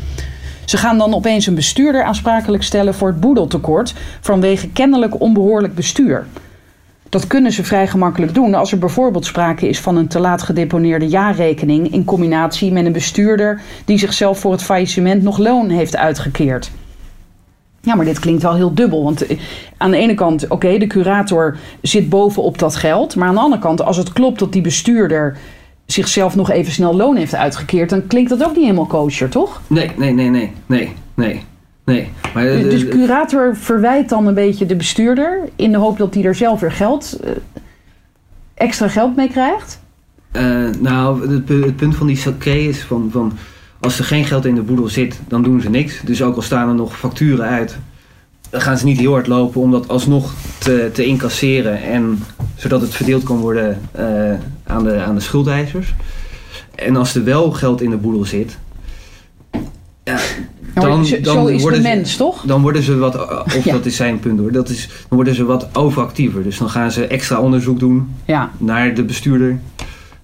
Ze 0.65 0.77
gaan 0.77 0.99
dan 0.99 1.15
opeens 1.15 1.47
een 1.47 1.55
bestuurder 1.55 2.03
aansprakelijk 2.03 2.63
stellen 2.63 2.95
voor 2.95 3.09
het 3.09 3.21
boedeltekort 3.21 3.95
vanwege 4.21 4.69
kennelijk 4.69 5.21
onbehoorlijk 5.21 5.75
bestuur. 5.75 6.27
Dat 7.09 7.27
kunnen 7.27 7.53
ze 7.53 7.65
vrij 7.65 7.89
gemakkelijk 7.89 8.35
doen 8.35 8.55
als 8.55 8.73
er 8.73 8.79
bijvoorbeeld 8.79 9.27
sprake 9.27 9.69
is 9.69 9.81
van 9.81 9.97
een 9.97 10.09
te 10.09 10.19
laat 10.19 10.43
gedeponeerde 10.43 11.09
jaarrekening 11.09 11.93
in 11.93 12.05
combinatie 12.05 12.73
met 12.73 12.87
een 12.87 12.93
bestuurder 12.93 13.61
die 13.85 13.99
zichzelf 13.99 14.39
voor 14.39 14.53
het 14.53 14.63
faillissement 14.63 15.23
nog 15.23 15.39
loon 15.39 15.69
heeft 15.71 15.97
uitgekeerd. 15.97 16.71
Ja, 17.87 17.95
maar 17.95 18.05
dit 18.05 18.19
klinkt 18.19 18.43
wel 18.43 18.55
heel 18.55 18.75
dubbel. 18.75 19.05
Want 19.05 19.27
eh, 19.27 19.39
aan 19.77 19.91
de 19.91 19.97
ene 19.97 20.15
kant, 20.15 20.49
oké, 20.49 20.79
de 20.79 20.87
curator 20.87 21.57
zit 21.83 22.09
bovenop 22.09 22.59
dat 22.59 22.77
geld. 22.77 23.17
Maar 23.17 23.29
aan 23.29 23.35
de 23.35 23.41
andere 23.41 23.63
kant, 23.63 23.83
als 23.83 23.97
het 23.97 24.13
klopt 24.13 24.39
dat 24.39 24.53
die 24.53 24.63
bestuurder 24.63 25.37
zichzelf 25.85 26.37
nog 26.37 26.51
even 26.51 26.73
snel 26.73 26.97
loon 26.97 27.17
heeft 27.17 27.35
uitgekeerd, 27.35 27.91
dan 27.91 28.07
klinkt 28.07 28.31
dat 28.31 28.45
ook 28.45 28.55
niet 28.55 28.65
helemaal 28.65 28.87
kosher, 28.87 29.29
toch? 29.29 29.61
nee, 29.67 29.91
nee, 29.97 30.13
nee, 30.13 30.31
nee, 30.31 30.53
nee, 30.67 30.93
nee, 31.15 31.43
nee. 31.85 32.09
Maar, 32.35 32.47
eh, 32.47 32.63
Dus 32.63 32.81
de- 32.81 32.89
curator 32.89 33.57
verwijt 33.57 34.09
dan 34.09 34.27
een 34.27 34.35
beetje 34.35 34.67
de 34.67 34.77
bestuurder 34.77 35.41
in 35.57 35.73
de 35.73 35.79
hoop 35.79 35.99
dat 35.99 36.15
hij 36.15 36.25
er 36.25 36.35
zelf 36.35 36.61
weer 36.61 36.73
geld, 36.73 37.19
eh, 37.25 37.31
extra 38.55 38.89
geld 38.89 39.17
mee 39.17 39.29
krijgt. 39.29 39.81
Eh, 40.33 40.45
nou, 40.81 41.31
het, 41.35 41.49
het 41.49 41.77
punt 41.77 41.97
van 41.97 42.07
die 42.07 42.17
sacré 42.17 42.55
is 42.59 42.81
van, 42.83 43.09
van 43.13 43.33
als 43.87 43.99
er 43.99 44.05
geen 44.05 44.25
geld 44.25 44.45
in 44.45 44.55
de 44.55 44.63
boedel 44.63 44.89
zit, 44.89 45.19
dan 45.29 45.43
doen 45.43 45.61
ze 45.61 45.71
niks. 45.71 46.01
Dus 46.05 46.23
ook 46.23 46.37
al 46.37 46.43
staan 46.43 46.69
er 46.69 46.75
nog 46.75 46.97
facturen 46.99 47.45
uit, 47.47 47.77
dan 48.51 48.61
gaan 48.61 48.79
ze 48.79 48.85
niet 48.85 48.99
heel 48.99 49.13
hard 49.13 49.27
lopen 49.27 49.61
om 49.61 49.71
dat 49.71 49.89
alsnog 49.89 50.33
te, 50.59 50.91
te 50.93 51.05
incasseren. 51.05 51.83
En, 51.83 52.23
zodat 52.55 52.81
het 52.81 52.95
verdeeld 52.95 53.23
kan 53.23 53.37
worden 53.37 53.81
eh, 53.93 54.05
aan, 54.67 54.85
de, 54.85 55.03
aan 55.07 55.15
de 55.15 55.21
schuldeisers. 55.21 55.95
En 56.75 56.97
als 56.97 57.15
er 57.15 57.25
wel 57.25 57.51
geld 57.51 57.81
in 57.83 57.91
de 57.91 57.97
boedel 57.97 58.25
zit, 58.25 58.59
ja, 60.05 60.19
dan, 60.75 61.07
dan 61.23 61.49
is 61.51 61.59
de 61.59 61.61
worden 61.61 61.83
ze- 61.83 61.89
mens, 61.89 62.17
toch? 62.17 62.43
dan 62.43 62.63
worden 62.63 62.83
ze 62.83 62.97
wat, 62.97 63.45
of 63.45 63.65
Ja. 63.65 63.73
dat 63.73 63.87
is 63.87 63.97
zijn 63.97 64.19
punt 64.21 64.39
hoor, 64.39 64.53
dat 64.53 64.69
is, 64.69 64.89
dan 64.89 65.17
worden 65.19 65.35
ze 65.35 65.45
wat 65.45 65.69
overactiever. 65.73 66.43
Dus 66.43 66.59
dan 66.59 66.71
gaan 66.71 66.91
ze 66.93 67.07
extra 67.07 67.41
onderzoek 67.41 67.79
doen 67.79 68.15
Ja. 68.25 68.51
naar 68.59 68.95
de 68.95 69.03
bestuurder. 69.05 69.59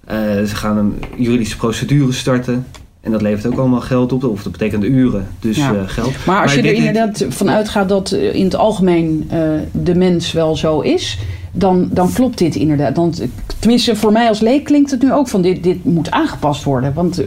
Eh, 0.05 0.17
ze 0.43 0.55
gaan 0.55 0.77
een 0.77 0.93
juridische 1.17 1.57
procedure 1.57 2.11
starten. 2.11 2.65
En 3.03 3.11
dat 3.11 3.21
levert 3.21 3.53
ook 3.53 3.59
allemaal 3.59 3.81
geld 3.81 4.13
op, 4.13 4.23
of 4.23 4.43
dat 4.43 4.51
betekent 4.51 4.83
uren, 4.83 5.27
dus 5.39 5.57
Ja. 5.57 5.73
eh, 5.73 5.79
geld. 5.85 6.25
Maar 6.25 6.41
als 6.41 6.51
je 6.51 6.57
er 6.57 6.63
dit- 6.63 6.77
inderdaad 6.77 7.25
van 7.29 7.49
uitgaat 7.49 7.89
dat 7.89 8.11
eh, 8.11 8.35
in 8.35 8.43
het 8.43 8.55
algemeen 8.55 9.25
eh, 9.29 9.39
de 9.71 9.95
mens 9.95 10.31
wel 10.31 10.55
zo 10.55 10.79
is, 10.79 11.19
dan, 11.51 11.89
dan 11.91 12.13
klopt 12.13 12.37
dit 12.37 12.55
inderdaad. 12.55 12.95
Dan, 12.95 13.13
tenminste, 13.59 13.95
voor 13.95 14.11
mij 14.11 14.27
als 14.27 14.39
leek 14.39 14.63
klinkt 14.63 14.91
het 14.91 15.01
nu 15.01 15.13
ook 15.13 15.27
van 15.27 15.41
dit, 15.41 15.63
dit 15.63 15.85
moet 15.85 16.11
aangepast 16.11 16.63
worden. 16.63 16.93
Want, 16.93 17.23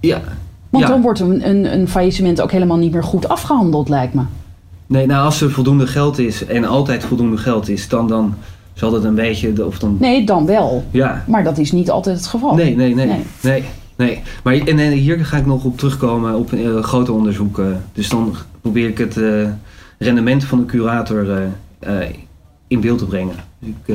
Ja. 0.00 0.20
want 0.70 0.84
Ja. 0.84 0.90
dan 0.90 1.02
wordt 1.02 1.20
een, 1.20 1.48
een, 1.48 1.72
een 1.78 1.88
faillissement 1.88 2.40
ook 2.40 2.52
helemaal 2.52 2.76
niet 2.76 2.92
meer 2.92 3.04
goed 3.04 3.28
afgehandeld, 3.28 3.88
lijkt 3.88 4.14
me. 4.14 4.22
Nee, 4.86 5.06
nou 5.06 5.24
als 5.24 5.40
er 5.40 5.50
voldoende 5.50 5.86
geld 5.86 6.18
is 6.18 6.46
en 6.46 6.64
altijd 6.64 7.04
voldoende 7.04 7.36
geld 7.36 7.68
is, 7.68 7.88
dan, 7.88 8.08
dan 8.08 8.34
zal 8.74 8.90
dat 8.90 9.04
een 9.04 9.14
beetje, 9.14 9.66
of 9.66 9.78
dan, 9.78 9.96
Nee, 10.00 10.24
dan 10.26 10.46
wel. 10.46 10.84
ja. 10.90 11.24
Maar 11.26 11.44
dat 11.44 11.58
is 11.58 11.72
niet 11.72 11.90
altijd 11.90 12.16
het 12.16 12.26
geval. 12.26 12.54
Nee, 12.54 12.76
nee, 12.76 12.94
nee, 12.94 13.06
Nee. 13.06 13.22
nee, 13.40 13.64
nee. 13.98 14.22
Maar 14.42 14.54
en, 14.54 14.78
en 14.78 14.90
hier 14.92 15.24
ga 15.26 15.36
ik 15.36 15.46
nog 15.46 15.64
op 15.64 15.78
terugkomen 15.78 16.34
op 16.34 16.52
een 16.52 16.82
grote 16.82 17.12
onderzoek. 17.12 17.58
eh. 17.58 17.66
dus 17.92 18.08
dan 18.08 18.34
probeer 18.60 18.88
ik 18.88 18.98
het 18.98 19.16
eh, 19.16 19.48
rendement 19.98 20.44
van 20.44 20.58
de 20.58 20.64
curator 20.66 21.26
eh, 21.78 21.92
in 22.66 22.80
beeld 22.80 22.98
te 22.98 23.06
brengen. 23.06 23.34
Dus 23.58 23.68
ik, 23.68 23.94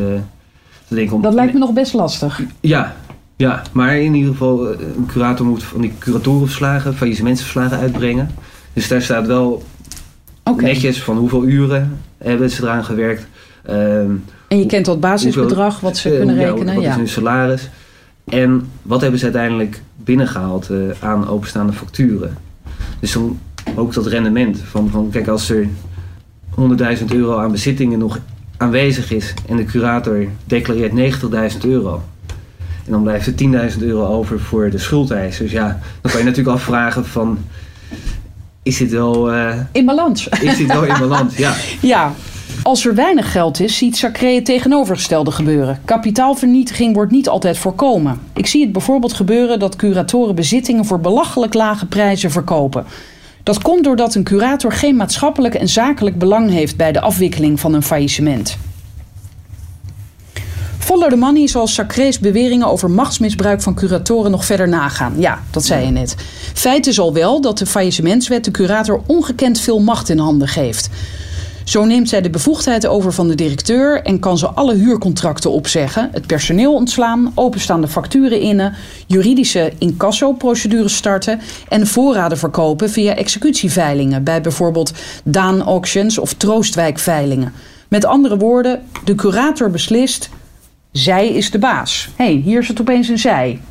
te 0.88 0.96
denken 0.96 1.16
om, 1.16 1.22
Dat 1.22 1.34
lijkt 1.34 1.54
me 1.54 1.60
nog 1.60 1.74
best 1.74 1.94
lastig. 1.94 2.42
Ja, 2.60 2.96
ja, 3.36 3.62
maar 3.72 3.98
in 3.98 4.14
ieder 4.14 4.32
geval, 4.32 4.68
een 4.72 5.06
curator 5.08 5.46
moet 5.46 5.64
van 5.64 5.82
die 5.82 5.94
curatorenverslagen, 6.00 6.96
faillissementsverslagen 6.96 7.78
uitbrengen. 7.78 8.30
Dus 8.74 8.88
daar 8.88 9.02
staat 9.02 9.28
wel 9.28 9.64
netjes 10.58 11.04
van 11.04 11.18
hoeveel 11.18 11.44
uren 11.46 12.00
hebben 12.18 12.50
ze 12.50 12.64
eraan 12.64 12.86
gewerkt. 12.86 13.28
ehm, 13.66 14.12
En 14.48 14.60
je 14.60 14.66
kent 14.66 14.86
dat 14.86 15.00
basisbedrag 15.00 15.80
wat 15.80 15.98
ze 15.98 16.10
kunnen 16.10 16.36
ja, 16.36 16.48
rekenen. 16.50 16.76
Wat 16.76 16.84
Ja. 16.84 16.90
is 16.90 16.96
hun 16.96 17.08
salaris? 17.08 17.70
En 18.26 18.68
wat 18.82 19.02
hebben 19.02 19.20
ze 19.20 19.26
uiteindelijk 19.26 19.82
binnengehaald 19.98 20.70
eh, 20.70 20.78
aan 21.00 21.28
openstaande 21.28 21.74
facturen? 21.74 22.38
Dus 23.00 23.12
dan 23.14 23.40
ook 23.76 23.94
dat 23.94 24.08
rendement 24.08 24.60
van, 24.60 24.90
van 24.90 25.10
kijk, 25.12 25.28
als 25.28 25.50
er 25.50 25.68
100.000 27.00 27.06
euro 27.08 27.38
aan 27.38 27.52
bezittingen 27.52 28.00
nog 28.00 28.20
aanwezig 28.58 29.12
is 29.12 29.34
en 29.48 29.58
de 29.58 29.66
curator 29.66 30.26
declareert 30.46 31.22
90.000 31.54 31.58
euro. 31.66 32.02
En 32.86 32.92
dan 32.92 33.04
blijft 33.04 33.28
er 33.28 33.72
10.000 33.74 33.80
euro 33.80 34.06
over 34.06 34.40
voor 34.40 34.70
de 34.70 34.78
schuldeisers. 34.78 35.52
Ja, 35.52 35.80
dan 36.02 36.12
kan 36.12 36.20
je 36.20 36.26
natuurlijk 36.28 36.56
afvragen 36.58 37.06
van, 37.06 37.38
is 38.64 38.78
dit 38.78 38.92
wel, 38.92 39.32
eh, 39.32 39.60
In 39.72 39.86
balans. 39.86 40.28
is 40.28 40.58
dit 40.58 40.68
wel 40.68 40.84
in 40.84 41.00
balans? 41.00 41.38
Ja. 41.38 41.56
Ja, 41.82 42.14
als 42.64 42.86
er 42.86 42.96
weinig 42.96 43.32
geld 43.32 43.60
is, 43.60 43.78
ziet 43.78 43.98
Sacré 43.98 44.34
het 44.34 44.46
tegenovergestelde 44.46 45.32
gebeuren. 45.32 45.82
Kapitaalvernietiging 45.86 46.94
wordt 46.96 47.12
niet 47.12 47.30
altijd 47.30 47.58
voorkomen. 47.58 48.20
Ik 48.34 48.48
zie 48.48 48.62
het 48.62 48.72
bijvoorbeeld 48.72 49.14
gebeuren 49.14 49.60
dat 49.60 49.76
curatoren 49.76 50.36
bezittingen 50.36 50.86
voor 50.86 51.00
belachelijk 51.00 51.54
lage 51.54 51.86
prijzen 51.86 52.32
verkopen. 52.32 52.86
Dat 53.44 53.62
komt 53.62 53.84
doordat 53.84 54.16
een 54.16 54.24
curator 54.24 54.72
geen 54.72 54.96
maatschappelijk 54.96 55.56
en 55.56 55.70
zakelijk 55.70 56.18
belang 56.18 56.50
heeft 56.50 56.78
bij 56.78 56.92
de 56.92 57.02
afwikkeling 57.02 57.60
van 57.60 57.74
een 57.74 57.84
faillissement. 57.84 58.58
Follow 60.78 61.10
the 61.10 61.16
money 61.16 61.48
zal 61.48 61.68
Sacré's 61.68 62.20
beweringen 62.20 62.68
over 62.68 62.90
machtsmisbruik 62.90 63.62
van 63.62 63.76
curatoren 63.76 64.32
nog 64.32 64.46
verder 64.46 64.68
nagaan. 64.68 65.14
Ja, 65.18 65.40
dat 65.52 65.66
zei 65.66 65.86
je 65.86 65.92
net. 65.92 66.16
Feit 66.54 66.88
is 66.88 67.00
al 67.00 67.14
wel 67.14 67.42
dat 67.42 67.58
de 67.58 67.66
faillissementswet 67.66 68.46
de 68.46 68.52
curator 68.52 69.02
ongekend 69.06 69.60
veel 69.60 69.80
macht 69.80 70.10
in 70.10 70.18
handen 70.18 70.48
geeft. 70.48 70.90
Zo 71.64 71.86
neemt 71.86 72.10
zij 72.10 72.22
de 72.22 72.30
bevoegdheid 72.30 72.88
over 72.88 73.14
van 73.14 73.28
de 73.28 73.36
directeur 73.36 74.02
en 74.02 74.20
kan 74.20 74.38
ze 74.38 74.48
alle 74.48 74.74
huurcontracten 74.74 75.52
opzeggen, 75.52 76.10
het 76.12 76.28
personeel 76.28 76.74
ontslaan, 76.74 77.32
openstaande 77.36 77.88
facturen 77.88 78.40
innen, 78.40 78.74
juridische 79.08 79.74
incasso-procedures 79.78 80.96
starten 80.96 81.40
en 81.70 81.88
voorraden 81.88 82.38
verkopen 82.38 82.90
via 82.90 83.16
executieveilingen 83.16 84.24
bij 84.24 84.42
bijvoorbeeld 84.42 84.94
Daan 85.24 85.62
Auctions 85.62 86.18
of 86.18 86.34
Troostwijk-veilingen. 86.34 87.54
Met 87.88 88.06
andere 88.06 88.38
woorden, 88.38 88.82
de 89.04 89.16
curator 89.16 89.70
beslist, 89.70 90.30
zij 90.92 91.28
is 91.28 91.52
de 91.52 91.60
baas. 91.60 92.10
Hé, 92.16 92.26
hey, 92.26 92.34
hier 92.34 92.64
zit 92.64 92.82
opeens 92.82 93.08
een 93.08 93.20
zij. 93.20 93.62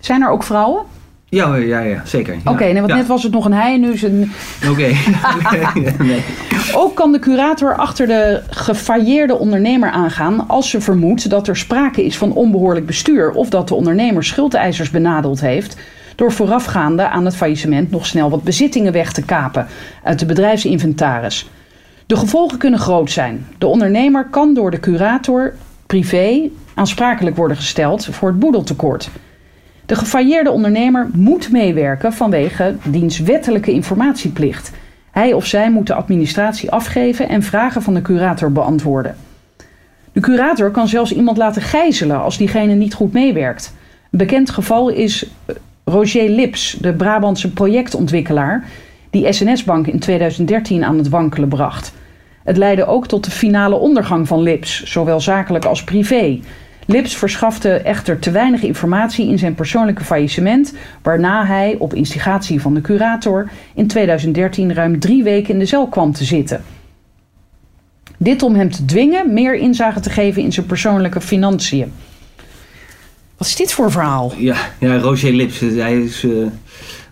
Zijn 0.00 0.22
er 0.22 0.30
ook 0.30 0.42
vrouwen? 0.42 0.93
Ja, 1.34 1.56
ja, 1.56 1.80
ja 1.80 2.02
zeker. 2.04 2.34
Ja. 2.44 2.50
Oké, 2.50 2.64
nee, 2.64 2.74
want 2.74 2.88
Ja. 2.88 2.96
net 2.96 3.06
was 3.06 3.22
het 3.22 3.32
nog 3.32 3.44
een 3.44 3.52
hij, 3.52 3.76
nu 3.78 3.92
is 3.92 4.02
het 4.02 4.12
een... 4.12 4.32
Oké. 4.70 4.92
nee. 6.04 6.22
Ook 6.74 6.94
kan 6.94 7.12
de 7.12 7.18
curator 7.18 7.76
achter 7.76 8.06
de 8.06 8.42
gefailleerde 8.50 9.38
ondernemer 9.38 9.90
aangaan 9.90 10.48
als 10.48 10.70
ze 10.70 10.80
vermoedt 10.80 11.30
dat 11.30 11.48
er 11.48 11.56
sprake 11.56 12.04
is 12.04 12.18
van 12.18 12.32
onbehoorlijk 12.32 12.86
bestuur 12.86 13.30
of 13.30 13.48
dat 13.48 13.68
de 13.68 13.74
ondernemer 13.74 14.24
schuldeisers 14.24 14.90
benadeeld 14.90 15.40
heeft 15.40 15.76
door 16.16 16.32
voorafgaande 16.32 17.08
aan 17.08 17.24
het 17.24 17.36
faillissement 17.36 17.90
nog 17.90 18.06
snel 18.06 18.30
wat 18.30 18.42
bezittingen 18.42 18.92
weg 18.92 19.12
te 19.12 19.24
kapen 19.24 19.66
uit 20.02 20.18
de 20.18 20.26
bedrijfsinventaris. 20.26 21.48
De 22.06 22.16
gevolgen 22.16 22.58
kunnen 22.58 22.78
groot 22.78 23.10
zijn. 23.10 23.46
De 23.58 23.66
ondernemer 23.66 24.26
kan 24.30 24.54
door 24.54 24.70
de 24.70 24.80
curator 24.80 25.54
privé 25.86 26.50
aansprakelijk 26.74 27.36
worden 27.36 27.56
gesteld 27.56 28.04
voor 28.10 28.28
het 28.28 28.38
boedeltekort. 28.38 29.10
De 29.86 29.94
gefailleerde 29.94 30.50
ondernemer 30.50 31.08
moet 31.12 31.50
meewerken 31.50 32.12
vanwege 32.12 32.74
diens 32.84 33.18
wettelijke 33.18 33.72
informatieplicht. 33.72 34.72
Hij 35.10 35.32
of 35.32 35.46
zij 35.46 35.70
moet 35.70 35.86
de 35.86 35.94
administratie 35.94 36.70
afgeven 36.70 37.28
en 37.28 37.42
vragen 37.42 37.82
van 37.82 37.94
de 37.94 38.02
curator 38.02 38.52
beantwoorden. 38.52 39.16
De 40.12 40.20
curator 40.20 40.70
kan 40.70 40.88
zelfs 40.88 41.12
iemand 41.12 41.36
laten 41.36 41.62
gijzelen 41.62 42.22
als 42.22 42.38
diegene 42.38 42.74
niet 42.74 42.94
goed 42.94 43.12
meewerkt. 43.12 43.74
Een 44.10 44.18
bekend 44.18 44.50
geval 44.50 44.88
is 44.88 45.26
eh, 45.46 45.54
Roger 45.84 46.28
Lips, 46.28 46.76
de 46.80 46.92
Brabantse 46.92 47.52
projectontwikkelaar, 47.52 48.64
die 49.10 49.32
SNS-bank 49.32 49.86
in 49.86 49.98
2013 49.98 50.84
aan 50.84 50.98
het 50.98 51.08
wankelen 51.08 51.48
bracht. 51.48 51.92
Het 52.44 52.56
leidde 52.56 52.86
ook 52.86 53.06
tot 53.06 53.24
de 53.24 53.30
finale 53.30 53.74
ondergang 53.74 54.28
van 54.28 54.42
Lips, 54.42 54.82
zowel 54.82 55.20
zakelijk 55.20 55.64
als 55.64 55.84
privé. 55.84 56.40
Lips 56.86 57.16
verschafte 57.16 57.70
echter 57.70 58.18
te 58.18 58.30
weinig 58.30 58.62
informatie 58.62 59.28
in 59.28 59.38
zijn 59.38 59.54
persoonlijke 59.54 60.04
faillissement, 60.04 60.74
waarna 61.02 61.46
hij, 61.46 61.76
op 61.78 61.94
instigatie 61.94 62.60
van 62.60 62.74
de 62.74 62.80
curator, 62.80 63.50
in 63.74 63.86
2013 63.86 64.74
ruim 64.74 64.98
drie 65.00 65.22
weken 65.22 65.52
in 65.52 65.58
de 65.58 65.66
cel 65.66 65.88
kwam 65.88 66.12
te 66.12 66.24
zitten. 66.24 66.64
Dit 68.16 68.42
om 68.42 68.54
hem 68.54 68.70
te 68.70 68.84
dwingen 68.84 69.32
meer 69.32 69.54
inzage 69.54 70.00
te 70.00 70.10
geven 70.10 70.42
in 70.42 70.52
zijn 70.52 70.66
persoonlijke 70.66 71.20
financiën. 71.20 71.92
Wat 73.36 73.46
is 73.46 73.56
dit 73.56 73.72
voor 73.72 73.90
verhaal? 73.90 74.32
Ja, 74.36 74.56
ja, 74.78 74.98
Roger 74.98 75.32
Lips. 75.32 75.60
Hij 75.60 76.02
is, 76.02 76.24
eh, 76.24 76.30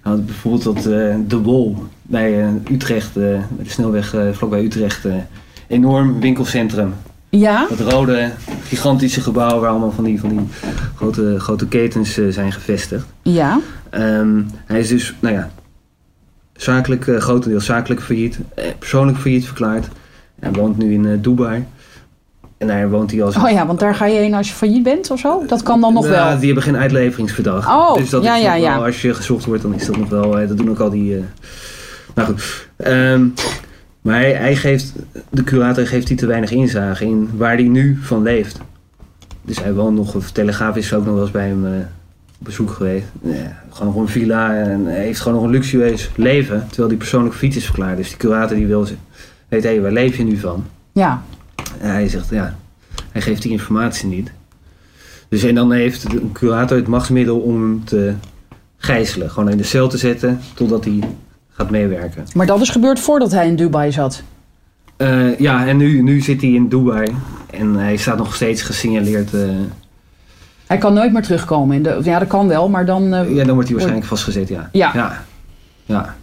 had 0.00 0.26
bijvoorbeeld 0.26 0.62
dat 0.62 0.76
eh, 0.76 1.14
De 1.26 1.38
Wol 1.42 1.76
bij 2.02 2.40
eh, 2.40 2.48
Utrecht, 2.70 3.14
bij 3.14 3.42
de 3.62 3.70
snelweg 3.70 4.16
vlakbij 4.32 4.62
Utrecht, 4.62 5.06
enorm 5.66 6.20
winkelcentrum. 6.20 6.94
Ja? 7.38 7.66
Dat 7.76 7.92
rode, 7.92 8.30
gigantische 8.64 9.20
gebouw 9.20 9.60
waar 9.60 9.70
allemaal 9.70 9.90
van 9.92 10.04
die, 10.04 10.20
van 10.20 10.28
die 10.28 10.40
grote, 10.96 11.40
grote 11.40 11.66
ketens 11.66 12.18
eh, 12.18 12.28
zijn 12.28 12.52
gevestigd. 12.52 13.06
Ja. 13.22 13.60
Ehm, 13.90 14.42
hij 14.66 14.80
is 14.80 14.88
dus, 14.88 15.14
nou 15.20 15.34
ja, 15.34 15.50
zakelijk, 16.56 17.06
eh, 17.06 17.16
grotendeels 17.16 17.64
zakelijk 17.64 18.02
failliet, 18.02 18.38
eh, 18.54 18.64
persoonlijk 18.78 19.18
failliet 19.18 19.44
verklaard. 19.46 19.88
Hij 20.40 20.52
woont 20.52 20.78
nu 20.78 20.92
in 20.92 21.06
eh, 21.06 21.12
Dubai. 21.20 21.66
En 22.58 22.66
daar 22.66 22.90
woont 22.90 23.10
hij 23.10 23.22
als... 23.22 23.36
Oh 23.36 23.50
ja, 23.50 23.66
want 23.66 23.80
daar 23.80 23.94
ga 23.94 24.06
je 24.06 24.18
heen 24.18 24.34
als 24.34 24.48
je 24.48 24.54
failliet 24.54 24.82
bent 24.82 25.10
of 25.10 25.18
zo? 25.18 25.44
Dat 25.46 25.62
kan 25.62 25.80
dan 25.80 25.92
nog 25.92 26.08
Nou, 26.08 26.14
wel. 26.14 26.36
Die 26.36 26.46
hebben 26.46 26.64
geen 26.64 26.76
uitleveringsverdrag. 26.76 27.68
Oh, 27.68 27.94
dus 27.94 28.10
dat 28.10 28.22
ja, 28.22 28.36
is 28.36 28.42
ja, 28.42 28.54
ja. 28.54 28.74
wel, 28.74 28.84
als 28.84 29.02
je 29.02 29.14
gezocht 29.14 29.44
wordt, 29.44 29.62
dan 29.62 29.74
is 29.74 29.86
dat 29.86 29.96
nog 29.96 30.08
wel. 30.08 30.30
Dat 30.30 30.56
doen 30.56 30.70
ook 30.70 30.78
al 30.78 30.90
die. 30.90 31.24
Nou 32.14 32.28
goed. 32.28 32.68
Ehm, 32.76 33.26
maar 34.02 34.14
hij, 34.14 34.32
hij 34.32 34.56
geeft, 34.56 34.92
de 35.30 35.44
curator 35.44 35.86
geeft 35.86 36.08
hij 36.08 36.16
te 36.16 36.26
weinig 36.26 36.50
inzage 36.50 37.04
in 37.04 37.30
waar 37.36 37.54
hij 37.54 37.68
nu 37.68 37.98
van 38.00 38.22
leeft. 38.22 38.60
Dus 39.42 39.60
hij 39.60 39.74
woont 39.74 39.96
nog, 39.96 40.14
of 40.14 40.30
Telegraaf 40.30 40.76
is 40.76 40.94
ook 40.94 41.04
nog 41.04 41.14
wel 41.14 41.22
eens 41.22 41.30
bij 41.30 41.46
hem 41.46 41.66
eh, 41.66 41.72
op 42.38 42.46
bezoek 42.46 42.70
geweest. 42.70 43.06
Ja, 43.22 43.62
gewoon 43.70 43.92
nog 43.92 44.02
een 44.02 44.08
villa 44.08 44.54
en 44.54 44.84
hij 44.84 45.04
heeft 45.04 45.20
gewoon 45.20 45.38
nog 45.38 45.46
een 45.46 45.54
luxueus 45.54 46.10
leven. 46.16 46.66
Terwijl 46.66 46.88
hij 46.88 46.96
persoonlijk 46.96 47.34
fiets 47.34 47.56
is 47.56 47.64
verklaard. 47.64 47.96
Dus 47.96 48.08
die 48.08 48.16
curator 48.16 48.56
die 48.56 48.66
wil, 48.66 48.86
weet 49.48 49.62
hé, 49.62 49.80
waar 49.80 49.92
leef 49.92 50.16
je 50.16 50.24
nu 50.24 50.36
van? 50.36 50.64
Ja. 50.92 51.22
En 51.80 51.90
hij 51.90 52.08
zegt, 52.08 52.30
ja, 52.30 52.56
hij 53.10 53.20
geeft 53.20 53.42
die 53.42 53.52
informatie 53.52 54.08
niet. 54.08 54.32
Dus 55.28 55.42
en 55.42 55.54
dan 55.54 55.72
heeft 55.72 56.10
de 56.10 56.32
curator 56.32 56.76
het 56.76 56.86
machtsmiddel 56.86 57.38
om 57.38 57.62
hem 57.62 57.84
te 57.84 58.14
gijzelen. 58.76 59.30
Gewoon 59.30 59.50
in 59.50 59.56
de 59.56 59.62
cel 59.62 59.88
te 59.88 59.98
zetten 59.98 60.40
totdat 60.54 60.84
hij 60.84 61.00
gaat 61.52 61.70
meewerken. 61.70 62.24
Maar 62.34 62.46
dat 62.46 62.60
is 62.60 62.68
gebeurd 62.70 63.00
voordat 63.00 63.30
hij 63.32 63.46
in 63.46 63.56
Dubai 63.56 63.92
zat. 63.92 64.22
Eh, 64.96 65.38
ja, 65.38 65.66
en 65.66 65.76
nu, 65.76 66.02
nu 66.02 66.20
zit 66.20 66.40
hij 66.40 66.50
in 66.50 66.68
Dubai. 66.68 67.14
En 67.50 67.74
hij 67.74 67.96
staat 67.96 68.18
nog 68.18 68.34
steeds 68.34 68.62
gesignaleerd. 68.62 69.34
eh, 69.34 69.40
Hij 70.66 70.78
kan 70.78 70.94
nooit 70.94 71.12
meer 71.12 71.22
terugkomen. 71.22 71.76
In 71.76 71.82
de, 71.82 72.00
ja, 72.02 72.18
dat 72.18 72.28
kan 72.28 72.48
wel, 72.48 72.68
maar 72.68 72.86
dan... 72.86 73.14
eh, 73.14 73.34
ja, 73.34 73.44
dan 73.44 73.52
wordt 73.54 73.64
hij 73.68 73.72
waarschijnlijk 73.72 74.06
vastgezet, 74.06 74.48
ja. 74.48 74.68
Ja. 74.72 74.90
Ja. 74.94 75.22
ja. 75.84 76.14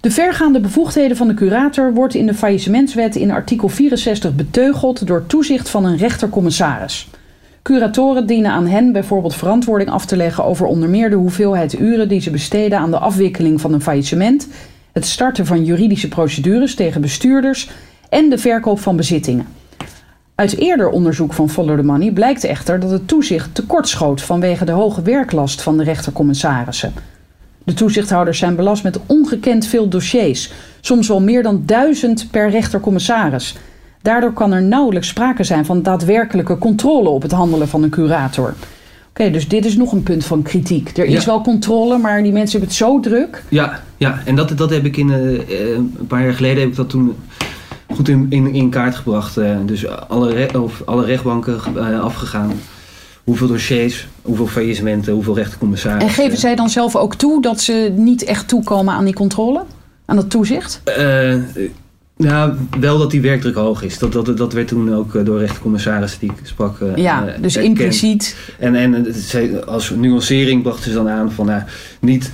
De 0.00 0.10
vergaande 0.10 0.60
bevoegdheden 0.60 1.16
van 1.16 1.28
de 1.28 1.34
curator 1.34 1.92
wordt 1.94 2.14
in 2.14 2.26
de 2.26 2.34
faillissementswet 2.34 3.16
in 3.16 3.30
artikel 3.30 3.68
64 3.68 4.34
beteugeld 4.34 5.06
door 5.06 5.26
toezicht 5.26 5.68
van 5.68 5.84
een 5.84 5.96
rechtercommissaris. 5.96 7.10
Curatoren 7.64 8.26
dienen 8.26 8.50
aan 8.50 8.66
hen 8.66 8.92
bijvoorbeeld 8.92 9.34
verantwoording 9.34 9.90
af 9.90 10.06
te 10.06 10.16
leggen 10.16 10.44
over 10.44 10.66
onder 10.66 10.88
meer 10.88 11.10
de 11.10 11.16
hoeveelheid 11.16 11.78
uren 11.78 12.08
die 12.08 12.20
ze 12.20 12.30
besteden 12.30 12.78
aan 12.78 12.90
de 12.90 12.98
afwikkeling 12.98 13.60
van 13.60 13.72
een 13.72 13.80
faillissement, 13.80 14.48
het 14.92 15.06
starten 15.06 15.46
van 15.46 15.64
juridische 15.64 16.08
procedures 16.08 16.74
tegen 16.74 17.00
bestuurders 17.00 17.70
en 18.08 18.30
de 18.30 18.38
verkoop 18.38 18.80
van 18.80 18.96
bezittingen. 18.96 19.46
Uit 20.34 20.58
eerder 20.58 20.88
onderzoek 20.88 21.32
van 21.32 21.50
Follow 21.50 21.76
the 21.76 21.84
Money 21.84 22.12
blijkt 22.12 22.44
echter 22.44 22.80
dat 22.80 22.90
het 22.90 23.08
toezicht 23.08 23.54
tekortschoot 23.54 24.22
vanwege 24.22 24.64
de 24.64 24.72
hoge 24.72 25.02
werklast 25.02 25.62
van 25.62 25.76
de 25.76 25.84
rechtercommissarissen. 25.84 26.92
De 27.64 27.74
toezichthouders 27.74 28.38
zijn 28.38 28.56
belast 28.56 28.82
met 28.82 28.98
ongekend 29.06 29.66
veel 29.66 29.88
dossiers, 29.88 30.52
soms 30.80 31.08
wel 31.08 31.20
meer 31.20 31.42
dan 31.42 31.62
duizend 31.66 32.30
per 32.30 32.50
rechtercommissaris. 32.50 33.56
Daardoor 34.04 34.32
kan 34.32 34.52
er 34.52 34.62
nauwelijks 34.62 35.08
sprake 35.08 35.44
zijn 35.44 35.64
van 35.64 35.82
daadwerkelijke 35.82 36.58
controle 36.58 37.08
op 37.08 37.22
het 37.22 37.32
handelen 37.32 37.68
van 37.68 37.82
een 37.82 37.90
curator. 37.90 38.54
Oké, 39.08 39.30
dus 39.30 39.48
dit 39.48 39.64
is 39.64 39.76
nog 39.76 39.92
een 39.92 40.02
punt 40.02 40.24
van 40.24 40.42
kritiek. 40.42 40.96
Er 40.96 41.04
is 41.04 41.24
wel 41.24 41.40
controle, 41.40 41.98
maar 41.98 42.22
die 42.22 42.32
mensen 42.32 42.50
hebben 42.50 42.68
het 42.68 42.78
zo 42.78 43.00
druk. 43.00 43.42
Ja, 43.48 43.80
ja. 43.96 44.18
en 44.24 44.36
dat, 44.36 44.52
dat 44.56 44.70
heb 44.70 44.84
ik 44.84 44.96
in, 44.96 45.10
eh, 45.10 45.34
eh, 45.34 45.74
een 45.74 46.06
paar 46.08 46.22
jaar 46.22 46.32
geleden 46.34 46.60
heb 46.60 46.68
ik 46.68 46.76
dat 46.76 46.88
toen 46.88 47.16
goed 47.94 48.08
in, 48.08 48.26
in, 48.28 48.54
in 48.54 48.70
kaart 48.70 48.94
gebracht. 48.94 49.36
Eh, 49.36 49.56
dus 49.66 49.88
alle, 50.08 50.32
re- 50.32 50.58
of 50.58 50.82
alle 50.84 51.04
rechtbanken 51.04 51.60
afgegaan. 52.02 52.52
Hoeveel 53.24 53.46
dossiers, 53.48 54.08
hoeveel 54.22 54.46
faillissementen, 54.46 55.12
hoeveel 55.12 55.34
rechtercommissarissen. 55.34 56.08
En 56.08 56.14
geven 56.14 56.38
zij 56.38 56.54
dan 56.54 56.68
zelf 56.70 56.96
ook 56.96 57.14
toe 57.14 57.42
dat 57.42 57.60
ze 57.60 57.92
niet 57.96 58.24
echt 58.24 58.48
toekomen 58.48 58.94
aan 58.94 59.04
die 59.04 59.14
controle? 59.14 59.62
Aan 60.04 60.16
dat 60.16 60.30
toezicht? 60.30 60.80
Eh, 60.84 61.34
nou, 62.16 62.52
wel 62.80 62.98
dat 62.98 63.10
die 63.10 63.20
werkdruk 63.20 63.54
hoog 63.54 63.82
is. 63.82 63.98
Dat, 63.98 64.12
dat, 64.12 64.36
dat 64.36 64.52
werd 64.52 64.68
toen 64.68 64.94
ook 64.94 65.14
eh, 65.14 65.24
door 65.24 65.38
rechtercommissarissen 65.38 66.20
die 66.20 66.30
ik 66.30 66.46
sprak. 66.46 66.80
eh, 66.80 66.96
Ja, 66.96 67.26
eh, 67.26 67.42
dus 67.42 67.56
erkend. 67.56 67.78
impliciet. 67.78 68.36
En, 68.58 68.74
en 68.74 69.14
ze- 69.14 69.64
als 69.66 69.90
nuancering 69.90 70.62
brachten 70.62 70.90
ze 70.90 70.96
dan 70.96 71.08
aan 71.08 71.32
van 71.32 71.46
nou, 71.46 71.62
niet 72.00 72.30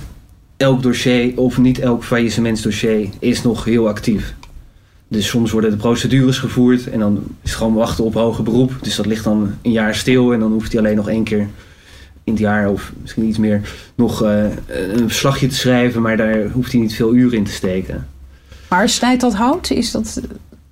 elk 0.57 0.81
dossier 0.83 1.31
of 1.37 1.57
niet 1.57 1.79
elk 1.79 2.03
faillissementsdossier 2.03 3.09
is 3.19 3.41
nog 3.41 3.63
heel 3.65 3.87
actief. 3.87 4.33
Dus 5.07 5.27
soms 5.27 5.51
worden 5.51 5.69
de 5.71 5.77
procedures 5.77 6.37
gevoerd 6.37 6.89
en 6.89 6.99
dan 6.99 7.23
is 7.41 7.49
het 7.49 7.57
gewoon 7.59 7.73
wachten 7.73 8.03
op 8.03 8.13
hoger 8.13 8.43
beroep. 8.43 8.71
Dus 8.81 8.95
dat 8.95 9.05
ligt 9.05 9.23
dan 9.23 9.53
een 9.61 9.71
jaar 9.71 9.95
stil 9.95 10.33
en 10.33 10.39
dan 10.39 10.51
hoeft 10.51 10.71
hij 10.71 10.81
alleen 10.81 10.95
nog 10.95 11.09
één 11.09 11.23
keer 11.23 11.47
in 12.23 12.33
het 12.33 12.39
jaar 12.41 12.69
of 12.69 12.91
misschien 13.01 13.25
iets 13.25 13.37
meer 13.37 13.61
nog 13.95 14.21
een 14.21 14.51
verslagje 15.07 15.47
te 15.47 15.55
schrijven, 15.55 16.01
maar 16.01 16.17
daar 16.17 16.49
hoeft 16.49 16.71
hij 16.71 16.81
niet 16.81 16.95
veel 16.95 17.13
uren 17.13 17.37
in 17.37 17.43
te 17.43 17.51
steken. 17.51 18.07
Maar 18.71 18.89
snijdt 18.89 19.21
dat 19.21 19.33
hout? 19.33 19.69
Is 19.71 19.91
dat... 19.91 20.21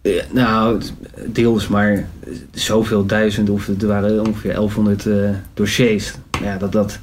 Eh, 0.02 0.12
nou, 0.32 0.82
deels, 1.26 1.68
maar 1.68 2.08
zoveel 2.52 3.06
duizend, 3.06 3.50
of 3.50 3.68
er 3.68 3.88
waren 3.88 4.28
ongeveer 4.28 4.54
1100 4.54 5.06
eh, 5.06 5.16
dossiers. 5.54 6.14
Ja, 6.44 6.58
dat, 6.58 6.72
dat, 6.72 7.00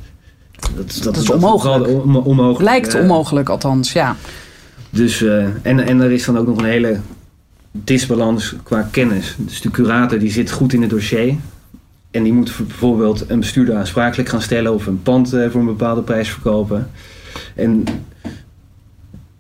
dat, 0.76 0.99
dat, 1.03 1.16
is 1.16 1.30
onmogelijk. 1.30 1.88
on- 2.05 2.24
onmogelijk. 2.24 2.61
Lijkt 2.64 2.92
Ja. 2.92 3.01
onmogelijk 3.01 3.49
althans, 3.49 3.92
ja. 3.92 4.16
Dus, 4.90 5.22
eh, 5.22 5.44
en, 5.62 5.80
en 5.80 6.01
er 6.01 6.11
is 6.12 6.24
dan 6.24 6.38
ook 6.38 6.47
nog 6.47 6.59
een 6.59 6.64
hele 6.64 7.01
disbalans 7.72 8.55
qua 8.62 8.88
kennis. 8.90 9.34
Dus 9.38 9.61
de 9.61 9.70
curator 9.70 10.18
die 10.18 10.30
zit 10.30 10.51
goed 10.51 10.72
in 10.72 10.80
het 10.80 10.90
dossier. 10.90 11.34
En 12.11 12.22
die 12.22 12.32
moet 12.32 12.53
bijvoorbeeld 12.66 13.24
een 13.30 13.40
bestuurder 13.40 13.76
aansprakelijk 13.76 14.28
gaan 14.28 14.42
stellen 14.42 14.74
of 14.74 14.86
een 14.86 15.03
pand 15.03 15.32
eh, 15.32 15.51
voor 15.51 15.61
een 15.61 15.66
bepaalde 15.66 16.03
prijs 16.03 16.30
verkopen. 16.30 16.90
En 17.55 17.84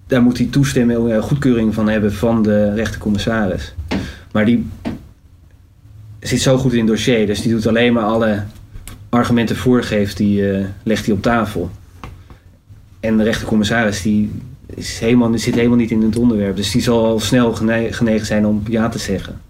daar 0.06 0.22
moet 0.22 0.38
hij 0.38 0.46
toestemming, 0.46 1.10
eh, 1.12 1.22
goedkeuring 1.22 1.74
van 1.74 1.88
hebben 1.88 2.12
van 2.14 2.42
de 2.42 2.74
rechtercommissaris. 2.74 3.74
Maar 4.32 4.44
die 4.44 4.66
zit 6.20 6.40
zo 6.40 6.58
goed 6.58 6.72
in 6.72 6.78
het 6.78 6.86
dossier, 6.88 7.26
dus 7.26 7.42
die 7.42 7.52
doet 7.52 7.66
alleen 7.66 7.92
maar 7.92 8.02
alle 8.04 8.42
argumenten 9.08 9.56
voorgeeft, 9.56 10.16
die 10.16 10.50
eh, 10.52 10.64
legt 10.82 11.06
hij 11.06 11.14
op 11.14 11.22
tafel. 11.22 11.70
En 13.00 13.16
de 13.16 13.22
rechtercommissaris 13.22 14.02
die 14.02 14.30
is 14.74 14.98
helemaal, 14.98 15.30
die 15.30 15.38
zit 15.40 15.54
helemaal 15.54 15.76
niet 15.76 15.90
in 15.90 16.02
het 16.02 16.16
onderwerp, 16.16 16.56
dus 16.56 16.70
die 16.70 16.82
zal 16.82 17.04
al 17.04 17.20
snel 17.20 17.52
gene- 17.52 17.92
genegen 17.92 18.26
zijn 18.26 18.46
om 18.46 18.62
ja 18.68 18.88
te 18.88 18.98
zeggen. 18.98 19.40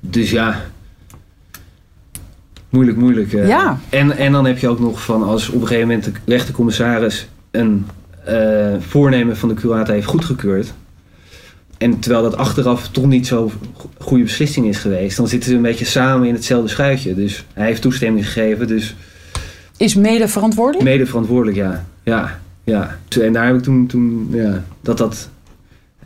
Dus 0.00 0.30
ja, 0.30 0.60
moeilijk, 2.68 2.96
moeilijk. 2.98 3.32
eh. 3.32 3.48
Ja. 3.48 3.78
En, 3.88 4.16
en 4.16 4.32
dan 4.32 4.44
heb 4.46 4.58
je 4.58 4.68
ook 4.68 4.80
nog 4.80 5.04
van 5.04 5.22
als 5.22 5.48
op 5.48 5.60
een 5.60 5.66
gegeven 5.66 5.88
moment 5.88 6.04
de 6.04 6.12
rechtercommissaris 6.24 7.28
een 7.50 7.86
eh, 8.24 8.74
voornemen 8.78 9.36
van 9.36 9.48
de 9.48 9.54
curator 9.54 9.94
heeft 9.94 10.06
goedgekeurd. 10.06 10.72
En 11.78 11.98
terwijl 11.98 12.22
dat 12.22 12.36
achteraf 12.36 12.88
toch 12.88 13.06
niet 13.06 13.26
zo'n 13.26 13.50
goede 13.98 14.22
beslissing 14.22 14.66
is 14.66 14.78
geweest, 14.78 15.16
dan 15.16 15.28
zitten 15.28 15.50
ze 15.50 15.56
een 15.56 15.62
beetje 15.62 15.84
samen 15.84 16.28
in 16.28 16.34
hetzelfde 16.34 16.68
schuitje. 16.68 17.14
Dus 17.14 17.44
hij 17.52 17.66
heeft 17.66 17.82
toestemming 17.82 18.26
gegeven, 18.26 18.66
dus 18.66 18.96
Is 19.76 19.94
mede 19.94 20.28
verantwoordelijk? 20.28 20.84
mede 20.84 21.06
verantwoordelijk, 21.06 21.56
ja. 21.56 21.86
Ja, 22.02 22.40
ja. 22.64 22.98
En 23.20 23.32
daar 23.32 23.46
heb 23.46 23.56
ik 23.56 23.62
toen, 23.62 23.86
toen 23.86 24.28
ja, 24.32 24.64
dat 24.80 24.98
dat 24.98 25.28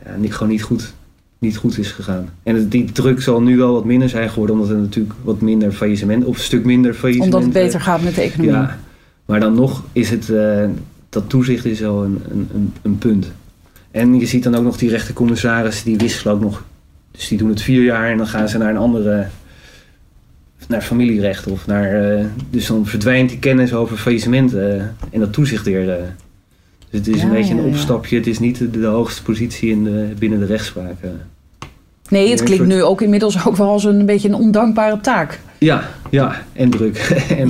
ja, 0.05 0.15
niet, 0.15 0.33
gewoon 0.33 0.51
niet 0.51 0.63
goed, 0.63 0.93
niet 1.39 1.57
goed 1.57 1.77
is 1.77 1.91
gegaan. 1.91 2.29
En 2.43 2.69
die 2.69 2.91
druk 2.91 3.21
zal 3.21 3.41
nu 3.41 3.57
wel 3.57 3.73
wat 3.73 3.85
minder 3.85 4.09
zijn 4.09 4.29
geworden, 4.29 4.55
omdat 4.55 4.71
er 4.71 4.77
natuurlijk 4.77 5.15
wat 5.23 5.41
minder 5.41 5.71
faillissement, 5.71 6.25
of 6.25 6.37
een 6.37 6.43
stuk 6.43 6.65
minder 6.65 6.93
faillissement... 6.93 7.33
Omdat 7.33 7.47
het 7.47 7.57
eh, 7.57 7.63
beter 7.63 7.81
gaat 7.81 8.01
met 8.01 8.15
de 8.15 8.21
economie. 8.21 8.51
ja, 8.51 8.79
maar 9.25 9.39
dan 9.39 9.53
nog 9.53 9.83
is 9.91 10.09
het, 10.09 10.29
eh, 10.29 10.65
dat 11.15 11.29
toezicht 11.29 11.65
is 11.65 11.79
wel 11.79 12.03
een, 12.03 12.21
een, 12.31 12.49
een, 12.53 12.73
een 12.81 12.97
punt. 12.97 13.31
En 13.91 14.19
je 14.19 14.25
ziet 14.25 14.43
dan 14.43 14.55
ook 14.55 14.63
nog 14.63 14.77
die 14.77 14.89
rechtercommissaris, 14.89 15.83
die 15.83 15.97
wisselen 15.97 16.33
ook 16.33 16.41
nog. 16.41 16.63
Dus 17.11 17.27
die 17.27 17.37
doen 17.37 17.49
het 17.49 17.61
vier 17.61 17.83
jaar 17.83 18.09
en 18.11 18.17
dan 18.17 18.27
gaan 18.27 18.49
ze 18.49 18.57
naar 18.57 18.69
een 18.69 18.77
andere, 18.77 19.27
naar 20.67 20.81
familierecht 20.81 21.47
of 21.47 21.67
naar, 21.67 22.17
eh, 22.17 22.25
dus 22.49 22.67
dan 22.67 22.85
verdwijnt 22.85 23.29
die 23.29 23.39
kennis 23.39 23.73
over 23.73 23.97
faillissement 23.97 24.53
eh, 24.53 24.73
en 25.11 25.19
dat 25.19 25.33
toezicht 25.33 25.65
weer. 25.65 25.89
eh. 25.89 26.03
dus 26.89 26.99
het 26.99 27.07
is 27.07 27.15
Ja, 27.21 27.23
een 27.23 27.31
beetje 27.31 27.53
een 27.53 27.61
ja. 27.61 27.67
opstapje, 27.67 28.15
het 28.17 28.27
is 28.27 28.39
niet 28.39 28.57
de, 28.57 28.69
de 28.71 28.85
hoogste 28.85 29.23
positie 29.23 29.69
in 29.71 29.83
de, 29.83 30.07
binnen 30.19 30.39
de 30.39 30.45
rechtspraak. 30.45 30.95
Nee, 32.09 32.29
het 32.29 32.43
klinkt 32.43 32.65
nu 32.65 32.83
ook 32.83 33.01
inmiddels 33.01 33.45
ook 33.45 33.55
wel 33.55 33.69
als 33.69 33.83
een 33.83 34.05
beetje 34.05 34.27
een 34.27 34.35
ondankbare 34.35 34.99
taak. 35.01 35.39
Ja, 35.57 35.89
ja, 36.09 36.43
en 36.53 36.69
druk. 36.69 36.97
en, 37.37 37.49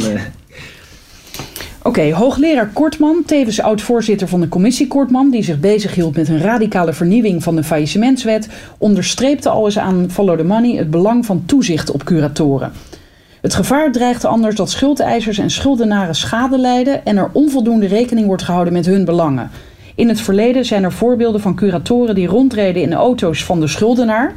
Oké, 1.85 2.11
hoogleraar 2.13 2.69
Kortman, 2.73 3.23
tevens 3.25 3.61
oud-voorzitter 3.61 4.27
van 4.27 4.41
de 4.41 4.47
commissie 4.47 4.87
Kortman... 4.87 5.29
die 5.29 5.43
zich 5.43 5.59
bezighield 5.59 6.15
met 6.15 6.27
een 6.27 6.41
radicale 6.41 6.93
vernieuwing 6.93 7.43
van 7.43 7.55
de 7.55 7.63
faillissementswet... 7.63 8.49
onderstreepte 8.77 9.49
al 9.49 9.65
eens 9.65 9.79
aan 9.79 10.07
Follow 10.11 10.37
the 10.37 10.43
Money 10.43 10.75
het 10.77 10.89
belang 10.89 11.25
van 11.25 11.43
toezicht 11.45 11.91
op 11.91 12.03
curatoren. 12.03 12.71
Het 13.41 13.53
gevaar 13.53 13.91
dreigt 13.91 14.25
anders 14.25 14.55
dat 14.55 14.69
schuldeisers 14.69 15.37
en 15.37 15.49
schuldenaren 15.49 16.15
schade 16.15 16.57
lijden... 16.57 17.05
en 17.05 17.17
er 17.17 17.29
onvoldoende 17.33 17.87
rekening 17.87 18.27
wordt 18.27 18.43
gehouden 18.43 18.73
met 18.73 18.85
hun 18.85 19.05
belangen. 19.05 19.49
In 19.95 20.07
het 20.07 20.21
verleden 20.21 20.65
zijn 20.65 20.83
er 20.83 20.91
voorbeelden 20.91 21.41
van 21.41 21.55
curatoren 21.55 22.15
die 22.15 22.27
rondreden 22.27 22.81
in 22.81 22.89
de 22.89 22.95
auto's 22.95 23.43
van 23.43 23.59
de 23.59 23.67
schuldenaar... 23.67 24.33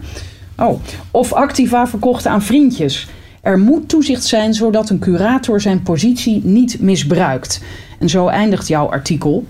Oh, 0.57 0.80
of 1.11 1.32
activa 1.32 1.86
verkochten 1.86 2.30
aan 2.30 2.42
vriendjes... 2.42 3.09
Er 3.49 3.59
moet 3.59 3.88
toezicht 3.88 4.24
zijn 4.24 4.55
zodat 4.55 4.90
een 4.90 4.99
curator 4.99 5.61
zijn 5.61 5.82
positie 5.82 6.40
niet 6.44 6.80
misbruikt. 6.80 7.61
En 7.99 8.09
zo 8.09 8.26
eindigt 8.26 8.68
jouw 8.68 8.86
artikel. 8.86 9.46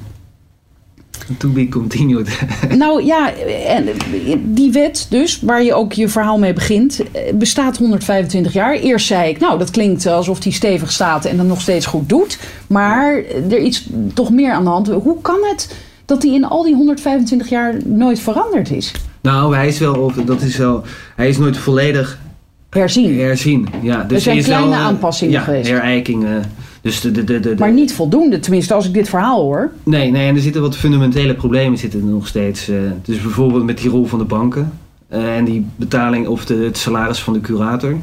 to 1.36 1.48
be 1.48 1.68
continued. 1.68 2.38
Nou 2.76 3.04
ja, 3.04 3.32
en 3.66 3.88
die 4.44 4.72
wet 4.72 5.06
dus, 5.10 5.40
waar 5.40 5.62
je 5.62 5.74
ook 5.74 5.92
je 5.92 6.08
verhaal 6.08 6.38
mee 6.38 6.52
begint, 6.52 7.02
bestaat 7.34 7.76
125 7.76 8.52
jaar. 8.52 8.74
Eerst 8.74 9.06
zei 9.06 9.30
ik, 9.30 9.38
nou 9.38 9.58
dat 9.58 9.70
klinkt 9.70 10.06
alsof 10.06 10.40
die 10.40 10.52
stevig 10.52 10.92
staat 10.92 11.24
en 11.24 11.36
dat 11.36 11.46
nog 11.46 11.60
steeds 11.60 11.86
goed 11.86 12.08
doet. 12.08 12.38
Maar 12.66 13.22
er 13.50 13.58
is 13.58 13.88
toch 14.14 14.30
meer 14.30 14.52
aan 14.52 14.64
de 14.64 14.70
hand. 14.70 14.88
Hoe 14.88 15.20
kan 15.20 15.38
het 15.40 15.74
dat 16.04 16.20
die 16.20 16.34
in 16.34 16.44
al 16.44 16.62
die 16.62 16.74
125 16.74 17.48
jaar 17.48 17.74
nooit 17.84 18.18
veranderd 18.18 18.70
is? 18.70 18.92
nou, 19.20 19.54
hij 19.54 19.66
is 19.66 19.78
wel, 19.78 20.12
dat 20.24 20.40
is 20.40 20.56
wel, 20.56 20.82
hij 21.16 21.28
is 21.28 21.38
nooit 21.38 21.56
volledig 21.56 22.18
Herzien. 22.78 23.18
herzien. 23.18 23.68
Ja, 23.82 24.02
dus 24.04 24.16
Er 24.16 24.20
zijn 24.32 24.42
kleine 24.42 24.68
wel, 24.68 24.74
eh, 24.78 24.84
aanpassingen 24.84 25.32
ja, 25.34 25.40
geweest. 25.40 25.68
herijkingen. 25.70 26.42
Dus 26.80 27.00
de, 27.00 27.10
de, 27.10 27.24
de, 27.24 27.40
de, 27.40 27.54
Maar 27.58 27.72
niet 27.72 27.94
voldoende, 27.94 28.40
tenminste 28.40 28.74
als 28.74 28.86
ik 28.86 28.92
dit 28.94 29.08
verhaal 29.08 29.42
hoor. 29.42 29.70
Nee, 29.82 30.10
nee, 30.10 30.28
en 30.28 30.34
er 30.34 30.40
zitten 30.40 30.62
wat 30.62 30.76
fundamentele 30.76 31.34
problemen 31.34 31.78
zitten 31.78 32.00
er 32.00 32.06
nog 32.06 32.26
steeds. 32.26 32.68
eh. 32.68 32.76
dus 33.02 33.20
bijvoorbeeld 33.22 33.64
met 33.64 33.78
die 33.78 33.90
rol 33.90 34.04
van 34.06 34.18
de 34.18 34.24
banken. 34.24 34.72
eh, 35.08 35.36
en 35.36 35.44
die 35.44 35.66
betaling 35.76 36.26
of 36.26 36.44
de, 36.46 36.54
het 36.54 36.78
salaris 36.78 37.18
van 37.22 37.32
de 37.32 37.40
curator. 37.40 37.94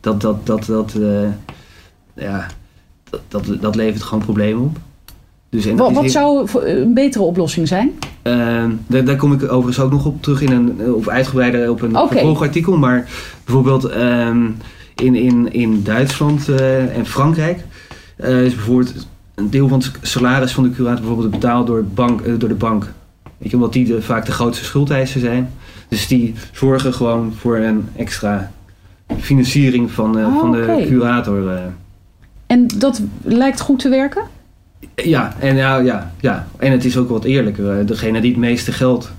Dat, 0.00 0.20
dat, 0.20 0.46
dat, 0.46 0.64
dat, 0.66 0.96
ja, 2.16 2.46
dat, 3.10 3.20
dat, 3.28 3.56
dat 3.60 3.74
levert 3.76 4.02
gewoon 4.02 4.24
problemen 4.24 4.62
op. 4.62 4.76
Dus, 5.52 5.66
en 5.66 5.76
dat 5.76 5.92
Wat, 5.92 6.10
zou 6.10 6.48
voor- 6.48 6.64
een 6.64 6.94
betere 6.94 7.24
oplossing 7.24 7.68
zijn? 7.68 7.90
Ehm, 8.22 8.70
daar, 8.86 9.04
daar 9.04 9.16
kom 9.16 9.32
ik 9.32 9.42
overigens 9.42 9.80
ook 9.80 9.90
nog 9.90 10.06
op 10.06 10.22
terug 10.22 10.40
in 10.42 10.52
een, 10.52 10.80
eh, 10.80 10.94
of 10.94 11.08
uitgebreider 11.08 11.70
op 11.70 11.82
een 11.82 11.96
Oké. 11.96 12.08
vervolgartikel. 12.12 12.76
Maar 12.76 13.08
bijvoorbeeld 13.44 13.84
ehm, 13.84 14.46
in, 14.94 15.14
in, 15.14 15.52
in 15.52 15.82
Duitsland 15.82 16.48
eh, 16.48 16.96
en 16.96 17.06
Frankrijk 17.06 17.58
eh, 18.16 18.44
is 18.44 18.54
bijvoorbeeld 18.54 19.06
een 19.34 19.50
deel 19.50 19.68
van 19.68 19.78
het 19.78 19.90
salaris 20.02 20.52
van 20.52 20.62
de 20.64 20.70
curator 20.70 21.00
bijvoorbeeld 21.00 21.30
betaald 21.30 21.66
door, 21.66 21.84
bank, 21.94 22.20
eh, 22.20 22.32
door 22.38 22.48
de 22.48 22.54
bank. 22.54 22.92
Weet 23.38 23.50
je, 23.50 23.56
omdat 23.56 23.72
die 23.72 23.84
de, 23.84 24.02
vaak 24.02 24.26
de 24.26 24.32
grootste 24.32 24.64
schuldeiser 24.64 25.20
zijn. 25.20 25.50
Dus 25.88 26.06
die 26.06 26.34
zorgen 26.52 26.94
gewoon 26.94 27.32
voor 27.38 27.56
een 27.56 27.88
extra 27.96 28.52
financiering 29.18 29.90
van, 29.90 30.18
eh, 30.18 30.26
Oh, 30.26 30.40
van 30.40 30.52
de 30.52 30.66
oké. 30.76 30.86
curator. 30.86 31.48
eh. 31.50 31.60
En 32.46 32.66
dat 32.78 33.02
lijkt 33.22 33.60
goed 33.60 33.78
te 33.78 33.88
werken? 33.88 34.22
Ja, 34.94 35.34
en, 35.38 35.56
ja, 35.56 35.78
ja, 35.78 36.12
ja, 36.20 36.46
en 36.56 36.72
het 36.72 36.84
is 36.84 36.96
ook 36.96 37.08
wat 37.08 37.24
eerlijker. 37.24 37.78
Eh, 37.78 37.86
Degene 37.86 38.20
die 38.20 38.30
het 38.30 38.40
meeste 38.40 38.72
geld 38.72 39.10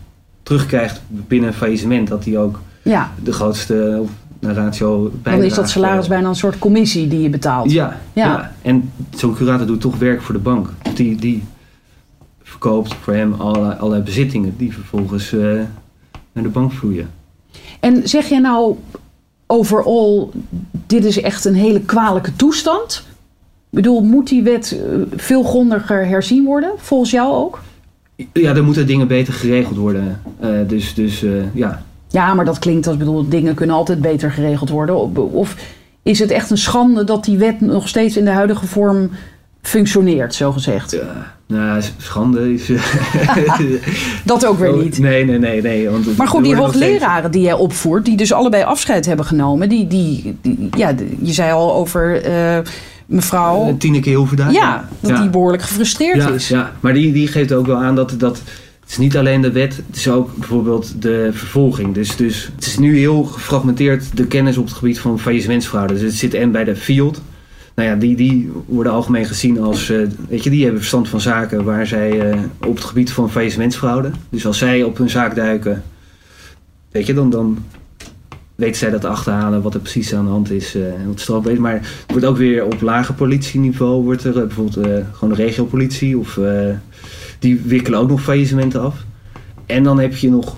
terugkrijgt 0.44 1.02
binnen 1.08 1.50
een 1.50 1.56
faillissement, 1.56 2.08
dat 2.08 2.24
die 2.24 2.38
ook 2.38 2.60
Ja, 2.82 3.12
de 3.24 3.32
grootste 3.34 4.02
naar 4.40 4.54
ratio 4.56 5.02
dan 5.04 5.20
bijdraagt. 5.24 5.50
is 5.50 5.56
dat 5.56 5.70
salaris 5.70 6.08
bijna 6.08 6.28
een 6.28 6.36
soort 6.36 6.60
commissie 6.60 7.08
die 7.08 7.22
je 7.22 7.30
betaalt. 7.30 7.72
Ja, 7.72 8.00
Ja. 8.14 8.26
ja. 8.26 8.52
en 8.62 8.92
zo'n 9.16 9.36
curator 9.36 9.68
doet 9.68 9.82
toch 9.82 9.98
werk 9.98 10.22
voor 10.22 10.34
de 10.36 10.42
bank. 10.42 10.70
Die, 10.94 11.16
die 11.16 11.44
verkoopt 12.44 12.94
voor 13.02 13.14
hem 13.14 13.34
allerlei, 13.34 13.76
allerlei 13.80 14.02
bezittingen 14.04 14.54
die 14.58 14.74
vervolgens 14.74 15.34
eh, 15.34 15.40
naar 16.34 16.44
de 16.44 16.50
bank 16.50 16.72
vloeien. 16.72 17.10
En 17.80 18.10
zeg 18.10 18.28
jij 18.30 18.40
nou 18.40 18.76
overal, 19.48 20.32
dit 20.88 21.06
is 21.06 21.22
echt 21.22 21.46
een 21.46 21.56
hele 21.56 21.80
kwalijke 21.82 22.36
toestand? 22.36 23.04
Ik 23.74 23.80
bedoel, 23.80 24.02
moet 24.02 24.28
die 24.28 24.44
wet 24.44 24.72
eh, 24.92 24.98
veel 25.16 25.44
grondiger 25.44 26.08
herzien 26.08 26.46
worden, 26.46 26.72
volgens 26.78 27.12
jou 27.12 27.34
ook? 27.34 27.62
Ja, 28.34 28.56
er 28.56 28.64
moeten 28.64 28.88
dingen 28.88 29.08
beter 29.08 29.34
geregeld 29.34 29.78
worden. 29.78 30.22
Eh, 30.40 30.50
dus 30.68 30.94
dus 30.94 31.24
eh, 31.24 31.32
ja, 31.54 31.84
Ja, 32.10 32.34
maar 32.34 32.46
dat 32.46 32.60
klinkt 32.60 32.88
als, 32.88 32.98
bedoel, 32.98 33.30
dingen 33.30 33.54
kunnen 33.56 33.76
altijd 33.76 34.02
beter 34.02 34.32
geregeld 34.32 34.70
worden. 34.70 34.96
Of, 35.34 35.56
is 36.04 36.20
het 36.20 36.32
echt 36.32 36.50
een 36.50 36.58
schande 36.58 37.04
dat 37.04 37.24
die 37.26 37.38
wet 37.38 37.62
nog 37.62 37.88
steeds 37.88 38.18
in 38.18 38.26
de 38.26 38.32
huidige 38.32 38.66
vorm 38.68 39.10
functioneert, 39.62 40.34
zo 40.34 40.52
gezegd? 40.52 40.92
ja 40.92 41.32
nou, 41.48 41.82
schande 41.98 42.54
is... 42.54 42.70
Dat 44.26 44.46
ook 44.46 44.58
weer 44.60 44.74
Oh, 44.74 44.82
niet. 44.84 45.00
Nee, 45.00 45.26
nee, 45.26 45.40
nee. 45.40 45.62
nee 45.62 45.90
want 45.90 46.18
Maar 46.18 46.28
goed, 46.28 46.44
die 46.44 46.56
nog 46.56 46.70
steeds- 46.74 46.84
hoogleraren 46.92 47.32
die 47.32 47.42
jij 47.42 47.54
opvoert, 47.54 48.06
die 48.06 48.18
dus 48.18 48.34
allebei 48.34 48.64
afscheid 48.64 49.06
hebben 49.06 49.26
genomen, 49.26 49.70
die, 49.70 49.88
die, 49.88 50.38
die- 50.42 50.70
ja, 50.78 50.94
je 51.22 51.34
zei 51.34 51.52
al 51.52 51.74
over 51.74 52.22
mevrouw. 53.06 53.68
Eh, 53.68 53.74
Tineke 53.78 54.10
Hilverda. 54.10 54.50
ja, 54.50 54.90
dat 55.00 55.10
Ja. 55.12 55.22
die 55.22 55.30
behoorlijk 55.30 55.64
gefrustreerd 55.64 56.16
ja, 56.16 56.30
is. 56.30 56.48
Ja, 56.48 56.72
maar 56.80 56.94
die, 56.94 57.14
die 57.14 57.28
geeft 57.28 57.54
ook 57.54 57.66
wel 57.66 57.78
aan 57.78 57.96
dat, 57.96 58.16
dat 58.18 58.42
het 58.80 58.92
is 58.92 58.98
niet 58.98 59.18
alleen 59.18 59.42
de 59.42 59.52
wet, 59.52 59.76
het 59.88 59.96
is 59.96 60.10
ook 60.10 60.36
bijvoorbeeld 60.36 61.02
de 61.02 61.30
vervolging. 61.34 61.94
Dus, 61.94 62.16
dus 62.16 62.50
het 62.56 62.66
is 62.66 62.78
nu 62.78 62.98
heel 62.98 63.24
gefragmenteerd 63.24 64.18
de 64.18 64.28
kennis 64.28 64.58
op 64.58 64.66
het 64.66 64.74
gebied 64.74 65.00
van 65.00 65.20
faillissementsfraude. 65.20 65.94
Dus 65.94 66.02
het 66.02 66.14
zit 66.14 66.34
en 66.34 66.52
bij 66.52 66.64
de 66.64 66.76
FIOD. 66.76 67.22
Nou 67.76 67.90
ja, 67.90 67.96
die, 67.96 68.16
die 68.16 68.52
worden 68.66 68.92
algemeen 68.92 69.26
gezien 69.26 69.60
als, 69.62 69.90
eh, 69.90 69.98
weet 70.30 70.44
je, 70.44 70.50
die 70.50 70.62
hebben 70.62 70.80
verstand 70.80 71.10
van 71.10 71.22
zaken 71.22 71.64
waar 71.64 71.88
zij 71.88 72.32
eh, 72.32 72.40
op 72.68 72.76
het 72.76 72.84
gebied 72.84 73.12
van 73.12 73.32
faillissementsfraude. 73.32 74.12
Dus 74.30 74.46
als 74.46 74.58
zij 74.58 74.84
op 74.84 74.98
hun 74.98 75.10
zaak 75.10 75.36
duiken, 75.36 75.84
weet 76.92 77.06
je, 77.06 77.14
dan, 77.14 77.30
dan 77.30 77.58
weten 78.64 78.80
zij 78.80 78.90
dat 78.90 79.02
te 79.02 79.08
achterhalen 79.08 79.62
wat 79.62 79.74
er 79.74 79.80
precies 79.80 80.14
aan 80.14 80.26
de 80.26 80.32
hand 80.32 80.52
is 80.52 80.76
eh, 80.76 80.94
en 80.94 81.08
wat 81.08 81.20
strafbaar 81.20 81.52
is. 81.52 81.58
Maar 81.58 81.74
het 81.74 82.04
wordt 82.08 82.26
ook 82.26 82.38
weer 82.38 82.66
op 82.66 82.82
lager 82.82 83.14
politieniveau, 83.14 84.04
wordt 84.04 84.24
er 84.24 84.38
eh, 84.38 84.48
bijvoorbeeld 84.48 84.86
eh, 84.86 85.06
gewoon 85.12 85.36
de 85.36 85.44
regiopolitie 85.44 86.18
of 86.18 86.40
die 87.40 87.62
wikkelen 87.66 88.00
ook 88.00 88.10
nog 88.10 88.22
faillissementen 88.22 88.82
af. 88.82 88.96
En 89.66 89.84
dan 89.84 90.00
heb 90.00 90.16
je 90.16 90.30
nog 90.30 90.58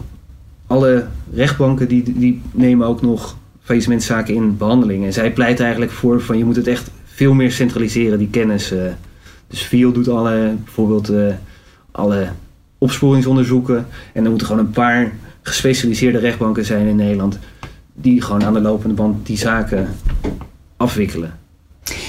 alle 0.67 1.07
rechtbanken 1.33 1.87
die, 1.87 2.19
die 2.19 2.41
nemen 2.51 2.87
ook 2.87 3.01
nog 3.01 3.37
faillissementzaken 3.61 4.33
in 4.33 4.57
behandeling. 4.57 5.05
En 5.05 5.13
zij 5.13 5.33
pleiten 5.33 5.63
eigenlijk 5.63 5.93
voor 5.93 6.21
van 6.21 6.37
je 6.37 6.45
moet 6.45 6.55
het 6.55 6.67
echt 6.67 6.91
veel 7.05 7.33
meer 7.33 7.51
centraliseren, 7.51 8.17
die 8.17 8.29
kennis. 8.29 8.73
Dus 9.47 9.63
VIO 9.63 9.91
doet 9.91 10.07
alle, 10.07 10.55
bijvoorbeeld 10.63 11.11
alle 11.91 12.27
opsporingsonderzoeken. 12.77 13.87
En 14.13 14.23
er 14.23 14.29
moeten 14.29 14.47
gewoon 14.47 14.65
een 14.65 14.71
paar 14.71 15.13
gespecialiseerde 15.41 16.19
rechtbanken 16.19 16.65
zijn 16.65 16.87
in 16.87 16.95
Nederland. 16.95 17.39
Die 17.95 18.21
gewoon 18.21 18.43
aan 18.43 18.53
de 18.53 18.61
lopende 18.61 18.95
band 18.95 19.25
die 19.25 19.37
zaken 19.37 19.87
afwikkelen. 20.77 21.33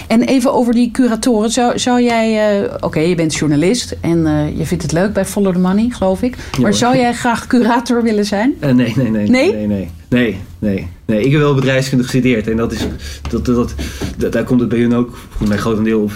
En 0.09 0.23
even 0.23 0.53
over 0.53 0.73
die 0.73 0.91
curatoren. 0.91 1.51
Zou, 1.51 1.79
zou 1.79 2.03
jij, 2.03 2.61
uh, 2.63 2.73
oké, 2.81 3.01
je 3.01 3.15
bent 3.15 3.35
journalist 3.35 3.97
en 4.01 4.19
uh, 4.19 4.59
je 4.59 4.67
vindt 4.67 4.83
het 4.83 4.93
leuk 4.93 5.13
bij 5.13 5.25
Follow 5.25 5.53
the 5.53 5.59
Money, 5.59 5.91
geloof 5.91 6.23
ik. 6.23 6.37
Maar 6.61 6.75
zou 6.75 6.97
jij 6.97 7.13
graag 7.15 7.47
curator 7.47 8.03
willen 8.03 8.25
zijn? 8.25 8.55
Uh, 8.61 8.71
nee, 8.71 8.93
nee, 8.97 9.11
nee, 9.11 9.29
Nee? 9.29 9.53
nee, 9.53 9.67
nee, 9.67 9.91
nee, 10.09 10.41
nee, 10.59 10.89
nee. 11.05 11.25
Ik 11.25 11.33
heb 11.33 11.41
wel 11.41 11.55
bedrijfskunde 11.55 12.05
gestudeerd 12.05 12.49
en 12.49 12.57
dat 12.57 12.73
is, 12.73 12.87
dat, 13.31 13.45
dat, 13.45 13.75
dat, 14.17 14.33
daar 14.33 14.45
komt 14.45 14.61
het 14.61 14.69
bij 14.69 14.79
hun 14.79 14.95
ook, 14.95 15.17
voor 15.29 15.49
mij 15.49 15.57
grotendeel 15.57 16.03
op 16.03 16.13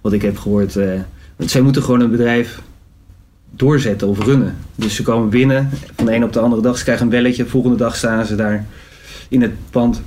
wat 0.00 0.12
ik 0.12 0.22
heb 0.22 0.38
gehoord. 0.38 0.74
Want 1.36 1.50
zij 1.50 1.60
moeten 1.60 1.82
gewoon 1.82 2.00
een 2.00 2.10
bedrijf 2.10 2.62
doorzetten 3.50 4.08
of 4.08 4.24
runnen. 4.24 4.56
Dus 4.74 4.94
ze 4.94 5.02
komen 5.02 5.28
binnen, 5.28 5.70
van 5.96 6.06
de 6.06 6.14
een 6.14 6.24
op 6.24 6.32
de 6.32 6.40
andere 6.40 6.62
dag, 6.62 6.78
ze 6.78 6.84
krijgen 6.84 7.04
een 7.04 7.10
belletje, 7.10 7.42
de 7.42 7.48
volgende 7.48 7.76
dag 7.76 7.96
staan 7.96 8.26
ze 8.26 8.34
daar 8.34 8.66
in 9.28 9.42
het 9.42 9.52
pand 9.70 10.02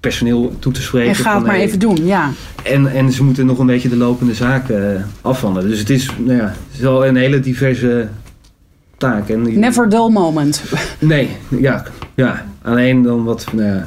personeel 0.00 0.54
toe 0.58 0.72
te 0.72 0.82
spreken. 0.82 1.08
En 1.08 1.14
ga 1.14 1.34
het 1.34 1.46
maar 1.46 1.54
hey, 1.54 1.64
even 1.64 1.78
doen, 1.78 2.06
ja. 2.06 2.30
En, 2.62 2.86
en 2.92 3.12
ze 3.12 3.24
moeten 3.24 3.46
nog 3.46 3.58
een 3.58 3.66
beetje 3.66 3.88
de 3.88 3.96
lopende 3.96 4.34
zaken 4.34 4.94
uh, 4.94 5.02
afhandelen. 5.20 5.70
Dus 5.70 5.78
het 5.78 5.90
is, 5.90 6.10
nou 6.18 6.36
ja, 6.36 6.44
het 6.44 6.74
is 6.74 6.80
wel 6.80 7.06
een 7.06 7.16
hele 7.16 7.40
diverse 7.40 8.08
taak. 8.96 9.28
En 9.28 9.58
Never 9.58 9.88
dull 9.88 10.10
moment. 10.10 10.62
Nee, 10.98 11.28
ja, 11.48 11.84
ja. 12.14 12.46
Alleen 12.62 13.02
dan 13.02 13.24
wat, 13.24 13.46
nou 13.52 13.68
ja, 13.68 13.86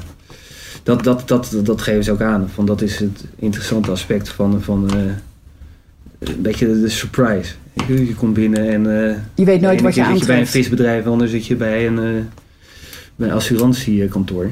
dat, 0.84 1.04
dat, 1.04 1.28
dat, 1.28 1.56
dat 1.64 1.82
geven 1.82 2.04
ze 2.04 2.12
ook 2.12 2.22
aan. 2.22 2.49
Van 2.54 2.66
dat 2.66 2.82
is 2.82 2.99
het 2.99 3.24
interessante 3.36 3.91
aspect 3.91 4.30
van, 4.30 4.62
van 4.62 4.89
uh, 4.95 5.01
een 6.20 6.41
beetje 6.41 6.82
de, 6.82 6.89
surprise. 6.89 7.54
Je, 7.88 8.08
je 8.08 8.16
komt 8.16 8.34
binnen 8.34 8.70
en 8.70 8.86
uh, 8.86 9.16
Je 9.36 9.45
weet 9.45 9.62
nooit 9.62 9.82
wat 9.82 9.95
je 9.95 10.04
zit 10.04 10.20
je 10.20 10.26
bij 10.26 10.36
een 10.36 10.41
aantreft. 10.41 10.51
visbedrijf, 10.51 11.06
anders 11.06 11.32
zit 11.32 11.45
je 11.45 11.56
bij 11.56 11.88
een, 11.88 11.97
uh, 11.97 12.22
bij 13.16 13.28
een 13.28 13.34
assurantiekantoor. 13.34 14.49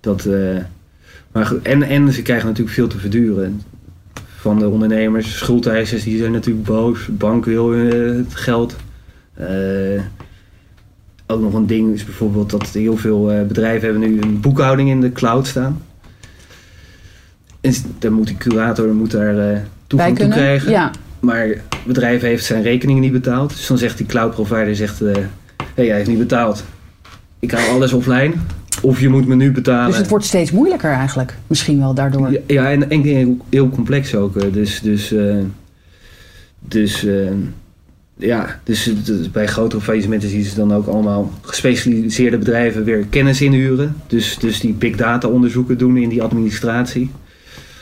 Dat, 0.00 0.24
uh, 0.24 0.58
maar 1.32 1.46
goed, 1.46 1.62
en, 1.62 1.82
en 1.82 2.12
ze 2.12 2.22
krijgen 2.22 2.46
natuurlijk 2.46 2.74
veel 2.74 2.88
te 2.88 2.98
verduren. 2.98 3.62
Van 4.36 4.58
de 4.58 4.68
ondernemers, 4.68 5.38
schuldeisers, 5.38 6.02
die 6.02 6.18
zijn 6.18 6.32
natuurlijk 6.32 6.66
boos. 6.66 7.08
Bank 7.10 7.44
wil 7.44 7.74
uh, 7.74 8.16
het 8.16 8.34
geld. 8.34 8.76
Uh, 9.40 10.00
ook 11.26 11.40
nog 11.40 11.54
een 11.54 11.66
ding 11.66 11.94
is 11.94 12.04
bijvoorbeeld 12.04 12.50
dat 12.50 12.68
heel 12.68 12.96
veel 12.96 13.44
bedrijven 13.46 13.90
hebben 13.90 14.10
nu 14.10 14.20
een 14.20 14.40
boekhouding 14.40 14.88
in 14.88 15.00
de 15.00 15.12
cloud 15.12 15.46
staan. 15.46 15.82
En 17.60 17.72
daar 17.98 18.12
moet 18.12 18.26
die 18.26 18.36
curator 18.36 18.94
moet 18.94 19.10
daar 19.10 19.66
toegang 19.86 20.18
toe 20.18 20.28
krijgen. 20.28 20.70
ja. 20.70 20.90
Maar 21.20 21.46
het 21.46 21.62
bedrijf 21.86 22.20
heeft 22.20 22.44
zijn 22.44 22.62
rekeningen 22.62 23.02
niet 23.02 23.12
betaald. 23.12 23.50
Dus 23.50 23.66
dan 23.66 23.78
zegt 23.78 23.96
die 23.96 24.06
cloud 24.06 24.34
provider, 24.34 24.76
zegt, 24.76 24.98
hé, 24.98 25.12
hey, 25.74 25.86
hij 25.86 25.96
heeft 25.96 26.08
niet 26.08 26.18
betaald. 26.18 26.64
Ik 27.42 27.50
haal 27.50 27.68
alles 27.68 27.92
offline. 27.92 28.32
Of 28.82 29.00
je 29.00 29.08
moet 29.08 29.26
me 29.26 29.34
nu 29.34 29.52
betalen. 29.52 29.86
Dus 29.86 29.96
het 29.96 30.08
wordt 30.08 30.24
steeds 30.24 30.50
moeilijker 30.50 30.92
eigenlijk. 30.92 31.36
Misschien 31.46 31.78
wel 31.78 31.94
daardoor. 31.94 32.32
Ja, 32.32 32.40
ja 32.46 32.70
en, 32.70 32.90
en 32.90 33.02
heel, 33.02 33.36
heel, 33.48 33.68
complex 33.68 34.14
ook. 34.14 34.36
eh, 34.36 34.52
Dus, 34.52 34.80
dus, 34.80 35.12
uh, 35.12 35.36
dus 36.58 37.04
uh, 37.04 37.30
ja, 38.16 38.60
dus, 38.64 38.90
dus, 39.04 39.30
bij 39.30 39.46
grotere 39.46 39.82
faillissementen 39.82 40.28
zien 40.28 40.44
ze 40.44 40.54
dan 40.54 40.74
ook 40.74 40.86
allemaal 40.86 41.30
gespecialiseerde 41.40 42.38
bedrijven 42.38 42.84
weer 42.84 43.06
kennis 43.10 43.40
inhuren. 43.40 43.96
Dus, 44.06 44.38
dus 44.38 44.60
die 44.60 44.72
big 44.72 44.96
data 44.96 45.28
onderzoeken 45.28 45.78
doen 45.78 45.96
in 45.96 46.08
die 46.08 46.22
administratie. 46.22 47.10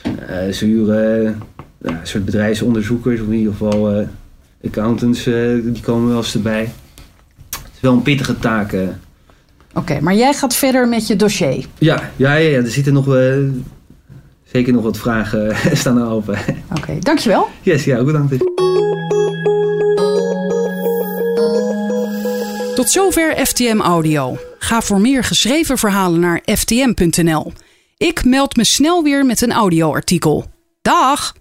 Uh, 0.07 0.53
ze 0.53 0.65
huren 0.65 1.39
een 1.81 1.97
soort 2.03 2.25
bedrijfsonderzoekers, 2.25 3.21
of 3.21 3.27
in 3.27 3.33
ieder 3.33 3.53
geval 3.53 4.07
accountants, 4.65 5.25
die 5.63 5.83
komen 5.83 6.09
wel 6.09 6.17
eens 6.17 6.35
erbij. 6.35 6.73
Het 7.51 7.71
is 7.75 7.81
wel 7.81 7.93
een 7.93 8.03
pittige 8.03 8.39
taak. 8.39 8.75
Oké, 9.71 9.79
okay, 9.79 10.01
maar 10.01 10.15
jij 10.15 10.33
gaat 10.33 10.55
verder 10.55 10.89
met 10.89 11.07
je 11.07 11.17
dossier. 11.17 11.67
Ja, 11.79 12.11
ja, 12.17 12.35
ja, 12.35 12.49
ja 12.49 12.57
er 12.57 12.71
zitten 12.71 12.93
nog 12.93 13.07
uh, 13.07 13.35
zeker 14.45 14.73
nog 14.73 14.83
wat 14.83 14.99
vragen 14.99 15.57
staan 15.77 15.99
er 15.99 16.09
open. 16.09 16.39
Oké, 16.39 16.81
okay, 16.81 16.99
dankjewel. 16.99 17.49
Yes, 17.63 17.85
ja, 17.85 17.99
ook 17.99 18.07
bedankt. 18.07 18.37
Tot 22.75 22.91
zover 22.91 23.47
FTM 23.47 23.81
Audio. 23.81 24.37
Ga 24.59 24.81
voor 24.81 25.01
meer 25.01 25.25
geschreven 25.25 25.79
verhalen 25.79 26.21
naar 26.21 26.41
ftm.nl. 26.45 27.53
Ik 27.97 28.25
meld 28.25 28.57
me 28.57 28.65
snel 28.65 29.03
weer 29.03 29.27
met 29.27 29.41
een 29.41 29.53
audioartikel. 29.53 30.45
Dag! 30.83 31.33